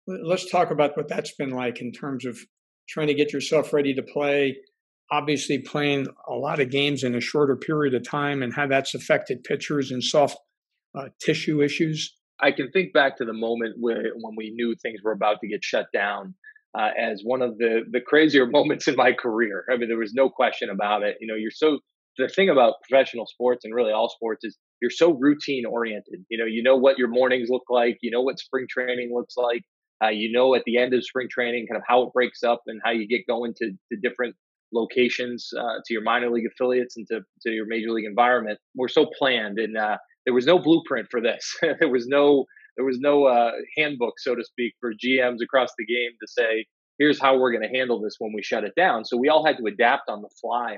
Let's 0.07 0.49
talk 0.49 0.71
about 0.71 0.97
what 0.97 1.07
that's 1.07 1.33
been 1.35 1.51
like 1.51 1.81
in 1.81 1.91
terms 1.91 2.25
of 2.25 2.37
trying 2.89 3.07
to 3.07 3.13
get 3.13 3.31
yourself 3.31 3.71
ready 3.71 3.93
to 3.93 4.03
play 4.03 4.55
obviously 5.13 5.59
playing 5.59 6.07
a 6.27 6.33
lot 6.33 6.59
of 6.59 6.71
games 6.71 7.03
in 7.03 7.15
a 7.15 7.21
shorter 7.21 7.55
period 7.55 7.93
of 7.93 8.07
time 8.07 8.41
and 8.41 8.53
how 8.53 8.67
that's 8.67 8.95
affected 8.95 9.43
pitchers 9.43 9.91
and 9.91 10.03
soft 10.03 10.37
uh, 10.97 11.09
tissue 11.21 11.61
issues? 11.61 12.15
I 12.39 12.51
can 12.51 12.71
think 12.71 12.93
back 12.93 13.17
to 13.17 13.25
the 13.25 13.33
moment 13.33 13.75
where 13.79 14.11
when 14.15 14.35
we 14.35 14.51
knew 14.51 14.75
things 14.81 15.01
were 15.03 15.11
about 15.11 15.39
to 15.41 15.47
get 15.47 15.63
shut 15.63 15.87
down 15.93 16.33
uh, 16.77 16.89
as 16.97 17.21
one 17.23 17.41
of 17.41 17.57
the 17.57 17.81
the 17.91 18.01
crazier 18.01 18.47
moments 18.49 18.87
in 18.87 18.95
my 18.95 19.13
career. 19.13 19.65
I 19.71 19.77
mean, 19.77 19.87
there 19.87 19.97
was 19.97 20.13
no 20.13 20.29
question 20.29 20.69
about 20.69 21.03
it. 21.03 21.17
You 21.21 21.27
know, 21.27 21.35
you're 21.35 21.51
so 21.51 21.79
the 22.17 22.27
thing 22.27 22.49
about 22.49 22.75
professional 22.87 23.27
sports 23.27 23.65
and 23.65 23.73
really 23.73 23.91
all 23.91 24.09
sports 24.09 24.43
is 24.43 24.57
you're 24.83 24.91
so 24.91 25.13
routine 25.13 25.65
oriented. 25.65 26.25
You 26.27 26.37
know, 26.37 26.45
you 26.45 26.61
know 26.61 26.75
what 26.75 26.97
your 26.97 27.07
mornings 27.07 27.47
look 27.49 27.63
like. 27.69 27.99
You 28.01 28.11
know 28.11 28.21
what 28.21 28.37
spring 28.37 28.67
training 28.69 29.13
looks 29.13 29.37
like. 29.37 29.63
Uh, 30.03 30.09
you 30.09 30.29
know 30.29 30.53
at 30.55 30.63
the 30.65 30.77
end 30.77 30.93
of 30.93 31.05
spring 31.05 31.29
training 31.31 31.65
kind 31.67 31.77
of 31.77 31.83
how 31.87 32.01
it 32.03 32.11
breaks 32.13 32.43
up 32.43 32.61
and 32.67 32.81
how 32.83 32.91
you 32.91 33.07
get 33.07 33.25
going 33.25 33.53
to, 33.53 33.71
different 34.01 34.35
locations 34.73 35.49
uh, 35.57 35.75
to 35.85 35.93
your 35.93 36.01
minor 36.03 36.29
league 36.29 36.45
affiliates 36.45 36.97
and 36.97 37.07
to, 37.07 37.21
to 37.41 37.51
your 37.51 37.65
major 37.65 37.91
league 37.91 38.05
environment 38.05 38.59
were 38.75 38.89
so 38.89 39.05
planned 39.17 39.57
and 39.57 39.77
uh, 39.77 39.97
there 40.25 40.33
was 40.33 40.45
no 40.45 40.59
blueprint 40.59 41.07
for 41.09 41.21
this 41.21 41.55
there 41.79 41.89
was 41.89 42.07
no 42.07 42.43
there 42.75 42.85
was 42.85 42.99
no 42.99 43.25
uh, 43.25 43.51
handbook 43.77 44.15
so 44.17 44.35
to 44.35 44.43
speak 44.43 44.73
for 44.81 44.91
gms 44.93 45.37
across 45.41 45.69
the 45.77 45.85
game 45.85 46.11
to 46.19 46.27
say 46.27 46.65
here's 46.99 47.21
how 47.21 47.37
we're 47.37 47.51
going 47.51 47.63
to 47.63 47.77
handle 47.77 48.01
this 48.01 48.15
when 48.19 48.33
we 48.33 48.43
shut 48.43 48.63
it 48.65 48.73
down 48.75 49.05
so 49.05 49.15
we 49.15 49.29
all 49.29 49.45
had 49.45 49.57
to 49.57 49.67
adapt 49.67 50.09
on 50.09 50.21
the 50.21 50.29
fly 50.41 50.77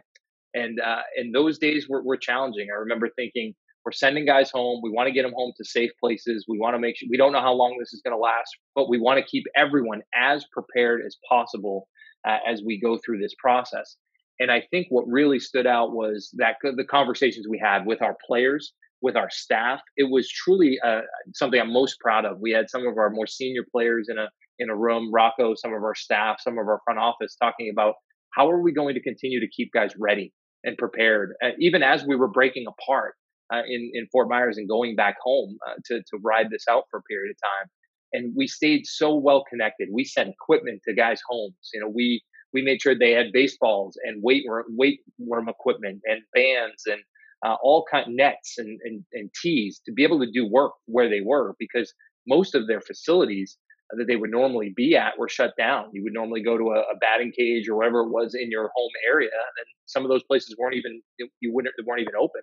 and 0.53 0.79
uh, 0.81 1.01
and 1.15 1.33
those 1.33 1.57
days 1.57 1.87
were, 1.89 2.03
were 2.03 2.17
challenging 2.17 2.67
i 2.71 2.77
remember 2.77 3.09
thinking 3.15 3.55
we're 3.85 3.91
sending 3.91 4.25
guys 4.25 4.49
home 4.51 4.81
we 4.83 4.89
want 4.89 5.07
to 5.07 5.13
get 5.13 5.23
them 5.23 5.33
home 5.35 5.53
to 5.57 5.63
safe 5.63 5.91
places 5.99 6.45
we 6.47 6.57
want 6.57 6.73
to 6.73 6.79
make 6.79 6.97
sure 6.97 7.07
we 7.09 7.17
don't 7.17 7.31
know 7.31 7.41
how 7.41 7.53
long 7.53 7.77
this 7.79 7.93
is 7.93 8.01
going 8.03 8.15
to 8.15 8.19
last 8.19 8.55
but 8.75 8.89
we 8.89 8.99
want 8.99 9.19
to 9.19 9.25
keep 9.25 9.43
everyone 9.55 10.01
as 10.15 10.45
prepared 10.53 11.01
as 11.05 11.15
possible 11.29 11.87
uh, 12.25 12.37
as 12.47 12.61
we 12.65 12.79
go 12.79 12.99
through 13.03 13.19
this 13.19 13.35
process. 13.37 13.97
And 14.39 14.51
I 14.51 14.63
think 14.71 14.87
what 14.89 15.07
really 15.07 15.39
stood 15.39 15.67
out 15.67 15.93
was 15.93 16.29
that 16.33 16.55
the 16.61 16.83
conversations 16.83 17.47
we 17.47 17.59
had 17.59 17.85
with 17.85 18.01
our 18.01 18.17
players, 18.25 18.73
with 19.01 19.15
our 19.15 19.29
staff, 19.29 19.79
it 19.95 20.09
was 20.09 20.29
truly 20.29 20.77
uh, 20.83 21.01
something 21.33 21.59
I'm 21.59 21.71
most 21.71 21.99
proud 21.99 22.25
of. 22.25 22.39
We 22.39 22.51
had 22.51 22.69
some 22.69 22.85
of 22.85 22.97
our 22.97 23.09
more 23.09 23.27
senior 23.27 23.63
players 23.71 24.07
in 24.09 24.17
a 24.17 24.27
in 24.57 24.69
a 24.69 24.75
room, 24.75 25.13
Rocco, 25.13 25.53
some 25.53 25.73
of 25.73 25.83
our 25.83 25.95
staff, 25.95 26.37
some 26.39 26.57
of 26.57 26.67
our 26.67 26.79
front 26.85 26.97
office, 26.97 27.35
talking 27.35 27.69
about 27.69 27.95
how 28.31 28.49
are 28.49 28.61
we 28.61 28.71
going 28.71 28.93
to 28.93 29.01
continue 29.01 29.41
to 29.41 29.47
keep 29.49 29.71
guys 29.73 29.91
ready 29.99 30.31
and 30.63 30.77
prepared, 30.77 31.33
uh, 31.43 31.49
even 31.59 31.83
as 31.83 32.05
we 32.05 32.15
were 32.15 32.29
breaking 32.29 32.65
apart 32.65 33.15
uh, 33.53 33.61
in 33.67 33.91
in 33.93 34.07
Fort 34.11 34.29
Myers 34.29 34.57
and 34.57 34.67
going 34.67 34.95
back 34.95 35.17
home 35.21 35.57
uh, 35.67 35.75
to 35.85 35.99
to 35.99 36.17
ride 36.23 36.49
this 36.49 36.65
out 36.69 36.83
for 36.89 36.99
a 36.99 37.03
period 37.03 37.31
of 37.31 37.37
time 37.41 37.69
and 38.15 38.33
we 38.35 38.47
stayed 38.47 38.85
so 38.85 39.13
well 39.15 39.43
connected. 39.49 39.89
We 39.91 40.05
sent 40.05 40.29
equipment 40.29 40.81
to 40.87 40.93
guys' 40.93 41.21
homes. 41.27 41.55
You 41.73 41.81
know, 41.81 41.89
we 41.89 42.23
we 42.53 42.61
made 42.61 42.81
sure 42.81 42.97
they 42.97 43.11
had 43.11 43.33
baseballs 43.33 43.97
and 44.03 44.23
weight 44.23 44.45
weight 44.69 45.01
room 45.19 45.49
equipment 45.49 46.01
and 46.05 46.21
bands 46.33 46.83
and 46.85 47.01
uh, 47.45 47.57
all 47.61 47.85
kind 47.91 48.07
of 48.07 48.13
nets 48.13 48.55
and, 48.57 48.79
and 48.85 49.03
and 49.13 49.29
tees 49.41 49.81
to 49.85 49.91
be 49.91 50.03
able 50.03 50.19
to 50.19 50.31
do 50.31 50.47
work 50.47 50.71
where 50.85 51.09
they 51.09 51.21
were 51.21 51.55
because 51.59 51.93
most 52.27 52.55
of 52.55 52.67
their 52.67 52.81
facilities 52.81 53.57
that 53.91 54.05
they 54.07 54.15
would 54.15 54.31
normally 54.31 54.73
be 54.75 54.95
at 54.95 55.17
were 55.19 55.29
shut 55.29 55.53
down. 55.59 55.89
You 55.93 56.03
would 56.03 56.13
normally 56.13 56.41
go 56.41 56.57
to 56.57 56.71
a, 56.71 56.79
a 56.79 56.97
batting 56.99 57.31
cage 57.37 57.69
or 57.69 57.75
wherever 57.75 57.99
it 57.99 58.09
was 58.09 58.33
in 58.33 58.49
your 58.49 58.71
home 58.75 58.91
area, 59.07 59.29
and 59.29 59.67
some 59.85 60.03
of 60.03 60.09
those 60.09 60.23
places 60.23 60.55
weren't 60.57 60.75
even 60.75 61.01
you 61.41 61.53
wouldn't 61.53 61.75
weren't 61.85 62.01
even 62.01 62.15
open. 62.19 62.41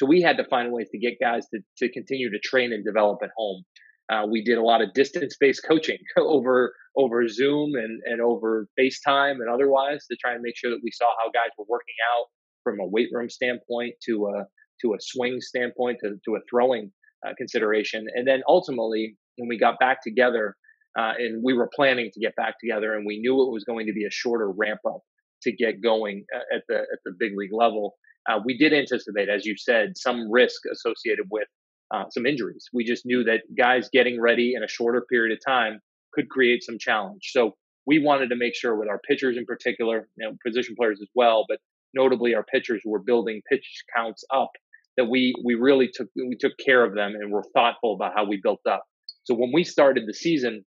So 0.00 0.06
we 0.06 0.22
had 0.22 0.38
to 0.38 0.44
find 0.44 0.72
ways 0.72 0.88
to 0.92 0.98
get 0.98 1.20
guys 1.20 1.46
to 1.52 1.60
to 1.76 1.92
continue 1.92 2.30
to 2.30 2.38
train 2.38 2.72
and 2.72 2.82
develop 2.82 3.18
at 3.22 3.28
home. 3.36 3.64
Uh, 4.10 4.24
we 4.26 4.42
did 4.42 4.56
a 4.56 4.62
lot 4.62 4.80
of 4.80 4.94
distance-based 4.94 5.62
coaching 5.68 5.98
over 6.16 6.74
over 6.96 7.28
Zoom 7.28 7.74
and 7.74 8.00
and 8.06 8.22
over 8.22 8.66
FaceTime 8.80 9.32
and 9.42 9.50
otherwise 9.52 10.06
to 10.10 10.16
try 10.16 10.32
and 10.32 10.40
make 10.40 10.56
sure 10.56 10.70
that 10.70 10.80
we 10.82 10.90
saw 10.90 11.04
how 11.22 11.30
guys 11.30 11.50
were 11.58 11.66
working 11.68 11.96
out 12.16 12.28
from 12.64 12.80
a 12.80 12.86
weight 12.86 13.10
room 13.12 13.28
standpoint 13.28 13.92
to 14.06 14.26
a 14.28 14.46
to 14.80 14.94
a 14.94 14.96
swing 15.00 15.38
standpoint 15.42 15.98
to 16.02 16.16
to 16.24 16.36
a 16.36 16.40
throwing 16.48 16.90
uh, 17.26 17.34
consideration, 17.36 18.06
and 18.14 18.26
then 18.26 18.40
ultimately 18.48 19.18
when 19.36 19.50
we 19.50 19.58
got 19.58 19.78
back 19.80 20.02
together 20.02 20.56
uh, 20.98 21.12
and 21.18 21.44
we 21.44 21.52
were 21.52 21.68
planning 21.76 22.10
to 22.10 22.20
get 22.20 22.34
back 22.36 22.54
together, 22.58 22.94
and 22.94 23.04
we 23.06 23.20
knew 23.20 23.34
it 23.42 23.52
was 23.52 23.64
going 23.64 23.86
to 23.86 23.92
be 23.92 24.06
a 24.06 24.10
shorter 24.10 24.50
ramp 24.50 24.80
up 24.86 25.02
to 25.42 25.52
get 25.52 25.82
going 25.82 26.24
uh, 26.34 26.56
at 26.56 26.62
the 26.70 26.76
at 26.76 27.00
the 27.04 27.12
big 27.18 27.32
league 27.36 27.52
level. 27.52 27.96
Uh, 28.28 28.38
we 28.44 28.56
did 28.56 28.72
anticipate, 28.72 29.28
as 29.28 29.46
you 29.46 29.56
said, 29.56 29.96
some 29.96 30.30
risk 30.30 30.62
associated 30.70 31.26
with 31.30 31.48
uh, 31.92 32.04
some 32.10 32.26
injuries. 32.26 32.68
We 32.72 32.84
just 32.84 33.06
knew 33.06 33.24
that 33.24 33.40
guys 33.56 33.88
getting 33.92 34.20
ready 34.20 34.54
in 34.54 34.62
a 34.62 34.68
shorter 34.68 35.04
period 35.10 35.36
of 35.36 35.44
time 35.44 35.80
could 36.12 36.28
create 36.28 36.62
some 36.62 36.78
challenge. 36.78 37.30
So 37.32 37.54
we 37.86 37.98
wanted 37.98 38.28
to 38.30 38.36
make 38.36 38.54
sure 38.54 38.76
with 38.76 38.88
our 38.88 39.00
pitchers 39.08 39.36
in 39.36 39.46
particular, 39.46 40.08
you 40.16 40.28
know, 40.28 40.36
position 40.44 40.74
players 40.76 41.00
as 41.00 41.08
well, 41.14 41.44
but 41.48 41.58
notably 41.94 42.34
our 42.34 42.44
pitchers 42.44 42.82
were 42.84 43.00
building 43.00 43.42
pitch 43.50 43.82
counts 43.96 44.24
up, 44.32 44.50
that 44.96 45.06
we 45.06 45.34
we 45.44 45.54
really 45.54 45.88
took 45.92 46.08
we 46.14 46.36
took 46.36 46.52
care 46.64 46.84
of 46.84 46.94
them 46.94 47.14
and 47.14 47.32
were 47.32 47.44
thoughtful 47.54 47.94
about 47.94 48.12
how 48.14 48.24
we 48.24 48.38
built 48.42 48.60
up. 48.68 48.84
So 49.24 49.34
when 49.34 49.50
we 49.52 49.64
started 49.64 50.04
the 50.06 50.14
season, 50.14 50.64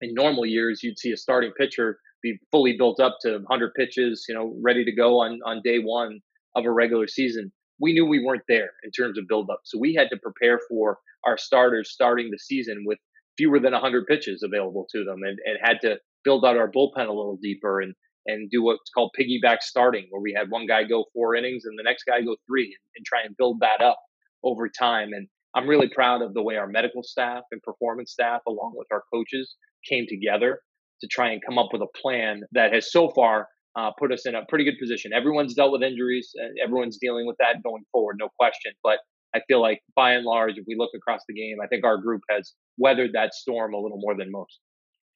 in 0.00 0.14
normal 0.14 0.46
years, 0.46 0.82
you'd 0.82 0.98
see 0.98 1.12
a 1.12 1.16
starting 1.16 1.52
pitcher 1.58 1.98
be 2.22 2.38
fully 2.50 2.76
built 2.76 3.00
up 3.00 3.16
to 3.22 3.32
100 3.32 3.74
pitches, 3.74 4.26
you 4.28 4.34
know, 4.34 4.54
ready 4.62 4.84
to 4.84 4.92
go 4.92 5.20
on 5.20 5.40
on 5.46 5.60
day 5.64 5.78
one 5.78 6.20
of 6.56 6.64
a 6.64 6.70
regular 6.70 7.06
season 7.06 7.52
we 7.80 7.94
knew 7.94 8.06
we 8.06 8.22
weren't 8.22 8.42
there 8.46 8.70
in 8.84 8.90
terms 8.90 9.18
of 9.18 9.26
buildup. 9.26 9.60
So 9.64 9.78
we 9.78 9.94
had 9.94 10.10
to 10.10 10.18
prepare 10.18 10.60
for 10.68 10.98
our 11.26 11.38
starters 11.38 11.90
starting 11.90 12.30
the 12.30 12.38
season 12.38 12.84
with 12.86 12.98
fewer 13.36 13.58
than 13.58 13.72
100 13.72 14.06
pitches 14.06 14.42
available 14.42 14.86
to 14.92 15.04
them 15.04 15.22
and, 15.22 15.38
and 15.46 15.58
had 15.62 15.80
to 15.80 15.98
build 16.22 16.44
out 16.44 16.58
our 16.58 16.70
bullpen 16.70 17.08
a 17.08 17.12
little 17.12 17.38
deeper 17.42 17.80
and, 17.80 17.94
and 18.26 18.50
do 18.50 18.62
what's 18.62 18.90
called 18.94 19.10
piggyback 19.18 19.62
starting, 19.62 20.06
where 20.10 20.20
we 20.20 20.34
had 20.36 20.50
one 20.50 20.66
guy 20.66 20.84
go 20.84 21.06
four 21.14 21.34
innings 21.34 21.64
and 21.64 21.78
the 21.78 21.82
next 21.82 22.04
guy 22.04 22.20
go 22.20 22.36
three 22.46 22.64
and, 22.64 22.74
and 22.96 23.06
try 23.06 23.22
and 23.24 23.36
build 23.36 23.60
that 23.60 23.82
up 23.82 23.98
over 24.44 24.68
time. 24.68 25.12
And 25.14 25.26
I'm 25.54 25.66
really 25.66 25.88
proud 25.88 26.20
of 26.20 26.34
the 26.34 26.42
way 26.42 26.56
our 26.56 26.68
medical 26.68 27.02
staff 27.02 27.44
and 27.50 27.62
performance 27.62 28.12
staff, 28.12 28.42
along 28.46 28.74
with 28.76 28.88
our 28.92 29.02
coaches, 29.12 29.54
came 29.88 30.06
together 30.06 30.60
to 31.00 31.06
try 31.06 31.30
and 31.30 31.40
come 31.44 31.58
up 31.58 31.70
with 31.72 31.80
a 31.80 31.98
plan 32.00 32.42
that 32.52 32.74
has 32.74 32.92
so 32.92 33.08
far 33.08 33.48
uh, 33.76 33.90
put 33.98 34.12
us 34.12 34.26
in 34.26 34.34
a 34.34 34.44
pretty 34.48 34.64
good 34.64 34.78
position. 34.78 35.12
Everyone's 35.12 35.54
dealt 35.54 35.72
with 35.72 35.82
injuries, 35.82 36.30
and 36.34 36.56
everyone's 36.62 36.98
dealing 37.00 37.26
with 37.26 37.36
that 37.38 37.62
going 37.62 37.84
forward, 37.92 38.16
no 38.18 38.28
question. 38.38 38.72
But 38.82 38.98
I 39.34 39.40
feel 39.46 39.60
like 39.60 39.80
by 39.94 40.12
and 40.12 40.24
large, 40.24 40.54
if 40.56 40.64
we 40.66 40.74
look 40.76 40.90
across 40.94 41.20
the 41.28 41.34
game, 41.34 41.58
I 41.62 41.66
think 41.66 41.84
our 41.84 41.98
group 41.98 42.22
has 42.30 42.54
weathered 42.78 43.12
that 43.12 43.34
storm 43.34 43.74
a 43.74 43.78
little 43.78 43.98
more 43.98 44.16
than 44.16 44.30
most. 44.30 44.58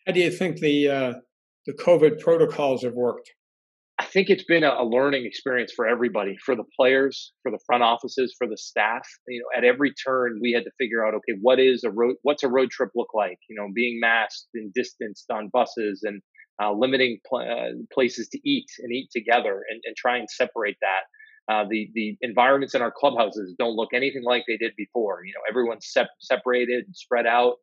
How 0.07 0.13
do 0.13 0.21
you 0.21 0.31
think 0.31 0.59
the 0.59 0.89
uh, 0.89 1.15
the 1.67 1.73
COVID 1.73 2.21
protocols 2.21 2.83
have 2.83 2.95
worked? 2.95 3.31
Think 4.15 4.31
it's 4.31 4.45
been 4.45 4.63
a, 4.63 4.71
a, 4.71 4.85
learning 4.85 5.27
experience 5.27 5.73
for 5.75 5.89
everybody, 5.89 6.37
for 6.47 6.55
the 6.55 6.63
players, 6.79 7.33
for 7.43 7.51
the 7.51 7.59
front 7.67 7.83
offices, 7.83 8.33
for 8.39 8.47
the 8.47 8.57
staff. 8.57 9.07
You 9.27 9.41
know, 9.41 9.59
at 9.59 9.65
every 9.65 9.93
turn, 9.93 10.39
we 10.41 10.53
had 10.53 10.63
to 10.65 10.71
figure 10.79 11.05
out, 11.05 11.15
okay, 11.15 11.37
what 11.43 11.59
is 11.59 11.83
a 11.83 11.91
road? 11.91 12.15
What's 12.23 12.45
a 12.45 12.49
road 12.49 12.71
trip 12.71 12.91
look 12.95 13.09
like? 13.13 13.39
You 13.51 13.57
know, 13.57 13.67
being 13.75 13.99
masked 14.01 14.51
and 14.55 14.73
distanced 14.73 15.31
on 15.33 15.49
buses, 15.53 16.03
and 16.05 16.23
uh, 16.63 16.73
limiting 16.73 17.19
pl- 17.29 17.41
uh, 17.41 17.73
places 17.93 18.29
to 18.29 18.39
eat 18.49 18.67
and 18.79 18.93
eat 18.93 19.09
together 19.13 19.65
and, 19.69 19.83
and 19.85 19.97
try 19.97 20.17
and 20.17 20.31
separate 20.31 20.77
that. 20.81 21.53
Uh, 21.53 21.65
the 21.69 21.91
the 21.95 22.17
environments 22.23 22.75
in 22.75 22.83
our 22.83 22.93
clubhouses 22.97 23.55
don't 23.59 23.75
look 23.75 23.91
anything 23.93 24.23
like 24.23 24.45
they 24.47 24.57
did 24.57 24.73
before. 24.77 25.23
You 25.27 25.33
know, 25.33 25.43
everyone's 25.51 25.89
sep- 25.91 26.09
separated, 26.21 26.85
spread 26.93 27.27
out, 27.27 27.57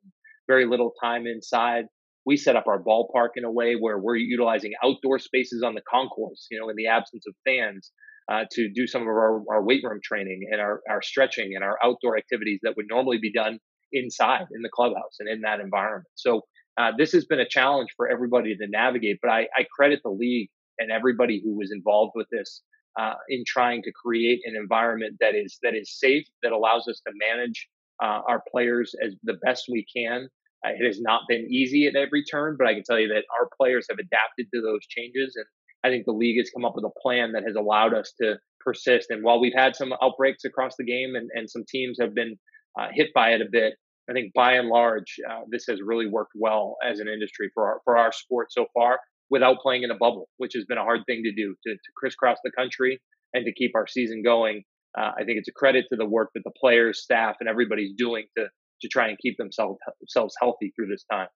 very 0.48 0.66
little 0.66 0.92
time 1.02 1.28
inside. 1.28 1.86
We 2.26 2.38
set 2.38 2.56
up 2.56 2.68
our 2.68 2.82
ballpark 2.82 3.30
in 3.36 3.44
a 3.44 3.52
way 3.52 3.76
where 3.76 3.98
we're 3.98 4.16
utilizing 4.16 4.74
outdoor 4.84 5.20
spaces 5.20 5.64
on 5.64 5.74
the 5.74 5.82
concourse. 5.90 6.48
You 6.52 6.60
know, 6.60 6.70
in 6.70 6.76
the 6.76 6.88
absence 6.88 7.26
of 7.28 7.34
fans, 7.46 7.92
uh, 8.32 8.46
to 8.52 8.70
do 8.70 8.88
some 8.88 9.02
of 9.02 9.08
our, 9.08 9.44
our 9.52 9.64
weight 9.64 9.84
room 9.84 10.00
training 10.04 10.48
and 10.52 10.62
our, 10.62 10.82
our 10.90 11.02
stretching 11.02 11.54
and 11.56 11.64
our 11.64 11.78
outdoor 11.84 12.18
activities 12.18 12.60
that 12.64 12.76
would 12.78 12.86
normally 12.90 13.18
be 13.18 13.32
done 13.32 13.60
inside 13.92 14.46
in 14.56 14.62
the 14.62 14.70
clubhouse 14.70 15.18
and 15.20 15.28
in 15.28 15.42
that 15.42 15.60
environment. 15.60 16.08
So 16.16 16.42
uh, 16.78 16.92
this 16.98 17.12
has 17.12 17.26
been 17.26 17.40
a 17.40 17.48
challenge 17.48 17.90
for 17.98 18.10
everybody 18.10 18.56
to 18.56 18.68
navigate, 18.68 19.20
but 19.22 19.32
I, 19.32 19.42
I 19.58 19.66
credit 19.76 20.00
the 20.04 20.12
league 20.12 20.50
and 20.80 20.92
everybody 20.92 21.42
who 21.44 21.58
was 21.58 21.72
involved 21.72 22.14
with 22.16 22.28
this 22.32 22.62
uh, 23.00 23.14
in 23.30 23.44
trying 23.46 23.82
to 23.84 23.92
create 23.92 24.42
an 24.46 24.56
environment 24.56 25.18
that 25.20 25.36
is 25.36 25.58
that 25.64 25.76
is 25.76 25.98
safe, 26.00 26.26
that 26.44 26.52
allows 26.52 26.88
us 26.88 27.02
to 27.06 27.14
manage 27.20 27.68
uh, 28.02 28.22
our 28.28 28.42
players 28.52 28.96
as 29.04 29.16
the 29.24 29.36
best 29.44 29.66
we 29.70 29.86
can. 29.96 30.28
Uh, 30.66 30.72
it 30.78 30.86
has 30.86 31.02
not 31.02 31.22
been 31.28 31.48
easy 31.50 31.88
at 31.88 31.96
every 31.96 32.24
turn, 32.24 32.56
but 32.58 32.68
I 32.68 32.74
can 32.74 32.84
tell 32.84 33.00
you 33.00 33.08
that 33.10 33.26
our 33.40 33.50
players 33.58 33.88
have 33.90 34.00
adapted 34.00 34.48
to 34.54 34.62
those 34.62 34.86
changes. 34.88 35.36
And 35.36 35.46
I 35.84 35.90
think 35.90 36.06
the 36.06 36.12
league 36.12 36.38
has 36.38 36.52
come 36.52 36.66
up 36.66 36.76
with 36.76 36.86
a 36.86 37.00
plan 37.02 37.32
that 37.34 37.44
has 37.46 37.56
allowed 37.56 37.94
us 37.94 38.14
to 38.22 38.38
persist. 38.60 39.10
And 39.10 39.24
while 39.24 39.42
we've 39.42 39.56
had 39.56 39.76
some 39.76 39.94
outbreaks 40.02 40.46
across 40.46 40.76
the 40.78 40.86
game 40.86 41.16
and, 41.16 41.30
and 41.34 41.50
some 41.50 41.64
teams 41.68 41.98
have 42.00 42.14
been 42.14 42.38
uh, 42.80 42.90
hit 42.94 43.10
by 43.14 43.32
it 43.32 43.42
a 43.42 43.50
bit, 43.52 43.74
I 44.10 44.14
think 44.14 44.34
by 44.34 44.54
and 44.54 44.68
large, 44.68 45.20
uh, 45.30 45.42
this 45.50 45.66
has 45.68 45.80
really 45.82 46.08
worked 46.08 46.34
well 46.36 46.76
as 46.84 47.00
an 47.00 47.08
industry 47.08 47.50
for 47.54 47.66
our, 47.68 47.82
for 47.84 47.98
our 47.98 48.12
sport 48.12 48.52
so 48.52 48.66
far 48.74 49.00
without 49.30 49.60
playing 49.62 49.84
in 49.84 49.92
a 49.92 49.96
bubble, 49.98 50.28
which 50.38 50.54
has 50.54 50.66
been 50.66 50.78
a 50.78 50.84
hard 50.84 51.02
thing 51.08 51.24
to 51.24 51.32
do 51.32 51.56
to, 51.66 51.74
to 51.74 51.92
crisscross 51.96 52.38
the 52.44 52.52
country 52.52 53.00
and 53.34 53.46
to 53.46 53.54
keep 53.54 53.72
our 53.76 53.88
season 53.88 54.22
going. 54.22 54.64
Uh, 54.98 55.12
I 55.18 55.24
think 55.24 55.38
it's 55.38 55.48
a 55.48 55.54
credit 55.54 55.86
to 55.90 55.96
the 55.96 56.06
work 56.06 56.32
that 56.36 56.44
the 56.44 56.52
players, 56.60 57.02
staff, 57.02 57.38
and 57.40 57.48
everybody's 57.48 57.94
doing 57.94 58.26
to 58.38 58.48
to 58.82 58.88
try 58.88 59.08
and 59.08 59.18
keep 59.20 59.38
themselves 59.38 59.80
themselves 60.00 60.36
healthy 60.40 60.72
through 60.76 60.88
this 60.88 61.06
time. 61.12 61.28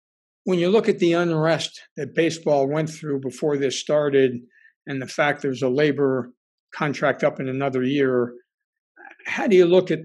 When 0.44 0.60
you 0.60 0.70
look 0.70 0.88
at 0.88 1.00
the 1.00 1.14
unrest 1.14 1.82
that 1.98 2.14
baseball 2.14 2.68
went 2.68 2.90
through 2.90 3.22
before 3.22 3.58
this 3.58 3.80
started, 3.80 4.40
and 4.88 5.02
the 5.02 5.08
fact 5.08 5.42
there's 5.42 5.64
a 5.64 5.70
labor 5.70 6.32
contract 6.74 7.24
up 7.24 7.40
in 7.40 7.50
another 7.50 7.84
year, 7.84 8.34
how 9.26 9.48
do 9.48 9.56
you 9.56 9.66
look 9.66 9.90
at 9.92 10.00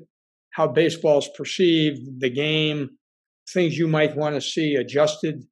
how 0.53 0.66
baseball's 0.66 1.28
perceived, 1.36 2.20
the 2.20 2.30
game, 2.30 2.91
things 3.53 3.76
you 3.76 3.86
might 3.86 4.16
want 4.16 4.34
to 4.34 4.41
see 4.41 4.74
adjusted 4.74 5.43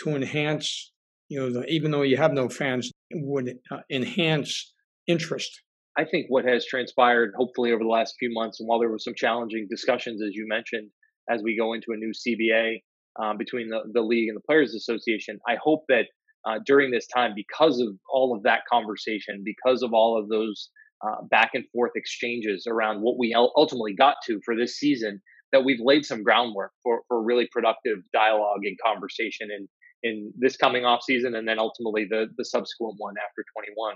to 0.00 0.10
enhance, 0.10 0.92
you 1.28 1.38
know, 1.38 1.50
the, 1.50 1.64
even 1.66 1.90
though 1.90 2.02
you 2.02 2.16
have 2.16 2.32
no 2.32 2.48
fans, 2.48 2.90
would 3.12 3.54
uh, 3.70 3.78
enhance 3.90 4.74
interest? 5.06 5.62
I 5.96 6.04
think 6.04 6.26
what 6.28 6.44
has 6.46 6.66
transpired, 6.66 7.32
hopefully, 7.36 7.72
over 7.72 7.82
the 7.82 7.88
last 7.88 8.14
few 8.18 8.32
months, 8.32 8.60
and 8.60 8.68
while 8.68 8.80
there 8.80 8.88
were 8.88 8.98
some 8.98 9.14
challenging 9.14 9.66
discussions, 9.70 10.22
as 10.22 10.34
you 10.34 10.46
mentioned, 10.48 10.90
as 11.28 11.42
we 11.42 11.56
go 11.56 11.72
into 11.72 11.92
a 11.92 11.96
new 11.96 12.12
CBA 12.12 12.82
um, 13.20 13.36
between 13.36 13.68
the, 13.68 13.80
the 13.92 14.00
league 14.00 14.28
and 14.28 14.36
the 14.36 14.42
Players 14.42 14.74
Association, 14.74 15.38
I 15.48 15.56
hope 15.62 15.84
that 15.88 16.06
uh, 16.44 16.58
during 16.66 16.90
this 16.90 17.06
time, 17.06 17.32
because 17.36 17.80
of 17.80 17.88
all 18.12 18.34
of 18.34 18.42
that 18.42 18.60
conversation, 18.70 19.42
because 19.44 19.82
of 19.82 19.92
all 19.92 20.18
of 20.18 20.28
those 20.28 20.70
uh, 21.06 21.22
back 21.30 21.50
and 21.54 21.64
forth 21.72 21.92
exchanges 21.94 22.66
around 22.68 23.00
what 23.00 23.18
we 23.18 23.34
ultimately 23.34 23.94
got 23.94 24.16
to 24.26 24.40
for 24.44 24.56
this 24.56 24.78
season, 24.78 25.20
that 25.52 25.64
we've 25.64 25.80
laid 25.80 26.04
some 26.04 26.22
groundwork 26.22 26.72
for, 26.82 27.02
for 27.08 27.22
really 27.22 27.48
productive 27.52 27.98
dialogue 28.12 28.60
and 28.64 28.76
conversation 28.84 29.48
in, 29.50 29.68
in 30.02 30.32
this 30.36 30.56
coming 30.56 30.84
off 30.84 31.02
season 31.02 31.34
and 31.34 31.46
then 31.46 31.58
ultimately 31.58 32.06
the, 32.08 32.26
the 32.38 32.44
subsequent 32.44 32.94
one 32.96 33.14
after 33.18 33.44
21. 33.54 33.94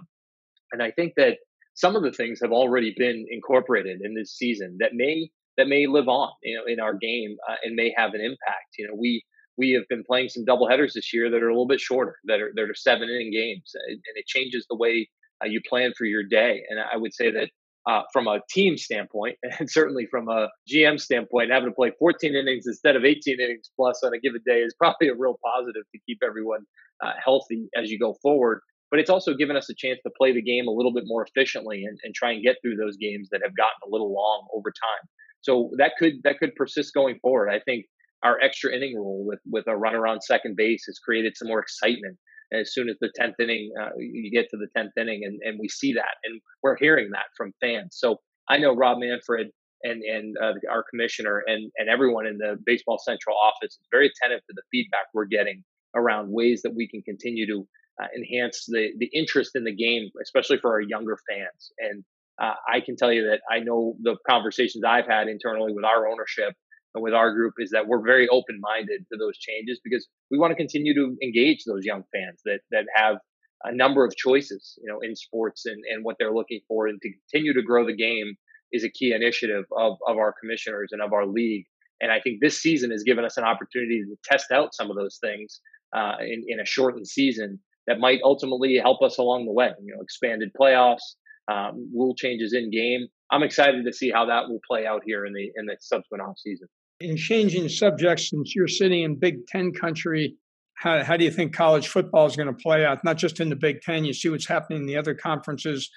And 0.72 0.82
I 0.82 0.90
think 0.90 1.14
that 1.16 1.38
some 1.74 1.96
of 1.96 2.02
the 2.02 2.12
things 2.12 2.40
have 2.42 2.52
already 2.52 2.94
been 2.96 3.26
incorporated 3.30 4.00
in 4.02 4.14
this 4.14 4.36
season 4.36 4.76
that 4.80 4.94
may 4.94 5.30
that 5.56 5.68
may 5.68 5.86
live 5.86 6.08
on 6.08 6.30
you 6.42 6.56
know 6.56 6.64
in 6.66 6.80
our 6.80 6.94
game 6.94 7.36
uh, 7.48 7.56
and 7.64 7.74
may 7.74 7.92
have 7.96 8.14
an 8.14 8.20
impact. 8.20 8.76
You 8.78 8.88
know, 8.88 8.94
we 8.96 9.22
we 9.58 9.72
have 9.72 9.84
been 9.88 10.04
playing 10.04 10.28
some 10.28 10.44
double 10.44 10.68
headers 10.68 10.94
this 10.94 11.12
year 11.12 11.30
that 11.30 11.42
are 11.42 11.48
a 11.48 11.52
little 11.52 11.66
bit 11.66 11.80
shorter, 11.80 12.16
that 12.24 12.40
are 12.40 12.52
that 12.54 12.62
are 12.62 12.74
seven 12.74 13.08
inning 13.08 13.32
games, 13.32 13.72
and 13.88 14.00
it 14.14 14.26
changes 14.26 14.66
the 14.68 14.76
way 14.76 15.08
uh, 15.42 15.46
you 15.46 15.60
plan 15.68 15.92
for 15.96 16.04
your 16.04 16.22
day. 16.22 16.62
And 16.68 16.78
I 16.80 16.96
would 16.96 17.14
say 17.14 17.30
that 17.30 17.48
uh, 17.86 18.02
from 18.12 18.26
a 18.26 18.40
team 18.50 18.76
standpoint, 18.76 19.36
and 19.58 19.70
certainly 19.70 20.06
from 20.10 20.28
a 20.28 20.48
GM 20.70 21.00
standpoint, 21.00 21.50
having 21.50 21.68
to 21.68 21.74
play 21.74 21.92
14 21.98 22.34
innings 22.34 22.66
instead 22.66 22.96
of 22.96 23.04
18 23.04 23.40
innings 23.40 23.70
plus 23.76 24.02
on 24.02 24.12
a 24.12 24.18
given 24.18 24.40
day 24.46 24.60
is 24.60 24.74
probably 24.78 25.08
a 25.08 25.14
real 25.14 25.38
positive 25.44 25.84
to 25.92 26.00
keep 26.06 26.18
everyone 26.24 26.60
uh, 27.04 27.12
healthy 27.22 27.68
as 27.76 27.90
you 27.90 27.98
go 27.98 28.14
forward. 28.22 28.60
But 28.90 29.00
it's 29.00 29.10
also 29.10 29.34
given 29.34 29.56
us 29.56 29.68
a 29.68 29.74
chance 29.74 29.98
to 30.04 30.12
play 30.16 30.32
the 30.32 30.42
game 30.42 30.68
a 30.68 30.70
little 30.70 30.92
bit 30.92 31.04
more 31.06 31.26
efficiently 31.26 31.84
and, 31.84 31.98
and 32.04 32.14
try 32.14 32.30
and 32.30 32.42
get 32.42 32.56
through 32.62 32.76
those 32.76 32.96
games 32.96 33.28
that 33.32 33.40
have 33.42 33.56
gotten 33.56 33.80
a 33.84 33.90
little 33.90 34.14
long 34.14 34.46
over 34.54 34.70
time. 34.70 35.08
So 35.46 35.70
that 35.78 35.92
could 35.98 36.14
that 36.24 36.38
could 36.40 36.54
persist 36.56 36.92
going 36.92 37.18
forward. 37.22 37.48
I 37.50 37.60
think 37.60 37.86
our 38.24 38.40
extra 38.40 38.74
inning 38.74 38.96
rule 38.96 39.24
with 39.24 39.38
with 39.46 39.66
a 39.68 39.76
runner 39.76 40.06
on 40.06 40.20
second 40.20 40.56
base 40.56 40.84
has 40.86 40.98
created 40.98 41.36
some 41.36 41.48
more 41.48 41.60
excitement. 41.60 42.16
As 42.52 42.72
soon 42.72 42.88
as 42.88 42.96
the 43.00 43.10
tenth 43.14 43.36
inning, 43.40 43.70
uh, 43.80 43.90
you 43.98 44.30
get 44.30 44.48
to 44.50 44.56
the 44.56 44.68
tenth 44.76 44.92
inning, 44.96 45.22
and, 45.24 45.40
and 45.42 45.58
we 45.60 45.68
see 45.68 45.92
that, 45.94 46.14
and 46.24 46.40
we're 46.62 46.76
hearing 46.76 47.10
that 47.12 47.26
from 47.36 47.52
fans. 47.60 47.96
So 47.98 48.20
I 48.48 48.58
know 48.58 48.74
Rob 48.74 48.98
Manfred 48.98 49.48
and 49.82 50.02
and 50.02 50.36
uh, 50.42 50.54
our 50.70 50.84
commissioner 50.90 51.42
and 51.46 51.70
and 51.76 51.88
everyone 51.88 52.26
in 52.26 52.38
the 52.38 52.56
Baseball 52.64 52.98
Central 52.98 53.36
office 53.36 53.72
is 53.74 53.88
very 53.92 54.10
attentive 54.10 54.44
to 54.46 54.54
the 54.54 54.62
feedback 54.72 55.06
we're 55.14 55.26
getting 55.26 55.62
around 55.94 56.30
ways 56.30 56.62
that 56.62 56.74
we 56.74 56.88
can 56.88 57.02
continue 57.02 57.46
to 57.46 57.66
uh, 58.02 58.08
enhance 58.16 58.64
the 58.66 58.88
the 58.98 59.10
interest 59.12 59.52
in 59.54 59.64
the 59.64 59.74
game, 59.74 60.08
especially 60.22 60.58
for 60.58 60.72
our 60.72 60.80
younger 60.80 61.18
fans. 61.28 61.70
And 61.78 62.04
uh, 62.40 62.54
I 62.68 62.80
can 62.80 62.96
tell 62.96 63.12
you 63.12 63.22
that 63.30 63.40
I 63.50 63.60
know 63.60 63.96
the 64.02 64.16
conversations 64.28 64.84
I've 64.84 65.06
had 65.06 65.28
internally 65.28 65.72
with 65.72 65.84
our 65.84 66.08
ownership 66.08 66.54
and 66.94 67.02
with 67.02 67.14
our 67.14 67.32
group 67.32 67.54
is 67.58 67.70
that 67.70 67.86
we're 67.86 68.04
very 68.04 68.28
open 68.28 68.58
minded 68.60 69.06
to 69.12 69.18
those 69.18 69.38
changes 69.38 69.80
because 69.82 70.06
we 70.30 70.38
want 70.38 70.50
to 70.50 70.56
continue 70.56 70.94
to 70.94 71.16
engage 71.22 71.64
those 71.64 71.84
young 71.84 72.02
fans 72.12 72.40
that 72.44 72.60
that 72.70 72.84
have 72.94 73.16
a 73.64 73.74
number 73.74 74.04
of 74.04 74.14
choices, 74.16 74.78
you 74.82 74.90
know, 74.90 74.98
in 75.00 75.16
sports 75.16 75.64
and, 75.66 75.82
and 75.90 76.04
what 76.04 76.16
they're 76.18 76.34
looking 76.34 76.60
for, 76.68 76.86
and 76.86 77.00
to 77.00 77.10
continue 77.10 77.54
to 77.54 77.62
grow 77.62 77.86
the 77.86 77.96
game 77.96 78.34
is 78.72 78.84
a 78.84 78.90
key 78.90 79.12
initiative 79.12 79.64
of 79.76 79.96
of 80.06 80.16
our 80.16 80.34
commissioners 80.40 80.90
and 80.92 81.02
of 81.02 81.12
our 81.12 81.26
league. 81.26 81.64
And 82.00 82.12
I 82.12 82.20
think 82.20 82.40
this 82.40 82.60
season 82.60 82.90
has 82.90 83.02
given 83.02 83.24
us 83.24 83.38
an 83.38 83.44
opportunity 83.44 84.02
to 84.02 84.16
test 84.24 84.52
out 84.52 84.74
some 84.74 84.90
of 84.90 84.96
those 84.96 85.18
things 85.18 85.60
uh, 85.96 86.16
in, 86.20 86.44
in 86.46 86.60
a 86.60 86.66
shortened 86.66 87.06
season 87.06 87.58
that 87.86 87.98
might 87.98 88.20
ultimately 88.22 88.76
help 88.76 89.02
us 89.02 89.16
along 89.16 89.46
the 89.46 89.52
way. 89.52 89.70
You 89.82 89.94
know, 89.94 90.02
expanded 90.02 90.50
playoffs, 90.60 91.14
um, 91.48 91.90
rule 91.94 92.14
changes 92.14 92.52
in 92.52 92.70
game. 92.70 93.06
I'm 93.30 93.42
excited 93.42 93.84
to 93.84 93.92
see 93.92 94.10
how 94.10 94.26
that 94.26 94.48
will 94.48 94.60
play 94.66 94.86
out 94.86 95.02
here 95.04 95.26
in 95.26 95.32
the 95.32 95.50
in 95.56 95.66
the 95.66 95.76
subsequent 95.80 96.22
off 96.22 96.38
season. 96.38 96.68
In 97.00 97.16
changing 97.16 97.68
subjects, 97.68 98.30
since 98.30 98.54
you're 98.54 98.68
sitting 98.68 99.02
in 99.02 99.18
Big 99.18 99.46
Ten 99.48 99.72
country, 99.72 100.36
how, 100.76 101.02
how 101.02 101.16
do 101.16 101.24
you 101.24 101.30
think 101.30 101.54
college 101.54 101.88
football 101.88 102.26
is 102.26 102.36
going 102.36 102.48
to 102.48 102.54
play 102.54 102.84
out? 102.84 103.04
Not 103.04 103.16
just 103.16 103.40
in 103.40 103.48
the 103.48 103.56
Big 103.56 103.80
Ten, 103.82 104.04
you 104.04 104.14
see 104.14 104.28
what's 104.28 104.46
happening 104.46 104.80
in 104.80 104.86
the 104.86 104.96
other 104.96 105.14
conferences. 105.14 105.90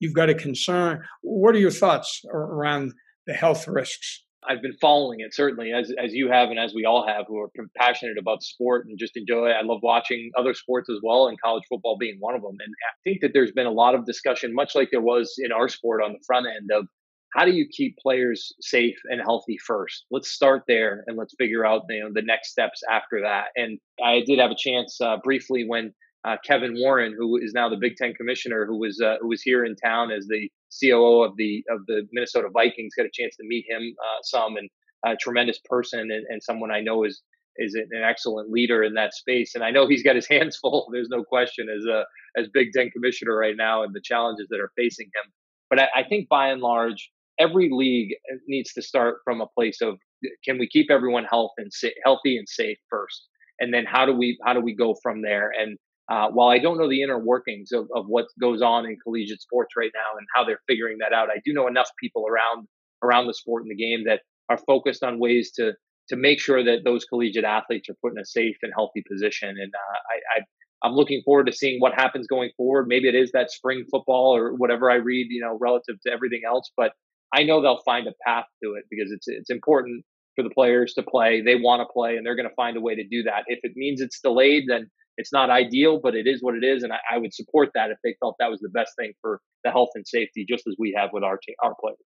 You've 0.00 0.14
got 0.14 0.30
a 0.30 0.34
concern. 0.34 1.04
What 1.22 1.54
are 1.54 1.58
your 1.58 1.70
thoughts 1.70 2.22
around 2.32 2.92
the 3.26 3.34
health 3.34 3.68
risks? 3.68 4.24
I've 4.48 4.62
been 4.62 4.76
following 4.80 5.20
it 5.20 5.34
certainly 5.34 5.72
as 5.72 5.92
as 6.02 6.14
you 6.14 6.30
have 6.30 6.48
and 6.48 6.58
as 6.58 6.72
we 6.74 6.86
all 6.86 7.06
have 7.06 7.26
who 7.28 7.38
are 7.38 7.50
passionate 7.76 8.16
about 8.18 8.42
sport 8.42 8.86
and 8.86 8.98
just 8.98 9.16
enjoy 9.16 9.48
it. 9.50 9.56
I 9.60 9.62
love 9.62 9.80
watching 9.82 10.30
other 10.36 10.54
sports 10.54 10.88
as 10.88 10.98
well 11.02 11.28
and 11.28 11.40
college 11.40 11.64
football 11.68 11.98
being 11.98 12.16
one 12.20 12.34
of 12.34 12.42
them. 12.42 12.56
And 12.58 12.74
I 12.88 12.92
think 13.04 13.20
that 13.20 13.32
there's 13.34 13.52
been 13.52 13.66
a 13.66 13.72
lot 13.72 13.94
of 13.94 14.06
discussion 14.06 14.54
much 14.54 14.74
like 14.74 14.88
there 14.90 15.02
was 15.02 15.34
in 15.38 15.52
our 15.52 15.68
sport 15.68 16.02
on 16.02 16.12
the 16.12 16.24
front 16.26 16.46
end 16.46 16.70
of 16.72 16.86
how 17.34 17.44
do 17.44 17.52
you 17.52 17.66
keep 17.70 17.96
players 17.98 18.52
safe 18.60 18.96
and 19.04 19.20
healthy 19.20 19.56
first? 19.64 20.04
Let's 20.10 20.30
start 20.30 20.64
there 20.66 21.04
and 21.06 21.16
let's 21.16 21.34
figure 21.38 21.64
out 21.64 21.82
you 21.88 22.00
know 22.00 22.10
the 22.12 22.22
next 22.22 22.50
steps 22.50 22.82
after 22.90 23.20
that. 23.22 23.48
And 23.56 23.78
I 24.02 24.22
did 24.26 24.38
have 24.38 24.50
a 24.50 24.56
chance 24.58 25.00
uh, 25.00 25.18
briefly 25.22 25.64
when 25.66 25.92
uh, 26.24 26.36
Kevin 26.44 26.74
Warren, 26.76 27.14
who 27.16 27.36
is 27.36 27.52
now 27.54 27.68
the 27.68 27.76
Big 27.76 27.96
Ten 27.96 28.14
commissioner, 28.14 28.66
who 28.66 28.78
was 28.78 29.00
uh, 29.00 29.16
who 29.20 29.28
was 29.28 29.42
here 29.42 29.64
in 29.64 29.76
town 29.76 30.10
as 30.10 30.26
the 30.26 30.50
COO 30.82 31.22
of 31.22 31.36
the 31.36 31.64
of 31.70 31.86
the 31.86 32.06
Minnesota 32.12 32.48
Vikings, 32.52 32.94
got 32.96 33.06
a 33.06 33.10
chance 33.12 33.36
to 33.36 33.44
meet 33.46 33.64
him 33.68 33.94
uh, 33.98 34.18
some, 34.22 34.56
and 34.56 34.68
a 35.04 35.16
tremendous 35.16 35.58
person 35.64 36.00
and, 36.00 36.26
and 36.28 36.42
someone 36.42 36.70
I 36.70 36.80
know 36.80 37.04
is 37.04 37.22
is 37.56 37.74
an 37.74 37.88
excellent 38.02 38.50
leader 38.50 38.82
in 38.82 38.94
that 38.94 39.12
space. 39.12 39.54
And 39.54 39.64
I 39.64 39.70
know 39.70 39.86
he's 39.86 40.02
got 40.02 40.16
his 40.16 40.28
hands 40.30 40.56
full. 40.56 40.88
There's 40.92 41.08
no 41.08 41.24
question 41.24 41.68
as 41.68 41.84
a 41.86 42.04
as 42.38 42.48
Big 42.52 42.72
Ten 42.72 42.90
commissioner 42.90 43.36
right 43.36 43.56
now 43.56 43.82
and 43.82 43.94
the 43.94 44.00
challenges 44.02 44.46
that 44.50 44.60
are 44.60 44.72
facing 44.76 45.06
him. 45.06 45.32
But 45.68 45.80
I, 45.80 45.88
I 45.96 46.04
think 46.08 46.28
by 46.28 46.48
and 46.48 46.60
large, 46.60 47.10
every 47.38 47.70
league 47.72 48.14
needs 48.46 48.72
to 48.74 48.82
start 48.82 49.18
from 49.24 49.40
a 49.40 49.46
place 49.56 49.80
of 49.80 49.98
can 50.44 50.58
we 50.58 50.68
keep 50.68 50.90
everyone 50.90 51.24
health 51.24 51.52
and 51.58 51.72
sa- 51.72 51.88
healthy 52.04 52.36
and 52.36 52.48
safe 52.48 52.78
first, 52.88 53.26
and 53.58 53.72
then 53.72 53.84
how 53.86 54.06
do 54.06 54.12
we 54.12 54.38
how 54.44 54.52
do 54.52 54.60
we 54.60 54.74
go 54.74 54.94
from 55.02 55.22
there? 55.22 55.50
And 55.58 55.78
uh, 56.10 56.28
while 56.30 56.48
I 56.48 56.58
don't 56.58 56.76
know 56.76 56.88
the 56.88 57.02
inner 57.02 57.18
workings 57.18 57.70
of, 57.72 57.88
of 57.94 58.06
what 58.08 58.26
goes 58.40 58.60
on 58.60 58.84
in 58.84 58.96
collegiate 59.02 59.40
sports 59.40 59.74
right 59.76 59.92
now 59.94 60.18
and 60.18 60.26
how 60.34 60.44
they're 60.44 60.60
figuring 60.66 60.98
that 60.98 61.12
out, 61.12 61.28
I 61.30 61.40
do 61.44 61.52
know 61.52 61.68
enough 61.68 61.88
people 62.02 62.26
around 62.26 62.66
around 63.02 63.26
the 63.26 63.34
sport 63.34 63.62
and 63.62 63.70
the 63.70 63.76
game 63.76 64.04
that 64.06 64.20
are 64.48 64.58
focused 64.66 65.02
on 65.04 65.20
ways 65.20 65.52
to 65.56 65.72
to 66.08 66.16
make 66.16 66.40
sure 66.40 66.64
that 66.64 66.82
those 66.84 67.04
collegiate 67.04 67.44
athletes 67.44 67.88
are 67.88 67.94
put 68.02 68.12
in 68.12 68.18
a 68.18 68.24
safe 68.24 68.56
and 68.62 68.72
healthy 68.74 69.04
position. 69.08 69.50
And 69.50 69.72
uh, 69.72 69.98
I, 70.10 70.40
I 70.40 70.88
am 70.88 70.94
looking 70.94 71.22
forward 71.24 71.46
to 71.46 71.52
seeing 71.52 71.80
what 71.80 71.94
happens 71.94 72.26
going 72.26 72.50
forward. 72.56 72.88
Maybe 72.88 73.08
it 73.08 73.14
is 73.14 73.30
that 73.30 73.52
spring 73.52 73.84
football 73.88 74.34
or 74.36 74.52
whatever 74.54 74.90
I 74.90 74.96
read, 74.96 75.28
you 75.30 75.40
know, 75.40 75.56
relative 75.60 75.94
to 76.04 76.12
everything 76.12 76.40
else. 76.44 76.68
But 76.76 76.92
I 77.32 77.44
know 77.44 77.62
they'll 77.62 77.82
find 77.84 78.08
a 78.08 78.14
path 78.26 78.46
to 78.64 78.74
it 78.74 78.84
because 78.90 79.12
it's 79.12 79.28
it's 79.28 79.50
important 79.50 80.04
for 80.34 80.42
the 80.42 80.50
players 80.50 80.94
to 80.94 81.04
play. 81.04 81.40
They 81.40 81.54
want 81.54 81.80
to 81.80 81.92
play, 81.92 82.16
and 82.16 82.26
they're 82.26 82.34
going 82.34 82.48
to 82.48 82.54
find 82.56 82.76
a 82.76 82.80
way 82.80 82.96
to 82.96 83.06
do 83.06 83.22
that. 83.22 83.44
If 83.46 83.60
it 83.62 83.72
means 83.76 84.00
it's 84.00 84.20
delayed, 84.20 84.64
then 84.66 84.90
it's 85.20 85.32
not 85.32 85.50
ideal, 85.50 86.00
but 86.02 86.14
it 86.14 86.26
is 86.26 86.42
what 86.42 86.54
it 86.54 86.64
is, 86.64 86.82
and 86.82 86.92
I, 86.92 86.98
I, 87.12 87.18
would 87.18 87.34
support 87.34 87.68
that 87.74 87.90
if 87.90 87.98
they 88.02 88.14
felt 88.20 88.36
that 88.40 88.50
was 88.50 88.60
the 88.60 88.70
best 88.70 88.92
thing 88.98 89.12
for 89.20 89.40
the 89.64 89.70
health 89.70 89.90
and 89.94 90.06
safety, 90.08 90.46
just 90.48 90.66
as 90.66 90.74
we 90.78 90.94
have 90.96 91.10
with 91.12 91.22
our 91.22 91.36
team, 91.36 91.54
our 91.62 91.74
players. 91.78 91.98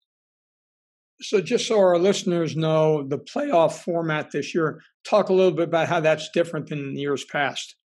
So, 1.20 1.40
just 1.42 1.68
so 1.68 1.78
our 1.78 1.98
listeners 1.98 2.56
know, 2.56 3.06
the 3.06 3.18
playoff 3.18 3.74
format 3.84 4.30
this 4.32 4.54
year, 4.54 4.80
talk 5.04 5.28
a 5.28 5.34
little 5.34 5.52
bit 5.52 5.68
about 5.68 5.88
how 5.88 6.00
that's 6.00 6.30
different 6.30 6.68
than 6.68 6.96
years 6.96 7.24
past. 7.24 7.76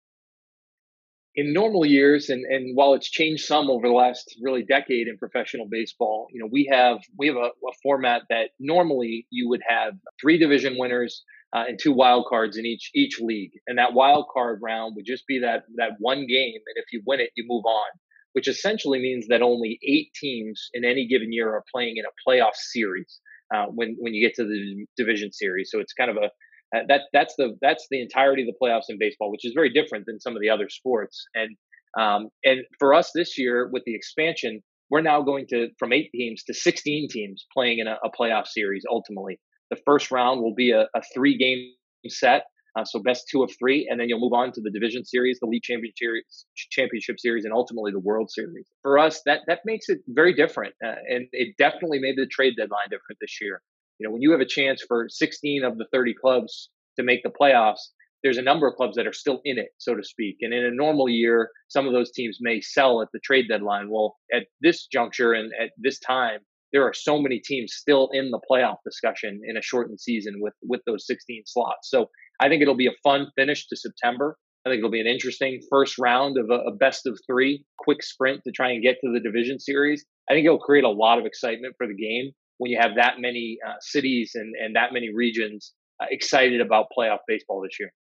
in 1.35 1.53
normal 1.53 1.85
years, 1.85 2.29
and, 2.29 2.45
and 2.45 2.75
while 2.75 2.93
it's 2.95 3.11
changed 3.11 3.43
some 3.45 3.69
over 3.69 3.87
the 3.87 3.93
last 3.93 4.35
really 4.41 4.63
decade 4.63 5.07
in 5.07 5.17
professional 5.17 5.67
baseball, 5.69 6.27
you 6.31 6.39
know, 6.39 6.49
we 6.49 6.67
have 6.71 6.99
we 7.19 7.27
have 7.27 7.35
a, 7.35 7.49
a 7.49 7.73
format 7.83 8.21
that 8.29 8.51
normally 8.59 9.27
you 9.29 9.49
would 9.49 9.61
have 9.67 9.93
three 10.21 10.37
division 10.39 10.75
winners 10.79 11.23
uh, 11.55 11.63
and 11.67 11.79
two 11.81 11.93
wild 11.93 12.25
cards 12.29 12.57
in 12.57 12.65
each 12.65 12.91
each 12.93 13.19
league, 13.19 13.51
and 13.67 13.77
that 13.77 13.93
wild 13.93 14.25
card 14.33 14.59
round 14.61 14.95
would 14.95 15.05
just 15.05 15.25
be 15.27 15.39
that 15.39 15.63
that 15.75 15.91
one 15.99 16.27
game, 16.27 16.55
and 16.55 16.75
if 16.75 16.85
you 16.91 17.01
win 17.05 17.19
it, 17.19 17.31
you 17.35 17.45
move 17.47 17.65
on, 17.65 17.89
which 18.33 18.47
essentially 18.47 18.99
means 18.99 19.27
that 19.27 19.41
only 19.41 19.79
eight 19.83 20.11
teams 20.13 20.69
in 20.73 20.83
any 20.85 21.07
given 21.07 21.31
year 21.31 21.49
are 21.49 21.63
playing 21.73 21.95
in 21.97 22.03
a 22.05 22.29
playoff 22.29 22.55
series 22.55 23.19
uh, 23.53 23.65
when 23.65 23.95
when 23.99 24.13
you 24.13 24.25
get 24.25 24.35
to 24.35 24.43
the 24.43 24.85
division 24.97 25.31
series. 25.31 25.69
So 25.71 25.79
it's 25.79 25.93
kind 25.93 26.11
of 26.11 26.17
a 26.17 26.29
uh, 26.75 26.81
that 26.89 27.01
that's 27.13 27.35
the 27.37 27.57
that's 27.61 27.87
the 27.89 28.01
entirety 28.01 28.43
of 28.43 28.47
the 28.47 28.65
playoffs 28.65 28.89
in 28.89 28.97
baseball, 28.99 29.31
which 29.31 29.45
is 29.45 29.53
very 29.53 29.71
different 29.71 30.05
than 30.05 30.19
some 30.19 30.35
of 30.35 30.41
the 30.41 30.49
other 30.49 30.69
sports. 30.69 31.25
And 31.33 31.55
um, 31.97 32.27
and 32.43 32.61
for 32.77 32.93
us 32.93 33.11
this 33.15 33.37
year 33.37 33.69
with 33.71 33.83
the 33.85 33.95
expansion, 33.95 34.61
we're 34.89 35.01
now 35.01 35.21
going 35.21 35.47
to 35.49 35.69
from 35.79 35.93
eight 35.93 36.09
teams 36.13 36.43
to 36.43 36.53
16 36.53 37.07
teams 37.09 37.45
playing 37.53 37.79
in 37.79 37.87
a, 37.87 37.97
a 38.03 38.09
playoff 38.11 38.47
series. 38.47 38.83
Ultimately, 38.89 39.39
the 39.69 39.77
first 39.85 40.11
round 40.11 40.41
will 40.41 40.55
be 40.55 40.71
a, 40.71 40.87
a 40.95 41.01
three 41.13 41.37
game 41.37 41.71
set, 42.07 42.45
uh, 42.77 42.85
so 42.85 42.99
best 42.99 43.27
two 43.29 43.43
of 43.43 43.51
three, 43.57 43.87
and 43.89 43.99
then 43.99 44.07
you'll 44.07 44.19
move 44.19 44.33
on 44.33 44.51
to 44.51 44.61
the 44.61 44.69
division 44.69 45.03
series, 45.03 45.39
the 45.39 45.47
league 45.47 45.63
championship 45.63 45.97
series, 45.97 46.45
championship 46.55 47.19
series, 47.19 47.43
and 47.43 47.53
ultimately 47.53 47.91
the 47.91 47.99
World 47.99 48.29
Series. 48.29 48.67
For 48.83 48.99
us, 48.99 49.21
that 49.25 49.41
that 49.47 49.59
makes 49.65 49.89
it 49.89 49.99
very 50.07 50.33
different, 50.33 50.75
uh, 50.85 50.95
and 51.09 51.27
it 51.31 51.55
definitely 51.57 51.99
made 51.99 52.17
the 52.17 52.27
trade 52.27 52.53
deadline 52.57 52.89
different 52.89 53.17
this 53.19 53.39
year. 53.41 53.61
You 53.99 54.07
know, 54.07 54.13
when 54.13 54.21
you 54.21 54.31
have 54.31 54.41
a 54.41 54.45
chance 54.45 54.83
for 54.87 55.07
16 55.09 55.63
of 55.63 55.77
the 55.77 55.87
30 55.91 56.13
clubs 56.13 56.69
to 56.97 57.03
make 57.03 57.23
the 57.23 57.31
playoffs, 57.31 57.79
there's 58.23 58.37
a 58.37 58.43
number 58.43 58.67
of 58.67 58.75
clubs 58.75 58.95
that 58.95 59.07
are 59.07 59.13
still 59.13 59.41
in 59.43 59.57
it, 59.57 59.69
so 59.77 59.95
to 59.95 60.03
speak. 60.03 60.37
And 60.41 60.53
in 60.53 60.65
a 60.65 60.71
normal 60.71 61.09
year, 61.09 61.49
some 61.67 61.87
of 61.87 61.93
those 61.93 62.11
teams 62.11 62.37
may 62.41 62.61
sell 62.61 63.01
at 63.01 63.07
the 63.13 63.19
trade 63.19 63.45
deadline. 63.49 63.89
Well, 63.89 64.17
at 64.33 64.43
this 64.61 64.85
juncture 64.87 65.33
and 65.33 65.51
at 65.59 65.71
this 65.77 65.99
time, 65.99 66.39
there 66.73 66.83
are 66.83 66.93
so 66.93 67.19
many 67.19 67.39
teams 67.39 67.73
still 67.73 68.09
in 68.13 68.31
the 68.31 68.39
playoff 68.49 68.77
discussion 68.85 69.41
in 69.47 69.57
a 69.57 69.61
shortened 69.61 69.99
season 69.99 70.35
with 70.39 70.53
with 70.63 70.81
those 70.85 71.05
16 71.07 71.43
slots. 71.45 71.89
So 71.89 72.09
I 72.39 72.49
think 72.49 72.61
it'll 72.61 72.75
be 72.75 72.87
a 72.87 72.95
fun 73.03 73.27
finish 73.35 73.67
to 73.67 73.75
September. 73.75 74.37
I 74.65 74.69
think 74.69 74.79
it'll 74.79 74.91
be 74.91 75.01
an 75.01 75.07
interesting 75.07 75.61
first 75.69 75.97
round 75.97 76.37
of 76.37 76.49
a, 76.49 76.69
a 76.69 76.75
best 76.75 77.05
of 77.05 77.17
three, 77.25 77.63
quick 77.77 78.03
sprint 78.03 78.41
to 78.43 78.51
try 78.51 78.71
and 78.71 78.83
get 78.83 78.97
to 79.01 79.11
the 79.13 79.19
division 79.21 79.59
series. 79.59 80.05
I 80.29 80.33
think 80.33 80.45
it'll 80.45 80.59
create 80.59 80.83
a 80.83 80.89
lot 80.89 81.19
of 81.19 81.25
excitement 81.25 81.75
for 81.77 81.87
the 81.87 81.95
game 81.95 82.31
when 82.57 82.71
you 82.71 82.77
have 82.81 82.91
that 82.97 83.15
many 83.19 83.59
uh, 83.65 83.75
cities 83.79 84.31
and, 84.35 84.53
and 84.61 84.75
that 84.75 84.91
many 84.91 85.13
regions 85.13 85.73
uh, 86.01 86.07
excited 86.09 86.59
about 86.59 86.87
playoff 86.97 87.19
baseball 87.27 87.61
this 87.61 87.79
year. 87.79 87.93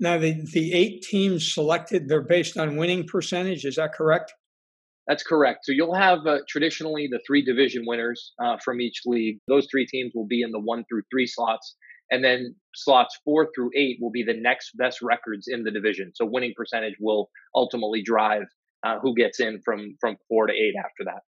Now, 0.00 0.18
the, 0.18 0.32
the 0.52 0.72
eight 0.72 1.02
teams 1.02 1.52
selected, 1.52 2.08
they're 2.08 2.22
based 2.22 2.56
on 2.56 2.76
winning 2.76 3.06
percentage. 3.06 3.64
Is 3.64 3.76
that 3.76 3.92
correct? 3.92 4.32
That's 5.06 5.22
correct. 5.22 5.64
So 5.64 5.72
you'll 5.72 5.94
have 5.94 6.26
uh, 6.26 6.38
traditionally 6.48 7.08
the 7.10 7.20
three 7.26 7.44
division 7.44 7.84
winners 7.86 8.32
uh, 8.42 8.56
from 8.64 8.80
each 8.80 9.02
league. 9.06 9.38
Those 9.46 9.68
three 9.70 9.86
teams 9.86 10.12
will 10.14 10.26
be 10.26 10.42
in 10.42 10.50
the 10.50 10.58
one 10.58 10.84
through 10.88 11.02
three 11.10 11.26
slots. 11.26 11.76
And 12.10 12.24
then 12.24 12.54
slots 12.74 13.18
four 13.24 13.48
through 13.54 13.70
eight 13.76 13.98
will 14.00 14.10
be 14.10 14.22
the 14.22 14.36
next 14.36 14.72
best 14.76 15.02
records 15.02 15.46
in 15.48 15.64
the 15.64 15.70
division. 15.70 16.12
So 16.14 16.24
winning 16.24 16.54
percentage 16.56 16.94
will 17.00 17.30
ultimately 17.54 18.02
drive 18.02 18.44
uh, 18.84 18.98
who 19.00 19.14
gets 19.14 19.40
in 19.40 19.60
from, 19.64 19.96
from 20.00 20.16
four 20.28 20.46
to 20.46 20.52
eight 20.52 20.74
after 20.78 21.04
that 21.04 21.22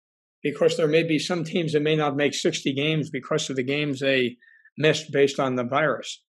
because 0.43 0.77
there 0.77 0.87
may 0.87 1.03
be 1.03 1.19
some 1.19 1.43
teams 1.43 1.73
that 1.73 1.83
may 1.83 1.97
not 1.97 2.15
make 2.15 2.33
60 2.33 2.73
games 2.73 3.11
because 3.11 3.51
of 3.51 3.57
the 3.57 3.65
games 3.65 3.99
they 3.99 4.37
missed 4.79 5.11
based 5.11 5.41
on 5.41 5.57
the 5.57 5.65
virus. 5.65 6.23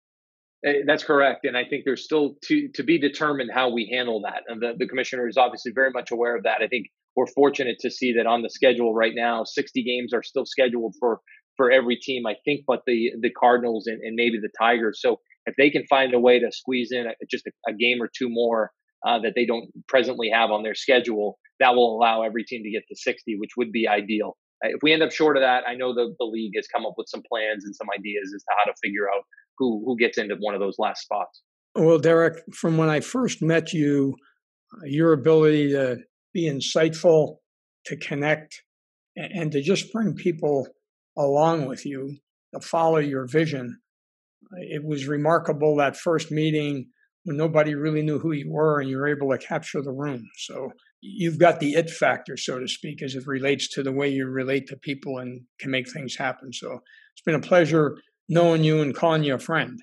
Eh, 0.66 0.84
that's 0.88 1.04
correct, 1.04 1.46
and 1.46 1.58
I 1.58 1.66
think 1.66 1.84
there's 1.84 2.06
still 2.06 2.36
to 2.46 2.70
to 2.76 2.84
be 2.84 2.98
determined 2.98 3.52
how 3.54 3.70
we 3.70 3.90
handle 3.92 4.22
that. 4.22 4.44
And 4.48 4.62
the, 4.62 4.74
the 4.78 4.88
commissioner 4.88 5.28
is 5.28 5.38
obviously 5.38 5.74
very 5.74 5.92
much 5.92 6.12
aware 6.12 6.36
of 6.36 6.44
that. 6.44 6.62
I 6.62 6.68
think 6.68 6.88
we're 7.16 7.28
fortunate 7.28 7.78
to 7.80 7.92
see 7.92 8.14
that 8.14 8.26
on 8.26 8.42
the 8.42 8.50
schedule 8.50 8.94
right 8.94 9.14
now, 9.16 9.44
60 9.44 9.84
games 9.84 10.14
are 10.14 10.24
still 10.24 10.46
scheduled 10.46 10.96
for 11.00 11.22
for 11.58 11.72
every 11.72 11.96
team. 11.96 12.26
I 12.26 12.36
think, 12.44 12.62
but 12.68 12.82
the 12.86 13.12
the 13.20 13.30
Cardinals 13.30 13.88
and, 13.88 14.02
and 14.02 14.16
maybe 14.16 14.38
the 14.40 14.50
Tigers. 14.60 15.00
So 15.02 15.20
if 15.46 15.56
they 15.58 15.70
can 15.70 15.86
find 15.88 16.14
a 16.14 16.20
way 16.20 16.40
to 16.40 16.52
squeeze 16.52 16.92
in 16.92 17.06
just 17.30 17.46
a, 17.48 17.52
a, 17.72 17.74
game 17.74 18.02
or 18.02 18.10
two 18.14 18.30
more 18.30 18.72
uh, 19.06 19.20
that 19.20 19.34
they 19.36 19.46
don't 19.46 19.70
presently 19.88 20.30
have 20.34 20.50
on 20.50 20.64
their 20.64 20.76
schedule, 20.76 21.38
that 21.60 21.76
will 21.76 21.96
allow 21.96 22.24
every 22.24 22.44
team 22.44 22.64
to 22.64 22.72
get 22.72 22.84
to 22.90 22.96
60, 22.96 23.38
which 23.38 23.52
would 23.56 23.72
be 23.72 23.88
ideal. 23.88 24.38
Uh, 24.64 24.70
if 24.70 24.80
we 24.82 24.92
end 24.92 25.04
up 25.04 25.12
short 25.12 25.38
of 25.38 25.42
that, 25.42 25.64
I 25.68 25.76
know 25.76 25.94
the, 25.94 26.16
the 26.20 26.26
league 26.26 26.54
has 26.56 26.68
come 26.68 26.86
up 26.86 26.96
with 26.98 27.08
some 27.10 27.22
plans 27.32 27.64
and 27.64 27.76
some 27.76 27.88
ideas 27.96 28.34
as 28.36 28.42
to 28.42 28.52
how 28.58 28.64
to 28.66 28.74
figure 28.84 29.08
out 29.08 29.24
who, 29.58 29.84
who 29.86 29.96
gets 29.98 30.18
into 30.18 30.36
one 30.40 30.56
of 30.56 30.60
those 30.60 30.76
last 30.80 31.04
spots. 31.04 31.42
Well, 31.76 32.00
Derek, 32.00 32.42
from 32.54 32.78
when 32.78 32.90
I 32.90 33.02
first 33.02 33.42
met 33.42 33.74
you, 33.74 34.16
uh, 34.74 34.86
your 34.86 35.14
ability 35.14 35.72
to 35.74 36.00
be 36.36 36.52
insightful, 36.52 37.38
to 37.86 37.96
connect, 37.96 38.62
and, 39.16 39.54
to 39.54 39.62
just 39.62 39.92
bring 39.94 40.14
people 40.14 40.68
along 41.18 41.66
with 41.66 41.86
you 41.86 42.18
to 42.54 42.60
follow 42.60 42.98
your 42.98 43.26
vision. 43.26 43.80
It 44.58 44.84
was 44.84 45.08
remarkable 45.08 45.78
that 45.78 45.96
first 45.96 46.32
meeting 46.32 46.88
when 47.24 47.38
nobody 47.38 47.74
really 47.74 48.02
knew 48.02 48.20
who 48.20 48.34
you 48.34 48.52
were 48.52 48.80
and 48.80 48.90
you 48.90 48.98
were 48.98 49.08
able 49.08 49.32
to 49.32 49.38
capture 49.38 49.82
the 49.82 49.94
room. 49.94 50.28
So 50.38 50.72
you've 51.02 51.40
got 51.40 51.62
the 51.62 51.74
it 51.74 51.90
factor, 51.90 52.36
so 52.36 52.60
to 52.60 52.68
speak, 52.68 53.02
as 53.02 53.16
it 53.16 53.26
relates 53.26 53.70
to 53.70 53.82
the 53.82 53.94
way 53.94 54.10
you 54.10 54.26
relate 54.28 54.68
to 54.68 54.78
people 54.78 55.20
and 55.20 55.42
can 55.60 55.72
make 55.72 55.90
things 55.90 56.18
happen. 56.18 56.52
So 56.52 56.82
it's 57.14 57.24
been 57.26 57.36
a 57.36 57.40
pleasure 57.40 57.98
knowing 58.28 58.64
you 58.64 58.82
and 58.82 58.94
calling 58.94 59.24
you 59.24 59.36
a 59.36 59.40
friend. 59.40 59.80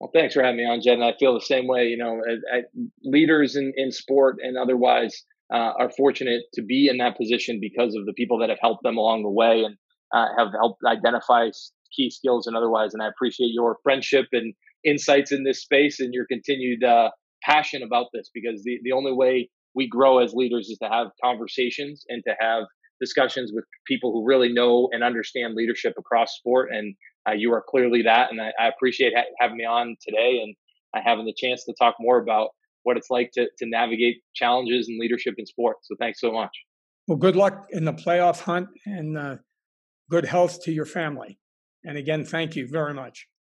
Well, 0.00 0.10
thanks 0.12 0.34
for 0.34 0.42
having 0.42 0.58
me 0.58 0.66
on, 0.66 0.82
Jed. 0.82 0.94
And 0.94 1.04
I 1.04 1.14
feel 1.18 1.34
the 1.34 1.40
same 1.40 1.66
way. 1.66 1.86
You 1.86 1.96
know, 1.96 2.20
I, 2.28 2.58
I, 2.58 2.62
leaders 3.02 3.56
in, 3.56 3.72
in 3.76 3.92
sport 3.92 4.36
and 4.42 4.58
otherwise 4.58 5.24
uh, 5.52 5.72
are 5.78 5.90
fortunate 5.96 6.42
to 6.54 6.62
be 6.62 6.88
in 6.88 6.98
that 6.98 7.16
position 7.16 7.58
because 7.60 7.94
of 7.94 8.06
the 8.06 8.12
people 8.12 8.38
that 8.38 8.48
have 8.48 8.58
helped 8.60 8.82
them 8.82 8.96
along 8.96 9.22
the 9.22 9.30
way 9.30 9.62
and 9.62 9.76
uh, 10.14 10.26
have 10.38 10.52
helped 10.52 10.80
identify 10.86 11.48
key 11.94 12.10
skills 12.10 12.46
and 12.46 12.56
otherwise. 12.56 12.94
And 12.94 13.02
I 13.02 13.08
appreciate 13.08 13.52
your 13.52 13.78
friendship 13.82 14.26
and 14.32 14.54
insights 14.84 15.32
in 15.32 15.44
this 15.44 15.62
space 15.62 16.00
and 16.00 16.12
your 16.12 16.26
continued 16.26 16.84
uh, 16.84 17.10
passion 17.42 17.82
about 17.82 18.06
this 18.12 18.30
because 18.32 18.62
the, 18.64 18.78
the 18.82 18.92
only 18.92 19.12
way 19.12 19.50
we 19.74 19.88
grow 19.88 20.18
as 20.18 20.32
leaders 20.34 20.68
is 20.68 20.78
to 20.78 20.88
have 20.88 21.08
conversations 21.22 22.04
and 22.08 22.22
to 22.26 22.34
have 22.40 22.64
discussions 23.00 23.52
with 23.54 23.64
people 23.86 24.12
who 24.12 24.26
really 24.26 24.52
know 24.52 24.88
and 24.92 25.04
understand 25.04 25.54
leadership 25.54 25.94
across 25.98 26.34
sport. 26.36 26.70
And 26.72 26.94
uh, 27.28 27.32
you 27.32 27.52
are 27.52 27.62
clearly 27.68 28.02
that. 28.02 28.30
And 28.30 28.40
I, 28.40 28.52
I 28.58 28.68
appreciate 28.68 29.12
ha- 29.14 29.24
having 29.38 29.58
me 29.58 29.64
on 29.64 29.96
today 30.00 30.40
and 30.42 30.54
uh, 30.96 31.00
having 31.04 31.26
the 31.26 31.34
chance 31.36 31.64
to 31.64 31.74
talk 31.78 31.96
more 32.00 32.18
about 32.18 32.50
what 32.86 32.96
it's 32.96 33.10
like 33.10 33.32
to, 33.32 33.48
to 33.58 33.66
navigate 33.66 34.22
challenges 34.32 34.86
and 34.86 34.96
leadership 35.00 35.34
in 35.38 35.44
sport. 35.44 35.78
So 35.82 35.96
thanks 35.98 36.20
so 36.20 36.30
much. 36.30 36.52
Well, 37.08 37.18
good 37.18 37.34
luck 37.34 37.66
in 37.70 37.84
the 37.84 37.92
playoff 37.92 38.40
hunt 38.40 38.68
and 38.84 39.18
uh, 39.18 39.36
good 40.08 40.24
health 40.24 40.62
to 40.64 40.72
your 40.72 40.86
family. 40.86 41.36
And 41.82 41.98
again, 41.98 42.24
thank 42.24 42.54
you 42.54 42.68
very 42.68 42.94
much. 42.94 43.26